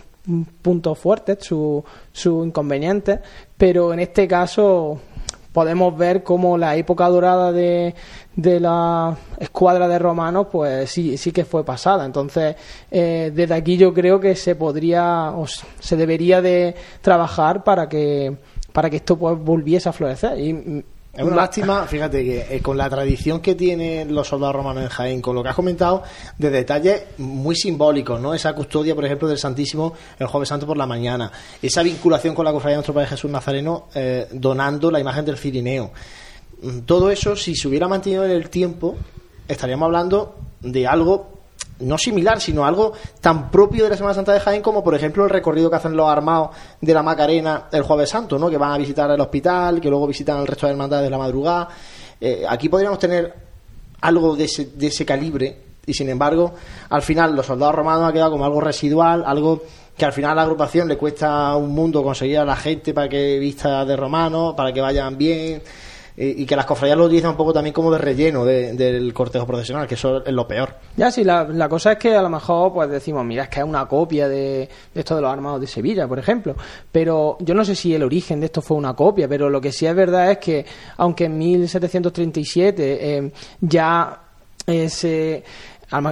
[0.61, 3.19] puntos fuertes, sus su inconvenientes,
[3.57, 4.99] pero en este caso
[5.51, 7.95] podemos ver cómo la época dorada de,
[8.35, 12.05] de la escuadra de romanos, pues sí, sí que fue pasada.
[12.05, 12.55] Entonces,
[12.91, 18.37] eh, desde aquí yo creo que se podría o se debería de trabajar para que
[18.71, 20.37] para que esto pues volviese a florecer.
[20.39, 20.85] Y,
[21.17, 24.89] Es una lástima, fíjate que eh, con la tradición que tienen los soldados romanos en
[24.89, 26.03] Jaén, con lo que has comentado,
[26.37, 28.35] de detalles muy simbólicos, ¿no?
[28.35, 32.45] Esa custodia, por ejemplo, del Santísimo el Jueves Santo por la mañana, esa vinculación con
[32.45, 35.89] la cofradía de nuestro Padre Jesús Nazareno, eh, donando la imagen del Cirineo.
[36.61, 38.95] Mm, Todo eso, si se hubiera mantenido en el tiempo,
[39.47, 41.36] estaríamos hablando de algo
[41.79, 45.23] no similar, sino algo tan propio de la Semana Santa de Jaén como, por ejemplo,
[45.23, 46.49] el recorrido que hacen los armados
[46.81, 48.49] de la Macarena el Jueves Santo, ¿no?
[48.49, 51.17] Que van a visitar el hospital, que luego visitan el resto de hermandades de la
[51.17, 51.69] madrugada.
[52.19, 53.33] Eh, aquí podríamos tener
[54.01, 56.53] algo de ese, de ese calibre y, sin embargo,
[56.89, 59.61] al final los soldados romanos ha quedado como algo residual, algo
[59.95, 63.09] que al final a la agrupación le cuesta un mundo conseguir a la gente para
[63.09, 65.61] que vista de romano, para que vayan bien
[66.19, 69.45] y que las cofradías lo utilizan un poco también como de relleno de- del cortejo
[69.45, 70.73] procesional, que eso es lo peor.
[70.95, 73.59] Ya, sí, la, la cosa es que a lo mejor pues decimos, mira, es que
[73.59, 76.55] es una copia de, de esto de los armados de Sevilla, por ejemplo.
[76.91, 79.71] Pero yo no sé si el origen de esto fue una copia, pero lo que
[79.71, 80.65] sí es verdad es que,
[80.97, 83.31] aunque en 1737 eh,
[83.61, 84.21] ya
[84.65, 85.43] eh, se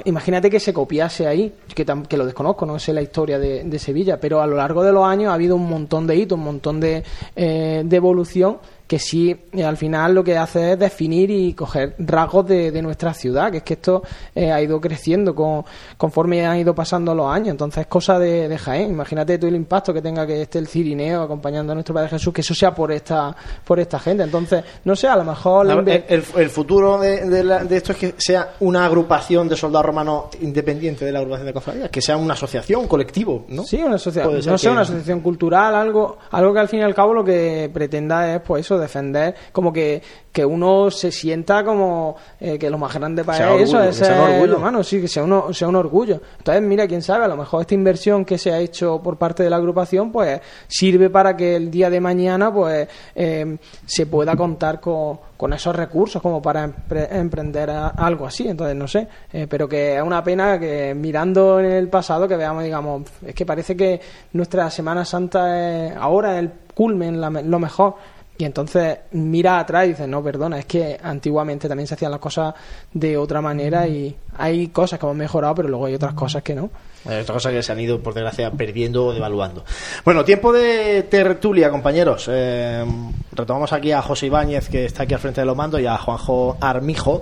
[0.06, 3.64] imagínate que se copiase ahí, que, tam- que lo desconozco, no sé la historia de,
[3.65, 6.38] de Sevilla, pero a lo largo de los años ha habido un montón de hitos,
[6.38, 7.03] un montón de,
[7.36, 8.57] eh, de evolución
[8.88, 12.82] que sí eh, al final lo que hace es definir y coger rasgos de, de
[12.82, 14.03] nuestra ciudad, que es que esto
[14.36, 15.64] eh, ha ido creciendo con,
[15.98, 19.56] conforme han ido pasando los años, entonces es cosa de, de Jaén, imagínate tú el
[19.56, 22.76] impacto que tenga que esté el Cirineo acompañando a nuestro Padre Jesús, que eso sea
[22.76, 25.66] por esta por esta gente, entonces no sé, a lo mejor...
[25.66, 25.74] la
[26.10, 29.56] El, el- el futuro de, de la- de esto es que sea una agrupación de
[29.56, 33.64] soldados romanos independiente de la agrupación de cofradías, que sea una asociación, un colectivo, ¿no?
[33.64, 36.84] Sí, una asociación, no sé, que- una asociación cultural, algo, algo que al fin y
[36.84, 41.64] al cabo lo que pretenda es, pues eso, defender, como que, que uno se sienta
[41.64, 44.57] como eh, que lo más grande para Sea él, eso es orgullo.
[44.57, 46.22] humano, sí, que sea, uno, sea un orgullo.
[46.38, 49.43] Entonces, mira, quién sabe, a lo mejor esta inversión que se ha hecho por parte
[49.43, 54.35] de la agrupación, pues sirve para que el día de mañana, pues, eh, se pueda
[54.35, 58.47] contar con, con esos recursos como para empre- emprender a- algo así.
[58.47, 62.35] Entonces, no sé, eh, pero que es una pena que mirando en el pasado que
[62.35, 64.02] veamos, digamos, es que parece que
[64.34, 67.95] nuestra Semana Santa es ahora el culmen, la lo mejor.
[68.38, 72.20] Y entonces mira atrás y dices, no, perdona, es que antiguamente también se hacían las
[72.20, 72.53] cosas
[72.94, 76.53] de otra manera y hay cosas que hemos mejorado, pero luego hay otras cosas que
[76.53, 76.70] no.
[77.07, 79.64] Hay otras cosas que se han ido, por desgracia, perdiendo o devaluando.
[80.03, 82.30] Bueno, tiempo de tertulia, compañeros.
[82.32, 82.84] Eh,
[83.32, 85.98] retomamos aquí a José Ibáñez, que está aquí al frente de los mandos, y a
[85.98, 87.22] Juanjo Armijo.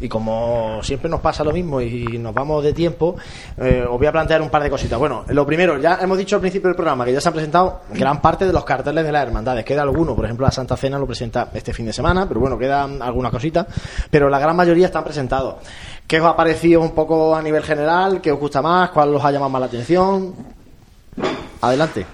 [0.00, 3.16] Y como siempre nos pasa lo mismo y nos vamos de tiempo,
[3.56, 4.96] eh, os voy a plantear un par de cositas.
[4.96, 7.80] Bueno, lo primero, ya hemos dicho al principio del programa que ya se han presentado
[7.90, 9.64] gran parte de los carteles de las hermandades.
[9.64, 12.56] Queda alguno, por ejemplo, la Santa Cena lo presenta este fin de semana, pero bueno,
[12.56, 13.66] quedan algunas cositas.
[14.08, 15.56] Pero la gran mayoría están presentados.
[16.08, 18.20] ¿Qué os ha parecido un poco a nivel general?
[18.20, 18.90] ¿Qué os gusta más?
[18.90, 20.34] ¿Cuál os ha llamado más la atención?
[21.60, 22.06] Adelante.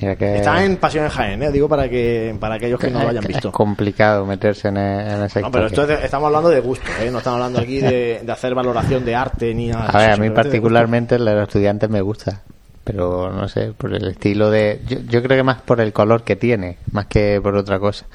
[0.00, 1.50] Mira que Está en Pasión en Jaén, ¿eh?
[1.50, 3.52] digo para que para aquellos que no lo hayan es visto.
[3.52, 7.10] complicado meterse en, e- en esa No, pero esto es- estamos hablando de gusto, ¿eh?
[7.10, 9.86] no estamos hablando aquí de, de hacer valoración de arte ni nada.
[9.86, 12.40] A ver, a mí particularmente el de los estudiantes me gusta,
[12.84, 14.80] pero no sé, por el estilo de...
[14.86, 18.06] Yo, yo creo que más por el color que tiene, más que por otra cosa.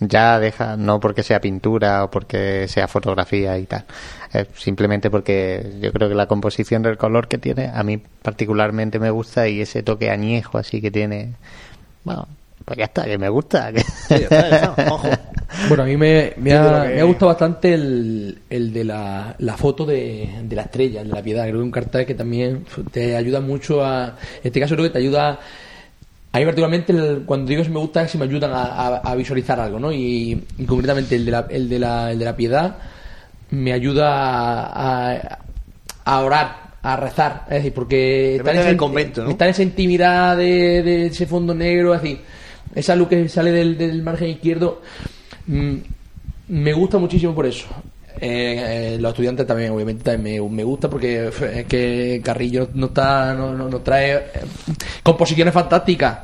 [0.00, 3.84] Ya deja, no porque sea pintura o porque sea fotografía y tal,
[4.32, 8.98] es simplemente porque yo creo que la composición del color que tiene a mí particularmente
[8.98, 11.32] me gusta y ese toque añejo así que tiene...
[12.04, 12.26] Bueno,
[12.64, 13.72] pues ya está, que me gusta.
[13.72, 14.08] que- gusto.
[14.10, 15.08] Ya está, ya está, ojo.
[15.68, 18.84] Bueno, a mí me, me, ha, lo que- me ha gustado bastante el, el de
[18.84, 21.44] la, la foto de, de la estrella, el de la piedad.
[21.44, 24.08] Creo que un cartel que también te ayuda mucho a.
[24.08, 24.14] En
[24.44, 25.40] este caso, creo que te ayuda.
[26.32, 28.96] A mí, particularmente, el- cuando digo si me gusta, es si me ayudan a, a-
[28.98, 29.90] a visualizar algo, ¿no?
[29.90, 32.76] Y, y concretamente el de, la, el, de la, el de la piedad
[33.50, 34.08] me ayuda
[34.66, 35.38] a, a,
[36.04, 37.44] a orar, a rezar.
[37.48, 39.30] Es decir, porque está en, esa, convento, ¿no?
[39.30, 42.20] está en esa intimidad de, de ese fondo negro, es decir,
[42.74, 44.82] esa luz que sale del, del margen izquierdo.
[45.46, 45.74] mm,
[46.48, 47.66] me gusta muchísimo por eso.
[48.20, 52.68] Eh, eh, los estudiantes también, obviamente, también me, me gusta porque f- es que Carrillo
[52.74, 54.22] no está, no, no- nos trae eh,
[55.04, 56.18] composiciones fantásticas.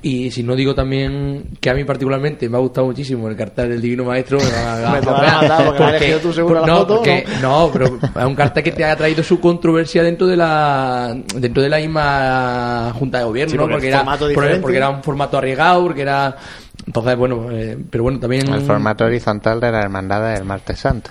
[0.00, 3.70] Y si no digo también que a mí particularmente me ha gustado muchísimo el cartel
[3.70, 6.18] del Divino Maestro, me va a- Me te van a matar porque la has elegido
[6.20, 9.24] tú seguro la no, foto, porque- no, pero es un cartel que te ha traído
[9.24, 13.62] su controversia dentro de la dentro de la misma junta de gobierno, Sí, ¿no?
[13.64, 14.60] porque porque era porque- diferente.
[14.60, 16.36] porque era un formato arriesgado, porque era
[16.86, 21.10] entonces bueno, eh, pero bueno también El formato horizontal de la hermandad del martes santo.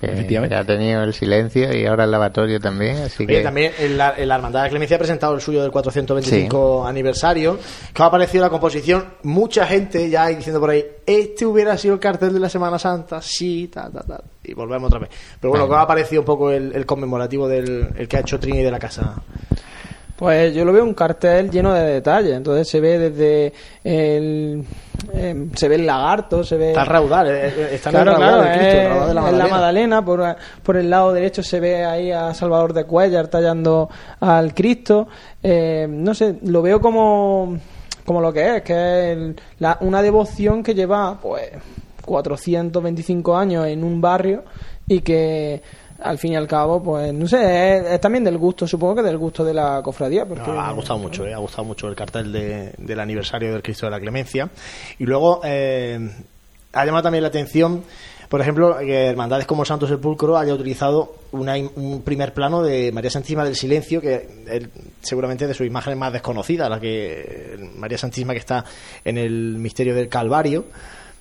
[0.00, 0.54] Que Efectivamente.
[0.54, 3.42] ya ha tenido el silencio y ahora el lavatorio también, así Oye, que...
[3.42, 7.58] también en la, en la Hermandad de Clemencia ha presentado el suyo del 425 aniversario.
[7.92, 9.04] ¿Qué os ha parecido la composición?
[9.22, 12.78] Mucha gente ya hay diciendo por ahí, este hubiera sido el cartel de la Semana
[12.78, 14.24] Santa, sí, tal, tal, tal.
[14.44, 15.10] Y volvemos otra vez.
[15.40, 18.20] Pero bueno, ¿qué os ha parecido un poco el, el conmemorativo del el que ha
[18.20, 19.14] hecho Trini de la Casa?
[20.16, 22.34] Pues yo lo veo un cartel lleno de detalles.
[22.34, 23.52] Entonces se ve desde
[23.84, 24.64] el.
[25.12, 26.68] em, se ve el lagarto, se ve.
[26.68, 28.88] Está el raudal, eh, eh, está en Claro, el raudal claro, del Cristo, el es-
[28.88, 29.46] raudal de la.
[29.48, 33.90] Magdalena, por, por el lado derecho se ve ahí a Salvador de Cuellar tallando
[34.20, 35.06] al Cristo.
[35.42, 37.58] Eh, no sé, lo veo como,
[38.06, 41.50] como lo que es, que es el- la- una devoción que lleva pues
[42.06, 44.44] 425 años en un barrio
[44.88, 45.60] y que
[46.00, 49.02] al fin y al cabo, pues no sé, es, es también del gusto, supongo que
[49.02, 50.24] del gusto de la cofradía.
[50.26, 53.62] Porque, No, ha gustado mucho, eh, ha gustado mucho el cartel de- del aniversario del
[53.62, 54.48] Cristo de la Clemencia.
[54.98, 55.98] Y luego eh,
[56.72, 57.82] ha llamado también la atención,
[58.28, 62.90] por ejemplo, que hermandades como el Santo Sepulcro haya utilizado una un primer plano de
[62.92, 64.68] María Santísima del Silencio, que es
[65.00, 68.64] seguramente de sus imágenes más desconocidas, la que María Santísima que está
[69.04, 70.64] en el misterio del Calvario.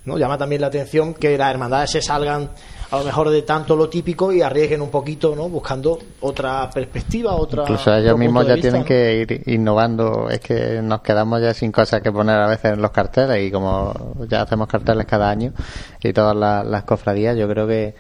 [0.06, 0.18] ¿no?
[0.18, 2.50] Llama también la atención que las hermandades se salgan
[2.92, 5.50] a lo mejor de tanto lo típico y arriesguen un poquito, ¿no?
[5.50, 7.64] Buscando otra perspectiva, otra.
[7.64, 8.88] Incluso ellos mismos ya vista, tienen ¿no?
[8.88, 10.30] que ir innovando.
[10.30, 13.52] Es que nos quedamos ya sin cosas que poner a veces en los carteles y
[13.52, 13.94] como
[14.30, 15.54] ya hacemos carteles cada año
[16.02, 17.96] y todas las, las cofradías, yo creo que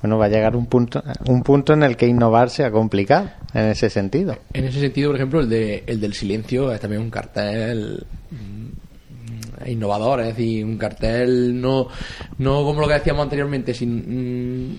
[0.00, 3.66] bueno, va a llegar un punto, un punto en el que innovar sea complicado en
[3.66, 4.36] ese sentido.
[4.52, 8.67] En ese sentido, por ejemplo, el, de, el del silencio es también un cartel mm,
[9.70, 11.88] innovador, es decir, un cartel no,
[12.38, 14.78] no como lo que decíamos anteriormente, sin, mm,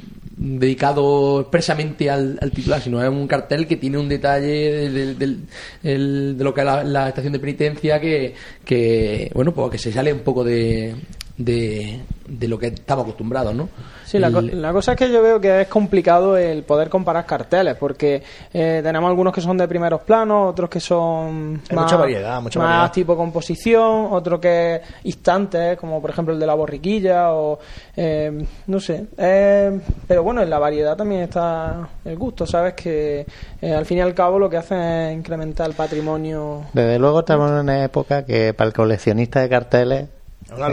[0.60, 6.44] dedicado expresamente al, al titular, sino es un cartel que tiene un detalle el- de
[6.44, 8.34] lo que es la, la estación de penitencia que,
[8.64, 10.96] que, bueno, pues que se sale un poco de,
[11.40, 13.70] de, de lo que estamos acostumbrados, ¿no?
[14.06, 17.26] Sí, la, co- la cosa es que yo veo que es complicado el poder comparar
[17.26, 18.22] carteles, porque
[18.54, 22.42] eh, tenemos algunos que son de primeros planos, otros que son Hay más, mucha variedad,
[22.42, 22.92] mucha más variedad.
[22.92, 27.58] tipo composición, otro que es instantes, como por ejemplo el de la borriquilla, o
[27.96, 29.06] eh, no sé.
[29.18, 32.74] Eh, pero bueno, en la variedad también está el gusto, ¿sabes?
[32.74, 33.26] Que
[33.62, 36.64] eh, al fin y al cabo lo que hacen es incrementar el patrimonio.
[36.74, 40.06] Desde luego estamos en una época que para el coleccionista de carteles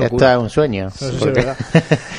[0.01, 0.90] esto es un sueño.
[0.90, 1.47] Sí porque.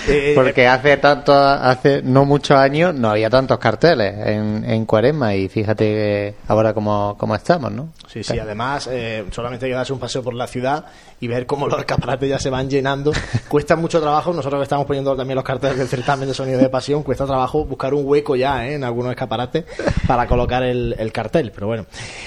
[0.08, 5.36] Eh, porque hace tanto, hace no muchos años no había tantos carteles en, en Cuaresma
[5.36, 7.90] y fíjate ahora cómo, cómo estamos, ¿no?
[8.08, 10.86] Sí, sí, además eh, solamente hay que darse un paseo por la ciudad
[11.20, 13.12] y ver cómo los escaparates ya se van llenando.
[13.50, 16.70] Cuesta mucho trabajo, nosotros que estamos poniendo también los carteles del certamen de sonido de
[16.70, 18.76] pasión, cuesta trabajo buscar un hueco ya ¿eh?
[18.76, 19.66] en algunos escaparates
[20.08, 21.86] para colocar el, el cartel, pero bueno.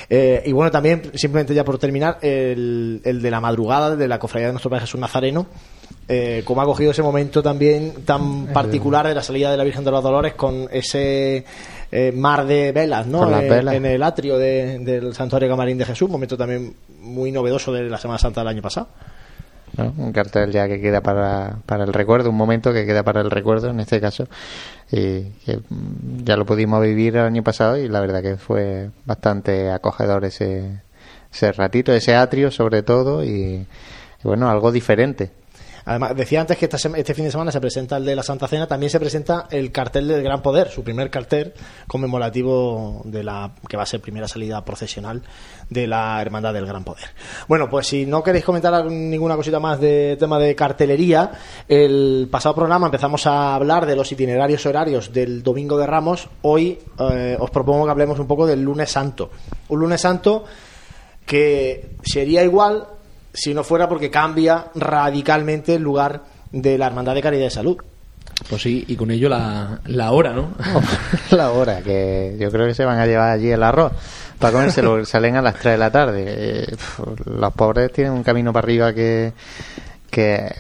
[0.08, 4.18] Eh, y bueno, también, simplemente ya por terminar, el, el de la madrugada de la
[4.18, 5.46] cofradía de nuestro Padre Jesús Nazareno,
[6.08, 9.84] eh, cómo ha cogido ese momento también tan particular de la salida de la Virgen
[9.84, 11.44] de los Dolores con ese
[11.92, 13.18] eh, mar de velas, ¿no?
[13.20, 13.74] Con las Eh, velas.
[13.74, 17.98] en el atrio de- del Santuario Camarín de Jesús, momento también muy novedoso de la
[17.98, 18.88] Semana Santa del año pasado.
[19.76, 19.92] ¿no?
[19.98, 23.30] Un cartel ya que queda para, para el recuerdo, un momento que queda para el
[23.30, 24.24] recuerdo en este caso.
[24.90, 28.90] Y que mm, ya lo pudimos vivir el año pasado y la verdad que fue
[29.04, 30.80] bastante acogedor ese,
[31.32, 33.64] ese ratito, ese atrio sobre todo y,
[34.22, 35.30] bueno, algo diferente.
[35.84, 38.66] Además, decía antes que este fin de semana se presenta el de la Santa Cena,
[38.66, 41.54] también se presenta el cartel del Gran Poder, su primer cartel
[41.86, 45.22] conmemorativo de la que va a ser primera salida procesional
[45.68, 47.06] de la Hermandad del Gran Poder.
[47.48, 51.32] Bueno, pues si no queréis comentar ninguna cosita más de tema de cartelería,
[51.66, 56.28] el pasado programa empezamos a hablar de los itinerarios horarios del Domingo de Ramos.
[56.42, 59.30] Hoy eh, os propongo que hablemos un poco del lunes santo.
[59.68, 60.44] Un lunes santo
[61.24, 62.86] que sería igual
[63.32, 67.76] si no fuera porque cambia radicalmente el lugar de la Hermandad de Caridad de Salud.
[68.48, 70.52] Pues sí, y con ello la, la hora, ¿no?
[71.30, 73.92] la hora, que yo creo que se van a llevar allí el arroz
[74.38, 76.24] para comérselo, salen a las 3 de la tarde.
[76.26, 76.76] Eh,
[77.26, 79.32] los pobres tienen un camino para arriba que
[80.10, 80.52] que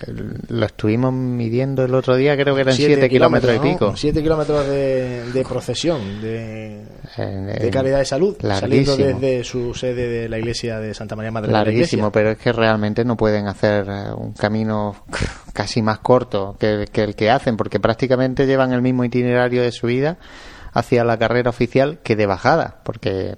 [0.48, 3.96] lo estuvimos midiendo el otro día, creo que eran 7 kilómetros y pico.
[3.96, 6.82] Siete kilómetros de, de procesión de,
[7.16, 11.30] En- de Caridad de Salud, saliendo desde su sede de la iglesia de Santa María
[11.32, 12.12] Madre de la Larguísimo, Iglesia.
[12.12, 15.04] pero es que realmente no pueden hacer eh, un camino
[15.52, 19.72] casi más corto que, que el que hacen, porque prácticamente llevan el mismo itinerario de
[19.72, 20.18] subida
[20.72, 23.36] hacia la carrera oficial que de bajada, porque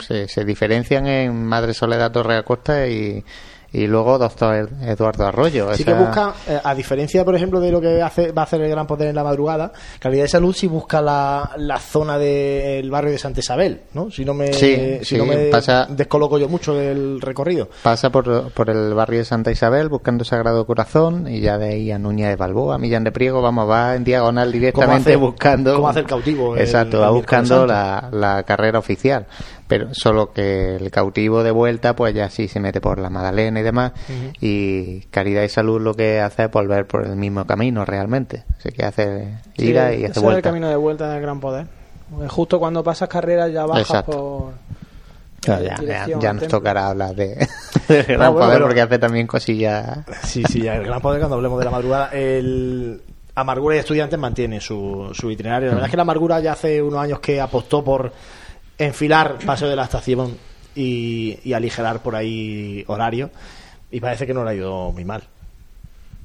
[0.00, 3.24] se, se diferencian en Madre Soledad Torre Acosta y,
[3.74, 5.74] y luego Doctor Eduardo Arroyo.
[5.74, 8.44] Sí Esa- que busca, eh, a diferencia, por ejemplo, de lo que hace, va a
[8.44, 12.16] hacer el Gran Poder en la madrugada, Calidad de Salud sí busca la, la zona
[12.18, 14.10] del barrio de Santa Isabel, ¿no?
[14.10, 17.68] Si no me, Sí, si sí, no me pasa- descoloco yo mucho del recorrido.
[17.82, 21.90] Pasa por, por el barrio de Santa Isabel buscando Sagrado Corazón y ya de ahí
[21.90, 25.74] a Núñez de Balboa, Millán de Priego, vamos, va en diagonal directamente hace- buscando.
[25.74, 29.26] cómo hace el cautivo Exacto, el va buscando la, la carrera oficial.
[29.66, 33.60] Pero solo que el cautivo de vuelta, pues ya sí se mete por la Magdalena
[33.60, 33.92] y demás.
[34.40, 38.44] Y Caridad y Salud lo que hace es volver por el mismo camino realmente.
[38.58, 40.42] Así que hace Sí, ira y hace es el vuelta.
[40.50, 41.66] camino de vuelta del Gran Poder.
[42.28, 44.12] Justo cuando pasas carrera ya bajas Exacto.
[44.12, 44.64] por.
[45.46, 46.58] Ya, ya- ya nos templo.
[46.58, 47.34] tocará hablar de,
[47.88, 49.98] de Gran bueno, Poder porque hace también cosillas.
[50.24, 53.00] Sí, sí, el Gran Poder, cuando hablemos de la madrugada, el
[53.34, 55.68] Amargura y Estudiantes mantiene su, su itinerario.
[55.68, 58.12] La verdad es que la Amargura ya hace unos años que apostó por
[58.78, 60.36] enfilar Paseo de la Estación
[60.74, 63.30] y, aligerar por ahí horario,
[63.90, 65.22] y parece que no le ha ido muy mal.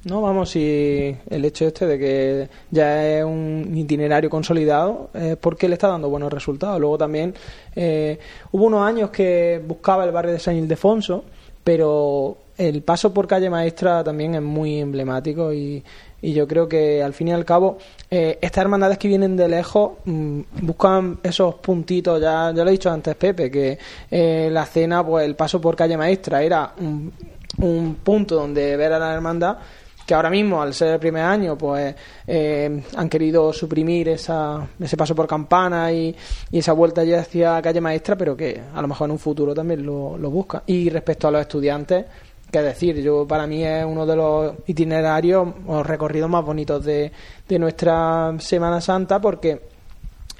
[0.04, 5.68] No, vamos, si el hecho este de que ya es un itinerario consolidado es porque
[5.68, 6.80] le está dando buenos resultados.
[6.80, 7.34] Luego también
[7.76, 8.18] eh,
[8.50, 11.24] hubo unos años que buscaba el barrio de San Ildefonso,
[11.62, 15.82] pero el paso por calle Maestra también es muy emblemático y,
[16.22, 17.78] y yo creo que al fin y al cabo
[18.10, 22.72] eh, estas hermandades que vienen de lejos mm, buscan esos puntitos, ya, ya lo he
[22.72, 23.78] dicho antes Pepe, que
[24.10, 27.12] eh, la cena, pues el paso por calle Maestra era un,
[27.58, 29.58] un punto donde ver a la hermandad
[30.10, 31.94] que ahora mismo, al ser el primer año, pues
[32.26, 36.12] eh, han querido suprimir esa, ese paso por campana y,
[36.50, 39.54] y esa vuelta ya hacia calle maestra, pero que a lo mejor en un futuro
[39.54, 40.62] también lo, lo buscan.
[40.66, 42.06] Y respecto a los estudiantes,
[42.50, 43.00] qué decir.
[43.02, 47.12] Yo para mí es uno de los itinerarios o recorridos más bonitos de,
[47.48, 49.62] de nuestra Semana Santa porque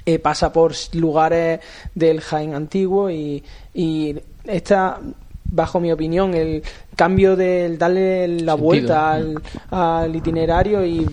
[0.05, 1.59] eh, pasa por lugares
[1.93, 3.43] del Jaén antiguo y,
[3.73, 4.15] y
[4.45, 4.99] esta
[5.43, 6.63] bajo mi opinión el
[6.95, 8.57] cambio del darle la Sentido.
[8.57, 11.05] vuelta al, al itinerario y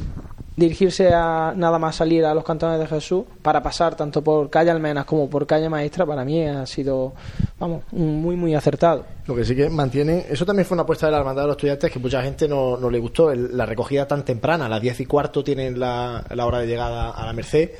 [0.58, 4.70] dirigirse a nada más salir a los cantones de Jesús para pasar tanto por calle
[4.70, 7.12] Almenas como por calle Maestra para mí ha sido
[7.60, 11.12] vamos muy muy acertado Lo que sí que mantiene, eso también fue una apuesta de
[11.12, 14.06] la Hermandad de los Estudiantes que mucha gente no, no le gustó, el- la recogida
[14.08, 17.32] tan temprana, a las 10 y cuarto tienen la, la hora de llegada a la
[17.32, 17.70] Merced.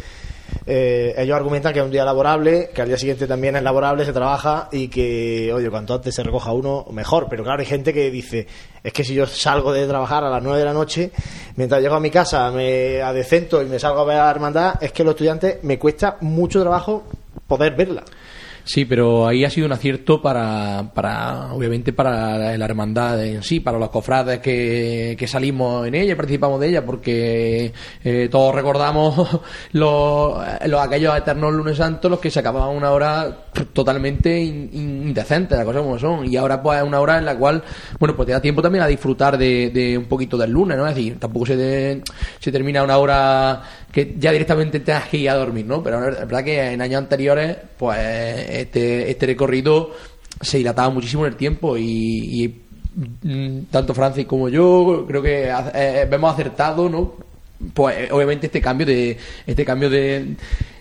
[0.67, 4.05] Eh, ellos argumentan que es un día laborable, que al día siguiente también es laborable,
[4.05, 7.27] se trabaja y que, oye, cuanto antes se recoja uno, mejor.
[7.29, 8.47] Pero claro, hay gente que dice,
[8.83, 11.11] es que si yo salgo de trabajar a las 9 de la noche,
[11.57, 14.75] mientras llego a mi casa, me adecento y me salgo a ver a la hermandad,
[14.83, 17.05] es que los estudiantes me cuesta mucho trabajo
[17.47, 18.05] poder verla.
[18.71, 23.61] Sí, pero ahí ha sido un acierto para, para obviamente, para la hermandad en sí,
[23.61, 27.73] para los cofrades que, que salimos en ella participamos de ella, porque
[28.05, 29.41] eh, todos recordamos
[29.73, 30.35] los,
[30.67, 33.39] los aquellos eternos lunes santos, los que se acababan una hora
[33.73, 37.39] totalmente in- indecente, las cosas como son, y ahora pues es una hora en la
[37.39, 37.63] cual,
[37.99, 40.87] bueno, pues te da tiempo también a disfrutar de, de un poquito del lunes, ¿no?
[40.87, 42.03] Es decir, tampoco se, de-
[42.39, 43.63] se termina una hora
[43.93, 45.83] que ya directamente tengas que ir a dormir, ¿no?
[45.83, 49.93] Pero es verdad que en años anteriores, pues este, este recorrido
[50.41, 52.63] se dilataba muchísimo en el tiempo y, y,
[53.23, 57.15] mm, tanto Francis como yo creo que eh, vemos acertado, ¿no?
[57.75, 59.17] Pues obviamente este cambio de
[59.47, 60.37] este cambio de,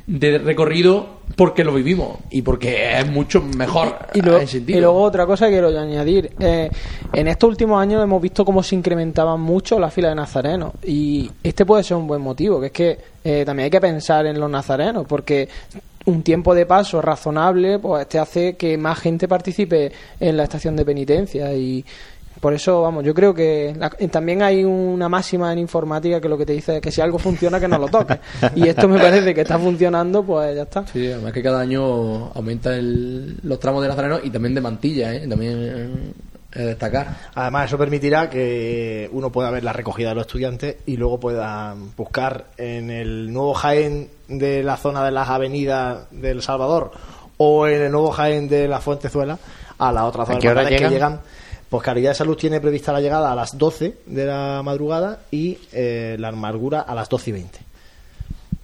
[0.08, 4.78] de recorrido porque lo vivimos y porque es mucho mejor Y, luego- en sentido.
[4.78, 6.32] y luego otra cosa que quiero añadir.
[6.40, 6.70] eh,
[7.14, 10.72] en estos últimos años hemos visto cómo se incrementaban mucho las filas de nazarenos.
[10.84, 14.26] Y este puede ser un buen motivo, que es que eh, también hay que pensar
[14.26, 15.50] en los nazarenos, porque
[16.06, 20.78] un tiempo de paso razonable pues te hace que más gente participe en la estación
[20.78, 21.84] de penitencia y
[22.40, 26.30] por eso vamos yo creo que la- eh, también hay una máxima en informática que
[26.30, 28.18] lo que te dice es que si algo funciona que no lo toques
[28.56, 32.32] y esto me parece que está funcionando pues ya está Sí, además que cada año
[32.34, 35.28] aumenta el- los tramos de Nazareno y también de mantilla, ¿eh?
[35.28, 35.90] También eh,
[36.54, 37.16] es destacar.
[37.36, 41.76] Además, eso permitirá que uno pueda ver la recogida de los estudiantes y luego pueda
[41.96, 46.92] buscar en el nuevo Jaén de la zona de las avenidas del Salvador
[47.38, 49.38] o en el nuevo Jaén de la Fuentezuela
[49.78, 51.20] a la otra zona ¿A qué hora que llegan?
[51.70, 55.58] Pues Caridad de Salud tiene prevista la llegada a las 12 de la madrugada y
[55.74, 57.60] eh, la amargura a las 12 y 20.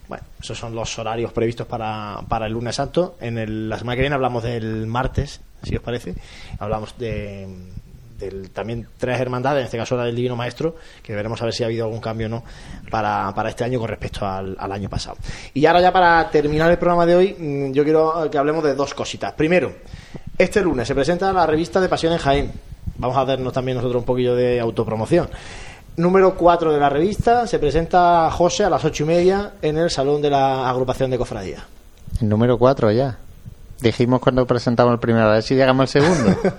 [0.08, 3.16] Bueno, esos son los horarios previstos para, para el lunes santo.
[3.20, 6.16] En el- la semana que viene hablamos del martes, si os parece.
[6.60, 7.48] Hablamos de
[8.20, 11.54] del- también tres hermandades, en este caso la del Divino Maestro, que veremos a ver
[11.54, 12.44] si ha habido algún cambio o no
[12.90, 15.18] para, para este año con respecto al, al año pasado.
[15.54, 18.76] Y ahora ya para terminar el programa de hoy, mm, yo quiero que hablemos de
[18.76, 19.34] dos cositas.
[19.34, 19.74] Primero,
[20.38, 22.52] este lunes se presenta la revista de Pasión en Jaén.
[22.98, 25.30] Vamos a hacernos también nosotros un poquillo de autopromoción.
[25.98, 29.90] Número 4 de la revista se presenta José a las ocho y media en el
[29.92, 31.64] salón de la agrupación de cofradía.
[32.22, 33.18] El número 4 ya.
[33.82, 36.36] Dijimos cuando presentamos el primero, a ver si llegamos al segundo.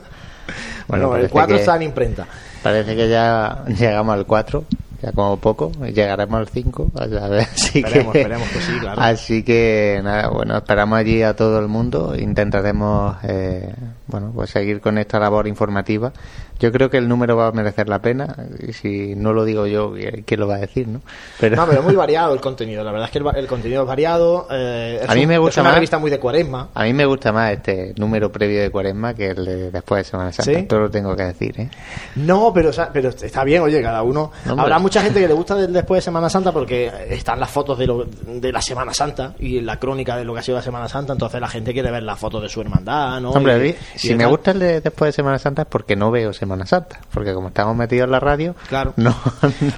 [0.87, 2.27] Bueno, el parece 4 que- está en imprenta.
[2.63, 4.65] Parece que ya llegamos al 4,
[5.05, 9.03] ya como poco, llegaremos al 5, a ver, así Esperemos, que, esperemos que sí, claro.
[9.03, 13.75] Así que nada, bueno, esperamos allí a todo el mundo, intentaremos, eh,
[14.07, 16.13] bueno, pues seguir con esta labor informativa.
[16.61, 18.37] Yo creo que el número va a merecer la pena,
[18.67, 19.93] y si no lo digo yo,
[20.25, 21.01] ¿quién lo va a decir, no?
[21.41, 22.85] Pero, No, pero es muy variado el contenido.
[22.85, 24.47] La verdad es que el, contenido es variado.
[24.51, 26.69] eh, es A mí un- me gusta es una más- revista muy de cuaresma.
[26.73, 30.11] a mí me gusta más este número previo de Cuaresma que el de después de
[30.11, 30.57] Semana Santa, ¿Sí?
[30.59, 31.69] esto lo tengo que decir, ¿eh?
[32.17, 34.31] No, pero, o sea, pero está bien, oye, cada uno.
[34.47, 34.63] Hombre.
[34.63, 37.77] Habrá mucha gente que le gusta del después de Semana Santa porque están las fotos
[37.79, 40.63] de, lo- de la Semana Santa y la crónica de lo que ha sido la
[40.63, 41.13] Semana Santa.
[41.15, 43.31] Entonces la gente quiere ver las fotos de su hermandad, ¿no?
[43.33, 44.31] Hombre, Y- y si me tal.
[44.31, 47.01] gusta el de después de Semana Santa es porque no veo Semana Santa.
[47.13, 48.93] Porque como estamos metidos en la radio, Claro.
[48.97, 49.11] no,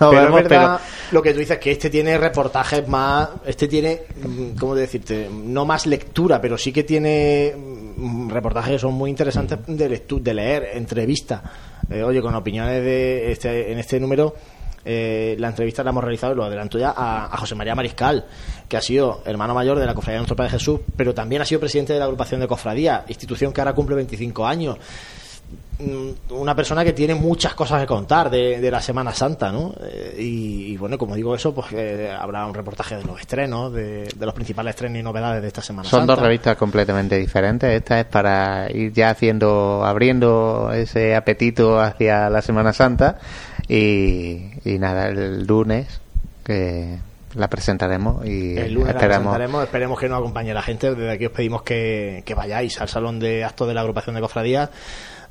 [0.01, 0.81] no pero vemos, es verdad
[1.13, 3.29] lo que tú dices, que este tiene reportajes más.
[3.47, 5.29] Este tiene, mm, ¿cómo decirte?
[5.33, 10.21] No más lectura, pero sí que tiene mm, reportajes que son muy interesantes de, lectu-
[10.21, 11.41] de leer, entrevistas.
[11.91, 13.33] Eh, oye, con opiniones de.
[13.33, 14.35] Este, en este número.
[14.89, 18.25] eh, la entrevista la hemos realizado, y lo adelanto ya, a, a José María Mariscal,
[18.69, 21.45] que ha sido hermano mayor de la Cofradía de Nuestro Padre Jesús, pero también ha
[21.45, 24.77] sido presidente de la agrupación de Cofradía, institución que ahora cumple 25 años
[26.31, 29.75] una persona que tiene muchas cosas que contar de, de la Semana Santa, ¿no?
[29.85, 33.73] Eh, y, y, bueno, como digo eso, pues eh, habrá un reportaje de los estrenos,
[33.75, 36.15] de, de los principales estrenos y novedades de esta Semana Son Santa.
[36.15, 37.69] dos revistas completamente diferentes.
[37.71, 43.19] Esta es para ir ya haciendo, abriendo ese apetito hacia la Semana Santa.
[43.69, 46.01] Y, y nada, el lunes
[46.43, 46.97] que
[47.35, 49.25] la presentaremos y El lunes la esperamos.
[49.35, 50.95] presentaremos, esperemos que nos acompañe la gente.
[50.95, 54.23] Desde aquí os pedimos que, que vayáis al salón de actos de la agrupación de
[54.23, 54.71] cofradías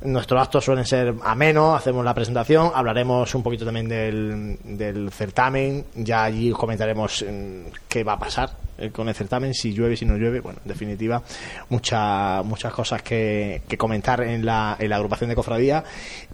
[0.02, 5.86] Nuestros actos suelen ser amenos, hacemos la presentación, hablaremos un poquito también del, del certamen,
[5.94, 10.04] ya allí comentaremos mm, qué va a pasar eh, con el certamen, si llueve, si
[10.04, 11.22] no llueve, bueno, en definitiva,
[11.70, 15.82] muchas muchas cosas que, que comentar en la, en la agrupación de cofradía.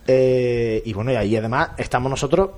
[0.06, 2.50] Eh, y bueno, y ahí además estamos nosotros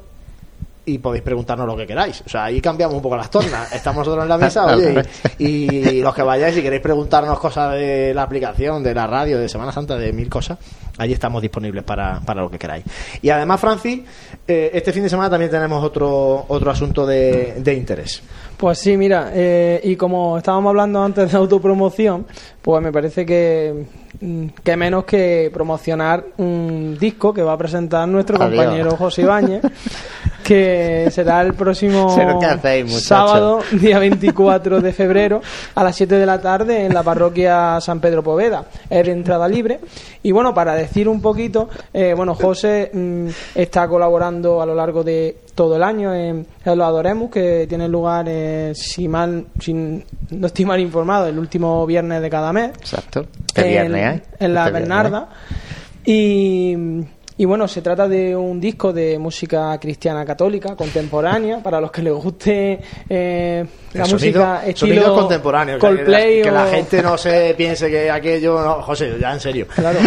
[0.87, 2.23] y podéis preguntarnos lo que queráis.
[2.27, 3.73] O sea, ahí cambiamos un poco las tornas.
[3.73, 5.03] Estamos nosotros en la mesa, oye,
[5.39, 9.39] y, y los que vayáis, si queréis preguntarnos cosas de la aplicación, de la radio,
[9.39, 10.59] de Semana Santa, de mil cosas,
[10.99, 12.85] allí estamos disponibles para, para lo que queráis.
[13.23, 14.01] Y además, Francis,
[14.47, 18.23] eh, este fin de semana también tenemos otro, otro asunto de, de interés.
[18.57, 22.27] Pues sí, mira, eh, y como estábamos hablando antes de autopromoción,
[22.63, 23.85] pues me parece que,
[24.21, 28.51] mm, que menos que promocionar un disco que va a presentar nuestro Adiós.
[28.65, 29.63] compañero José Ibáñez,
[30.45, 32.15] que será el próximo
[32.49, 35.41] hacéis, sábado, día 24 de febrero,
[35.75, 38.67] a las 7 de la tarde en la parroquia San Pedro Poveda.
[38.89, 39.81] Es de entrada libre.
[40.23, 45.03] Y bueno, para decir un poquito, eh, bueno, José mm, está colaborando a lo largo
[45.03, 49.73] de todo el año en, en los Adoremus, que tiene lugar, eh, si mal, si
[49.73, 52.71] no estoy mal informado, el último viernes de cada mes.
[52.79, 53.27] Exacto.
[53.55, 54.23] ¿Qué en, viernes hay?
[54.47, 54.73] en la Este viernes.
[54.73, 55.29] Bernarda.
[56.05, 56.77] Y,
[57.37, 62.01] y bueno, se trata de un disco de música cristiana católica, contemporánea, para los que
[62.03, 62.79] les guste
[63.09, 65.79] eh, la música estilo sonido contemporáneo.
[65.79, 68.63] o sea, que la- que, gente no se piense que aquello.
[68.63, 69.67] No, José, ya en serio.
[69.75, 69.99] Claro.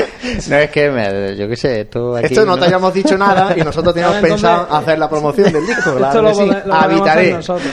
[0.49, 2.27] No es que, me, yo qué sé, esto aquí...
[2.27, 5.65] Esto no te hayamos dicho nada y nosotros teníamos Entonces, pensado hacer la promoción del
[5.67, 5.95] disco.
[5.95, 6.57] Claro Esto lo, sí.
[6.71, 7.33] Habitaré.
[7.33, 7.67] nosotros.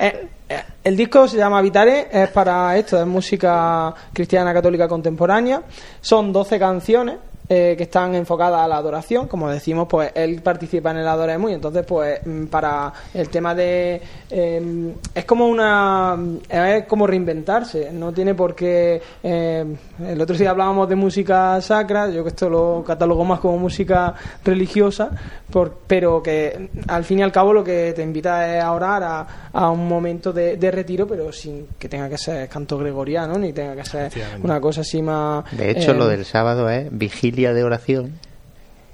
[0.00, 5.62] Eh, eh, el disco se llama Habitaré, es para esto, es música cristiana católica contemporánea.
[6.00, 7.16] Son 12 canciones
[7.48, 9.28] eh, que están enfocadas a la adoración.
[9.28, 13.54] Como decimos, pues él participa en el Adoremus y entonces, pues mm, para el tema
[13.54, 14.00] de.
[14.30, 16.16] eh, es como una.
[16.48, 19.00] Es como reinventarse, no tiene por qué.
[19.22, 19.64] eh,
[20.06, 24.14] el otro día hablábamos de música sacra, yo que esto lo catalogo más como música
[24.44, 25.10] religiosa,
[25.50, 29.02] por- pero que al fin y al cabo lo que te invita es a orar
[29.02, 33.38] a, a un momento de, de retiro, pero sin que tenga que ser canto gregoriano
[33.38, 34.10] ni tenga que ser
[34.42, 35.44] una cosa así más.
[35.52, 38.12] De hecho, eh, lo del sábado es vigilia de oración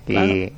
[0.09, 0.53] y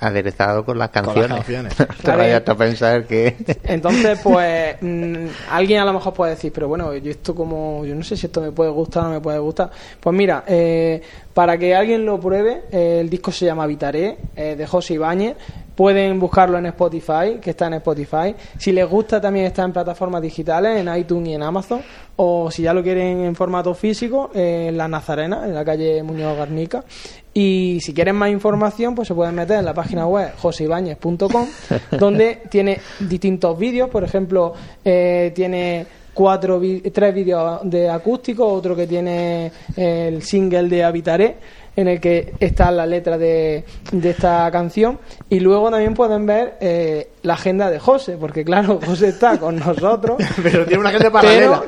[0.00, 1.28] aderezado con las canciones.
[1.28, 1.78] canciones.
[1.78, 2.18] No te Claro.
[2.18, 3.36] vayas a pensar que...
[3.64, 7.94] Entonces, pues, mm, alguien a lo mejor puede decir, pero bueno, yo esto como, yo
[7.94, 9.70] no sé si esto me puede gustar o no me puede gustar.
[10.00, 11.00] Pues mira, eh,
[11.32, 15.36] para que alguien lo pruebe, eh, el disco se llama Vitaré, eh, de José Ibáñez.
[15.80, 18.34] Pueden buscarlo en Spotify, que está en Spotify.
[18.58, 21.80] Si les gusta, también está en plataformas digitales, en iTunes y en Amazon.
[22.16, 26.36] O si ya lo quieren en formato físico, en La Nazarena, en la calle Muñoz
[26.36, 26.84] Garnica.
[27.32, 31.46] Y si quieren más información, pues se pueden meter en la página web joseibañez.com,
[31.98, 33.88] donde tiene distintos vídeos.
[33.88, 34.52] Por ejemplo,
[34.84, 36.60] eh, tiene cuatro
[36.92, 41.36] tres vídeos de acústico, otro que tiene el single de Habitaré,
[41.80, 44.98] en el que está la letra de, de esta canción.
[45.28, 49.58] Y luego también pueden ver eh, la agenda de José, porque claro, José está con
[49.58, 50.18] nosotros.
[50.42, 51.62] Pero tiene una Pero paralela.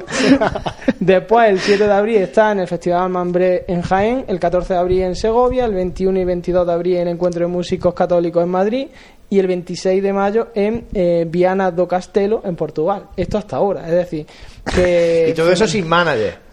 [1.01, 4.78] después, el 7 de abril está en el Festival Mambré en Jaén, el 14 de
[4.78, 8.51] abril en Segovia, el 21 y 22 de abril en Encuentro de Músicos Católicos en
[8.51, 8.89] Madrid
[9.30, 13.06] y el 26 de mayo en eh, Viana do Castelo, en Portugal.
[13.16, 14.26] Esto hasta ahora, es decir,
[14.74, 15.28] que...
[15.30, 16.51] Y todo eso sin manager.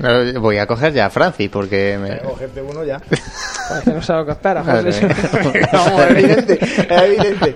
[0.00, 1.98] No, Voy a coger ya a Francis porque...
[2.00, 3.00] me- Cogerte uno ya.
[3.84, 5.06] Que no sé lo que espera, José.
[5.72, 7.54] Vamos, es evidente, es evidente.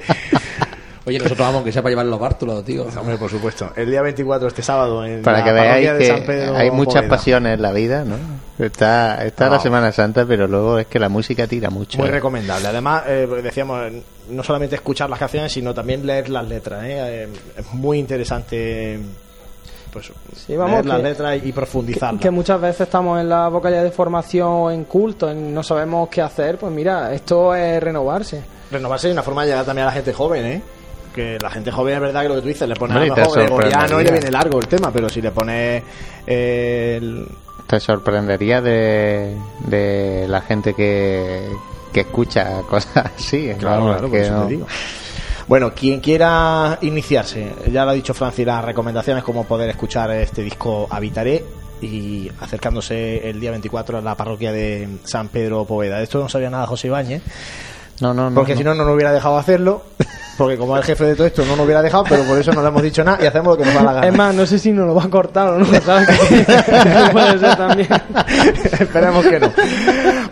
[1.06, 2.86] Oye, nosotros vamos, que sea para llevar los bártulos, tío.
[2.98, 3.70] Hombre, por supuesto.
[3.76, 6.70] El día 24, este sábado, en Para la que veáis de San que Pedro hay
[6.70, 7.08] muchas Poveda.
[7.10, 8.16] pasiones en la vida, ¿no?
[8.64, 9.62] Está, está la No.
[9.62, 11.98] Semana Santa, pero luego es que la música tira mucho.
[11.98, 12.12] Muy ¿eh?
[12.12, 12.68] recomendable.
[12.68, 13.82] Además, eh, decíamos,
[14.30, 16.84] no solamente escuchar las canciones, sino también leer las letras.
[16.84, 17.24] ¿eh?
[17.24, 18.98] Eh, es muy interesante
[19.94, 20.12] pues,
[20.46, 22.20] Sí, vamos, leer las que- letras y profundizarlas.
[22.20, 25.62] que muchas veces estamos en la boca ya de formación o en culto, en no
[25.62, 28.42] sabemos qué hacer, pues mira, esto es renovarse.
[28.70, 30.62] Renovarse es una forma de llegar también a la gente joven, ¿eh?
[31.14, 33.14] Que la gente joven es verdad que lo que tú dices, le pones a lo
[33.16, 35.82] mejor gregoriano y le viene largo el tema, pero si le pones
[36.26, 37.26] eh, el,
[37.68, 39.36] Te sorprendería de,
[39.68, 41.48] de la gente que,
[41.92, 43.52] que escucha cosas así.
[43.58, 44.66] Claro, vamos, claro, por que eso no- te digo.
[45.46, 50.42] Bueno, quien quiera iniciarse, ya lo ha dicho Francis, las recomendaciones como poder escuchar este
[50.42, 51.44] disco Habitaré
[51.82, 55.98] y acercándose el día 24 a la parroquia de San Pedro Poveda.
[55.98, 57.22] De esto no sabía nada José Ibáñez,
[58.00, 58.34] No, no, no.
[58.36, 58.58] porque no.
[58.58, 59.82] si no, no lo hubiera dejado hacerlo.
[60.36, 62.62] Porque como el jefe de todo esto no nos hubiera dejado, pero por eso no
[62.62, 64.06] le hemos dicho nada y hacemos lo que nos da la gana.
[64.06, 66.08] Es más, no sé si nos lo va a cortar o no, ¿sabes?
[66.08, 67.88] Que puede ser también.
[68.80, 69.52] Esperemos que no.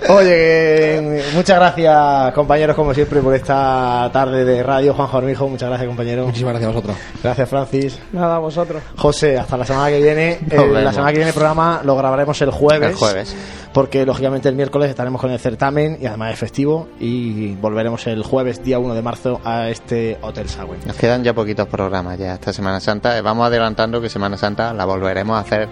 [0.09, 4.95] Oye, muchas gracias compañeros como siempre por esta tarde de radio.
[4.95, 6.27] Juan Jormijo, muchas gracias compañero.
[6.27, 6.97] Muchísimas gracias a vosotros.
[7.23, 7.99] Gracias Francis.
[8.13, 8.83] Nada, a vosotros.
[8.97, 10.39] José, hasta la semana que viene.
[10.51, 12.91] Eh, la semana que viene el programa lo grabaremos el jueves.
[12.91, 13.37] El jueves.
[13.73, 18.23] Porque lógicamente el miércoles estaremos con el certamen y además es festivo y volveremos el
[18.23, 20.81] jueves día 1 de marzo a este Hotel Sagüen.
[20.87, 23.17] Nos quedan ya poquitos programas ya esta Semana Santa.
[23.17, 25.69] Eh, Vamos adelantando que Semana Santa la volveremos a hacer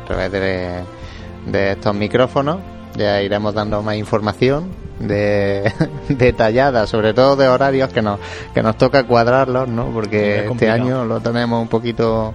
[0.00, 0.80] a través de,
[1.46, 2.58] de estos micrófonos.
[2.96, 4.68] Ya iremos dando más información
[4.98, 5.72] de,
[6.08, 8.18] detallada, sobre todo de horarios que nos,
[8.54, 9.86] que nos toca cuadrarlos, ¿no?
[9.86, 12.34] Porque este año lo tenemos un poquito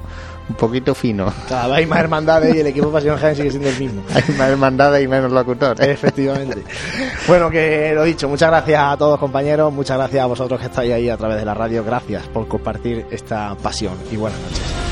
[0.50, 1.26] un poquito fino.
[1.26, 4.04] Vez hay más hermandades y el equipo Pasión Jaén sigue siendo el mismo.
[4.14, 5.86] Hay más hermandades y menos locutores.
[5.88, 6.64] Efectivamente.
[7.28, 10.94] Bueno, que lo dicho, muchas gracias a todos compañeros, muchas gracias a vosotros que estáis
[10.94, 14.87] ahí a través de la radio, gracias por compartir esta pasión y buenas noches.